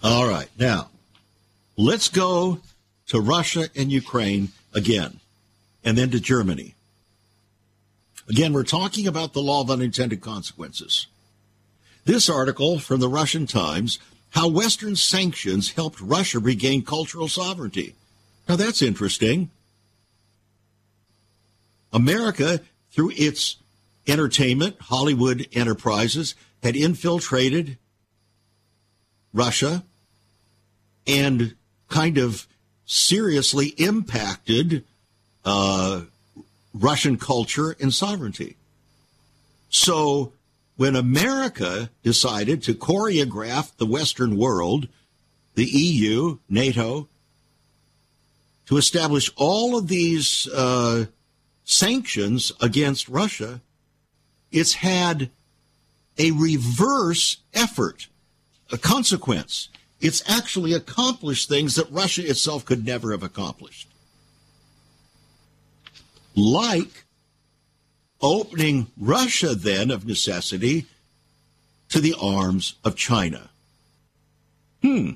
All 0.03 0.29
right. 0.29 0.49
Now, 0.59 0.91
let's 1.77 2.09
go 2.09 2.61
to 3.09 3.21
Russia 3.21 3.69
and 3.75 3.91
Ukraine 3.91 4.51
again, 4.73 5.21
and 5.83 5.99
then 5.99 6.11
to 6.11 6.21
Germany. 6.21 6.75
Again, 8.29 8.53
we're 8.53 8.63
talking 8.63 9.07
about 9.07 9.33
the 9.33 9.43
law 9.43 9.63
of 9.63 9.71
unintended 9.71 10.21
consequences. 10.21 11.07
This 12.05 12.29
article 12.29 12.79
from 12.79 13.01
the 13.01 13.09
Russian 13.09 13.47
Times 13.47 13.99
how 14.31 14.49
Western 14.49 14.97
sanctions 14.97 15.73
helped 15.73 16.01
Russia 16.01 16.39
regain 16.39 16.85
cultural 16.85 17.29
sovereignty. 17.29 17.95
Now 18.49 18.57
that's 18.57 18.83
interesting. 18.83 19.51
America, 21.93 22.61
through 22.93 23.13
its 23.17 23.57
entertainment, 24.07 24.77
Hollywood 24.81 25.47
enterprises, 25.53 26.35
had 26.63 26.77
infiltrated 26.77 27.79
Russia 29.33 29.83
and 31.07 31.55
kind 31.89 32.19
of 32.19 32.47
seriously 32.85 33.69
impacted 33.79 34.85
uh, 35.45 36.03
Russian 36.75 37.17
culture 37.17 37.77
and 37.81 37.93
sovereignty. 37.93 38.57
So 39.71 40.33
when 40.79 40.95
America 40.95 41.91
decided 42.05 42.63
to 42.63 42.73
choreograph 42.73 43.77
the 43.79 43.85
Western 43.85 44.37
world, 44.37 44.87
the 45.57 45.65
EU, 45.65 46.39
NATO, 46.49 47.09
to 48.67 48.77
establish 48.77 49.29
all 49.35 49.77
of 49.77 49.89
these 49.89 50.47
uh, 50.55 51.07
sanctions 51.65 52.53
against 52.61 53.09
Russia, 53.09 53.61
it's 54.53 54.75
had 54.75 55.31
a 56.17 56.31
reverse 56.31 57.39
effort, 57.53 58.07
a 58.71 58.79
consequence. 58.79 59.71
It's 60.01 60.23
actually 60.31 60.75
accomplished 60.75 61.49
things 61.49 61.75
that 61.75 61.91
Russia 61.91 62.25
itself 62.25 62.65
could 62.65 62.87
never 62.87 63.11
have 63.11 63.25
accomplished. 63.25 63.89
Like 66.37 67.05
opening 68.21 68.89
Russia, 68.97 69.55
then, 69.55 69.91
of 69.91 70.07
necessity, 70.07 70.87
to 71.89 72.01
the 72.01 72.15
arms 72.21 72.75
of 72.85 72.97
China. 72.97 73.51
Hmm. 74.83 75.13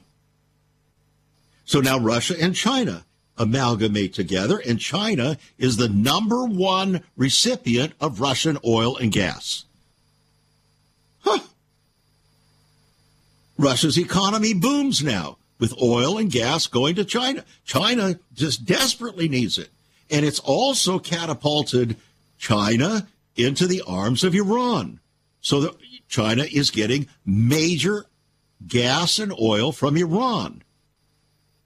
So 1.65 1.81
now 1.81 1.99
Russia 1.99 2.35
and 2.41 2.55
China 2.55 3.05
amalgamate 3.39 4.15
together, 4.15 4.59
and 4.59 4.79
China 4.79 5.39
is 5.59 5.77
the 5.77 5.89
number 5.89 6.45
one 6.45 7.03
recipient 7.17 7.93
of 8.01 8.21
Russian 8.21 8.59
oil 8.65 8.97
and 8.97 9.11
gas. 9.11 9.65
Huh. 11.21 11.41
Russia's 13.57 13.99
economy 13.99 14.55
booms 14.55 15.03
now 15.03 15.39
with 15.59 15.81
oil 15.81 16.19
and 16.19 16.31
gas 16.31 16.67
going 16.67 16.97
to 16.97 17.05
China. 17.05 17.45
China 17.65 18.19
just 18.35 18.65
desperately 18.65 19.29
needs 19.29 19.59
it. 19.59 19.71
And 20.11 20.27
it's 20.27 20.41
also 20.41 20.99
catapulted 20.99 21.97
China 22.43 23.07
into 23.37 23.69
the 23.69 23.83
arms 23.87 24.25
of 24.25 24.35
Iran. 24.35 24.99
So 25.41 25.61
that 25.61 25.77
China 26.09 26.45
is 26.45 26.71
getting 26.71 27.09
major 27.25 28.07
gas 28.67 29.19
and 29.21 29.33
oil 29.41 29.71
from 29.71 29.97
Iran. 29.97 30.63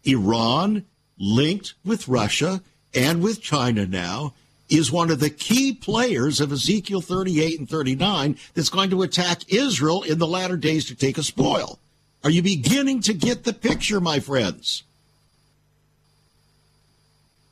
Iran, 0.05 0.85
linked 1.19 1.75
with 1.85 2.09
Russia 2.09 2.63
and 2.95 3.23
with 3.23 3.41
China 3.41 3.87
now, 3.87 4.35
is 4.69 4.93
one 4.93 5.11
of 5.11 5.19
the 5.19 5.31
key 5.31 5.73
players 5.73 6.41
of 6.41 6.53
Ezekiel 6.53 7.01
38 7.01 7.59
and 7.59 7.69
39 7.69 8.37
that's 8.55 8.69
going 8.69 8.91
to 8.91 9.03
attack 9.03 9.51
Israel 9.53 10.03
in 10.03 10.19
the 10.19 10.27
latter 10.27 10.57
days 10.57 10.85
to 10.87 10.95
take 10.95 11.17
a 11.17 11.23
spoil. 11.23 11.79
Are 12.23 12.31
you 12.31 12.43
beginning 12.43 13.01
to 13.03 13.15
get 13.15 13.45
the 13.45 13.53
picture, 13.53 14.01
my 14.01 14.21
friends? 14.21 14.83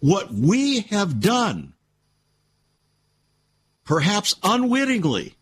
What 0.00 0.32
we 0.32 0.80
have 0.90 1.20
done, 1.20 1.73
perhaps 3.84 4.34
unwittingly, 4.42 5.34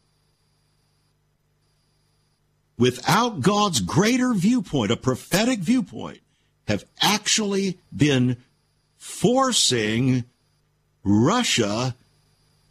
without 2.78 3.40
God's 3.40 3.80
greater 3.80 4.34
viewpoint, 4.34 4.90
a 4.90 4.96
prophetic 4.96 5.60
viewpoint, 5.60 6.20
have 6.68 6.84
actually 7.00 7.78
been 7.94 8.36
forcing 8.98 10.24
Russia 11.04 11.94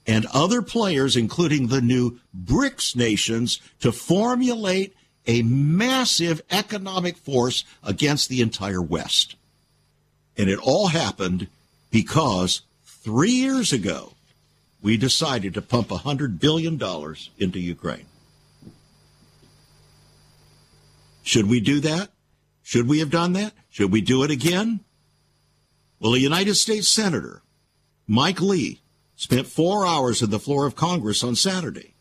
and 0.07 0.25
other 0.33 0.61
players, 0.61 1.15
including 1.15 1.67
the 1.67 1.81
new 1.81 2.19
BRICS 2.35 2.95
nations, 2.95 3.61
to 3.79 3.91
formulate 3.91 4.95
a 5.27 5.43
massive 5.43 6.41
economic 6.49 7.15
force 7.17 7.63
against 7.83 8.27
the 8.27 8.41
entire 8.41 8.81
West. 8.81 9.35
And 10.37 10.49
it 10.49 10.59
all 10.59 10.87
happened 10.87 11.47
because 11.91 12.61
three 12.83 13.31
years 13.31 13.71
ago, 13.71 14.13
we 14.81 14.97
decided 14.97 15.53
to 15.53 15.61
pump 15.61 15.89
$100 15.89 16.39
billion 16.39 16.79
into 17.37 17.59
Ukraine. 17.59 18.05
Should 21.23 21.47
we 21.47 21.59
do 21.59 21.79
that? 21.81 22.09
Should 22.63 22.87
we 22.87 22.99
have 22.99 23.11
done 23.11 23.33
that? 23.33 23.53
Should 23.69 23.91
we 23.91 24.01
do 24.01 24.23
it 24.23 24.31
again? 24.31 24.79
Well, 25.99 26.15
a 26.15 26.19
United 26.19 26.55
States 26.55 26.87
Senator, 26.87 27.43
Mike 28.07 28.41
Lee, 28.41 28.81
spent 29.15 29.45
four 29.45 29.85
hours 29.85 30.23
on 30.23 30.31
the 30.31 30.39
floor 30.39 30.65
of 30.65 30.75
Congress 30.75 31.23
on 31.23 31.35
Saturday 31.35 31.93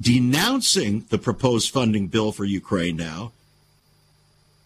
denouncing 0.00 1.06
the 1.08 1.18
proposed 1.18 1.70
funding 1.70 2.08
bill 2.08 2.32
for 2.32 2.44
Ukraine 2.44 2.96
now, 2.96 3.32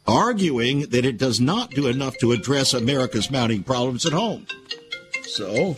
arguing 0.07 0.81
that 0.91 1.05
it 1.05 1.19
does 1.19 1.41
not 1.41 1.71
do 1.71 1.87
enough 1.87 2.17
to 2.19 2.33
address 2.33 2.75
America's 2.75 3.31
mounting 3.31 3.63
problems 3.63 4.05
at 4.05 4.13
home. 4.13 4.47
So, 5.23 5.77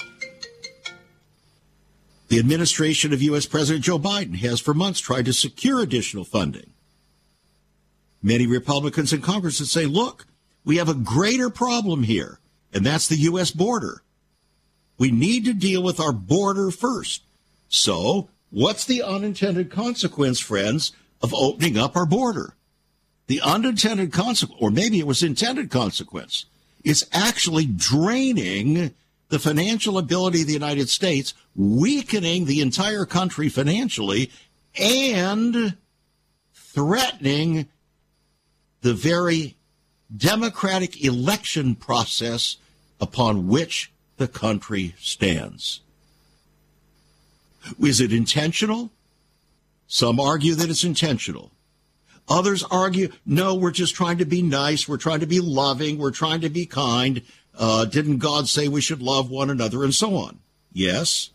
the 2.30 2.38
administration 2.38 3.12
of 3.12 3.20
U.S. 3.20 3.44
President 3.44 3.84
Joe 3.84 3.98
Biden 3.98 4.36
has 4.36 4.58
for 4.58 4.72
months 4.72 4.98
tried 4.98 5.26
to 5.26 5.34
secure 5.34 5.80
additional 5.80 6.24
funding. 6.24 6.70
Many 8.22 8.46
Republicans 8.46 9.12
in 9.12 9.20
Congress 9.20 9.60
would 9.60 9.68
say, 9.68 9.84
look, 9.84 10.26
we 10.64 10.78
have 10.78 10.88
a 10.88 10.94
greater 10.94 11.50
problem 11.50 12.04
here, 12.04 12.38
and 12.72 12.86
that's 12.86 13.08
the 13.08 13.16
U.S. 13.16 13.50
border. 13.50 14.02
We 14.96 15.10
need 15.10 15.44
to 15.44 15.52
deal 15.52 15.82
with 15.82 16.00
our 16.00 16.12
border 16.12 16.70
first. 16.70 17.22
So 17.68 18.30
What's 18.50 18.84
the 18.84 19.02
unintended 19.02 19.70
consequence, 19.70 20.40
friends, 20.40 20.92
of 21.22 21.32
opening 21.32 21.78
up 21.78 21.94
our 21.96 22.06
border? 22.06 22.54
The 23.28 23.40
unintended 23.40 24.12
consequence, 24.12 24.60
or 24.60 24.72
maybe 24.72 24.98
it 24.98 25.06
was 25.06 25.22
intended 25.22 25.70
consequence, 25.70 26.46
is 26.82 27.06
actually 27.12 27.66
draining 27.66 28.92
the 29.28 29.38
financial 29.38 29.98
ability 29.98 30.40
of 30.40 30.48
the 30.48 30.52
United 30.52 30.88
States, 30.88 31.32
weakening 31.56 32.44
the 32.44 32.60
entire 32.60 33.04
country 33.04 33.48
financially, 33.48 34.30
and 34.78 35.76
threatening 36.54 37.68
the 38.82 38.94
very 38.94 39.56
democratic 40.16 41.04
election 41.04 41.74
process 41.74 42.56
upon 43.00 43.48
which 43.48 43.92
the 44.16 44.28
country 44.28 44.94
stands. 44.98 45.80
Is 47.80 48.00
it 48.00 48.12
intentional? 48.12 48.90
Some 49.86 50.20
argue 50.20 50.54
that 50.54 50.70
it's 50.70 50.84
intentional. 50.84 51.50
Others 52.28 52.62
argue, 52.70 53.10
no, 53.26 53.56
we're 53.56 53.72
just 53.72 53.94
trying 53.94 54.18
to 54.18 54.24
be 54.24 54.40
nice. 54.40 54.88
We're 54.88 54.98
trying 54.98 55.20
to 55.20 55.26
be 55.26 55.40
loving. 55.40 55.98
We're 55.98 56.12
trying 56.12 56.42
to 56.42 56.48
be 56.48 56.64
kind. 56.64 57.22
Uh, 57.58 57.84
didn't 57.86 58.18
God 58.18 58.48
say 58.48 58.68
we 58.68 58.80
should 58.80 59.02
love 59.02 59.30
one 59.30 59.50
another 59.50 59.82
and 59.82 59.94
so 59.94 60.14
on? 60.14 60.38
Yes. 60.72 61.30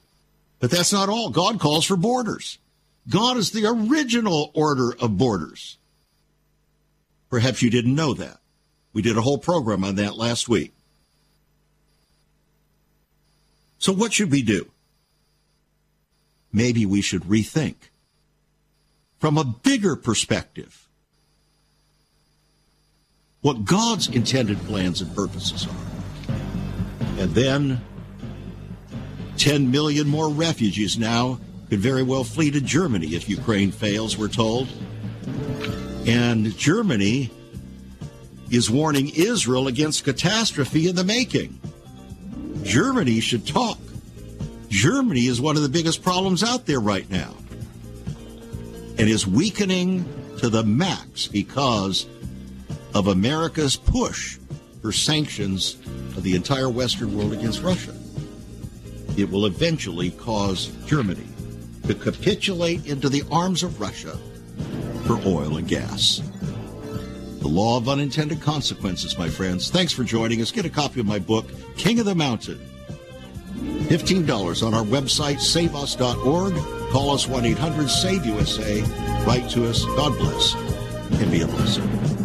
But 0.60 0.72
that's 0.72 0.94
not 0.94 1.10
all. 1.10 1.30
God 1.30 1.60
calls 1.60 1.86
for 1.86 1.98
borders. 1.98 2.58
God 3.10 3.38
is 3.38 3.52
the 3.52 3.66
original 3.68 4.52
order 4.54 4.96
of 5.00 5.18
borders. 5.18 5.78
Perhaps 7.30 7.62
you 7.62 7.70
didn't 7.70 7.96
know 7.96 8.14
that. 8.14 8.40
We 8.94 9.02
did 9.02 9.18
a 9.18 9.22
whole 9.22 9.38
program 9.38 9.84
on 9.84 9.96
that 9.96 10.16
last 10.16 10.48
week. 10.48 10.74
So 13.78 13.94
what 13.94 14.14
should 14.14 14.32
we 14.32 14.42
do? 14.42 14.72
maybe 16.56 16.86
we 16.86 17.02
should 17.02 17.24
rethink 17.24 17.76
from 19.20 19.38
a 19.38 19.44
bigger 19.44 19.96
perspective 19.96 20.88
what 23.42 23.66
God's 23.66 24.08
intended 24.08 24.58
plans 24.66 25.02
and 25.02 25.14
purposes 25.14 25.68
are. 25.68 26.32
And 27.20 27.36
then 27.36 27.82
10 29.38 29.72
million 29.72 30.08
more 30.08 30.30
refugees 30.30 30.98
now 30.98 31.40
could 31.70 31.80
very 31.80 32.04
well 32.04 32.24
flee 32.24 32.52
to 32.52 32.62
Germany 32.62 33.16
if 33.16 33.28
Ukraine 33.28 33.72
fails, 33.72 34.18
we're 34.18 34.28
told. 34.28 34.68
And 36.06 36.56
Germany 36.58 37.32
is 38.52 38.70
warning 38.70 39.10
Israel 39.16 39.68
against 39.68 40.04
catastrophe 40.04 40.88
in 40.88 40.96
the 40.96 41.04
making. 41.04 41.60
Germany 42.64 43.20
should 43.20 43.48
talk. 43.48 43.80
Germany 44.70 45.28
is 45.28 45.42
one 45.42 45.56
of 45.56 45.64
the 45.64 45.70
biggest 45.70 46.04
problems 46.04 46.44
out 46.44 46.66
there 46.66 46.80
right 46.80 47.10
now 47.10 47.34
and 48.98 49.10
is 49.10 49.28
weakening 49.28 50.06
to 50.38 50.50
the 50.50 50.64
max 50.64 51.28
because 51.28 52.08
of 52.94 53.08
America's 53.08 53.76
push 53.76 54.38
for 54.82 54.92
sanctions 54.92 55.76
of 56.16 56.24
the 56.24 56.36
entire 56.36 56.70
Western 56.70 57.16
world 57.18 57.34
against 57.34 57.62
Russia. 57.62 57.94
It 59.18 59.30
will 59.30 59.46
eventually 59.46 60.12
cause 60.12 60.68
Germany 60.86 61.28
to 61.88 61.96
capitulate 61.96 62.86
into 62.86 63.10
the 63.10 63.24
arms 63.32 63.64
of 63.64 63.80
Russia 63.80 64.18
for 65.06 65.20
oil 65.26 65.58
and 65.58 65.68
gas. 65.68 66.22
The 67.40 67.48
Law 67.48 67.78
of 67.78 67.88
Unintended 67.88 68.42
Consequences, 68.42 69.18
my 69.18 69.30
friends. 69.30 69.70
Thanks 69.70 69.94
for 69.94 70.04
joining 70.04 70.42
us. 70.42 70.52
Get 70.52 70.66
a 70.66 70.70
copy 70.70 71.00
of 71.00 71.06
my 71.06 71.20
book, 71.20 71.46
King 71.78 72.00
of 72.00 72.06
the 72.06 72.16
Mountain 72.16 72.60
$15 73.86 74.66
on 74.66 74.74
our 74.74 74.84
website, 74.84 75.40
saveus.org. 75.40 76.54
Call 76.92 77.12
us 77.12 77.28
1 77.28 77.46
800 77.46 77.90
SAVE 77.90 78.26
USA. 78.26 78.82
Write 79.26 79.50
to 79.52 79.68
us. 79.68 79.86
God 79.86 80.18
bless 80.18 80.56
and 81.22 81.32
be 81.32 81.42
a 81.42 81.48
blessing. 81.48 82.25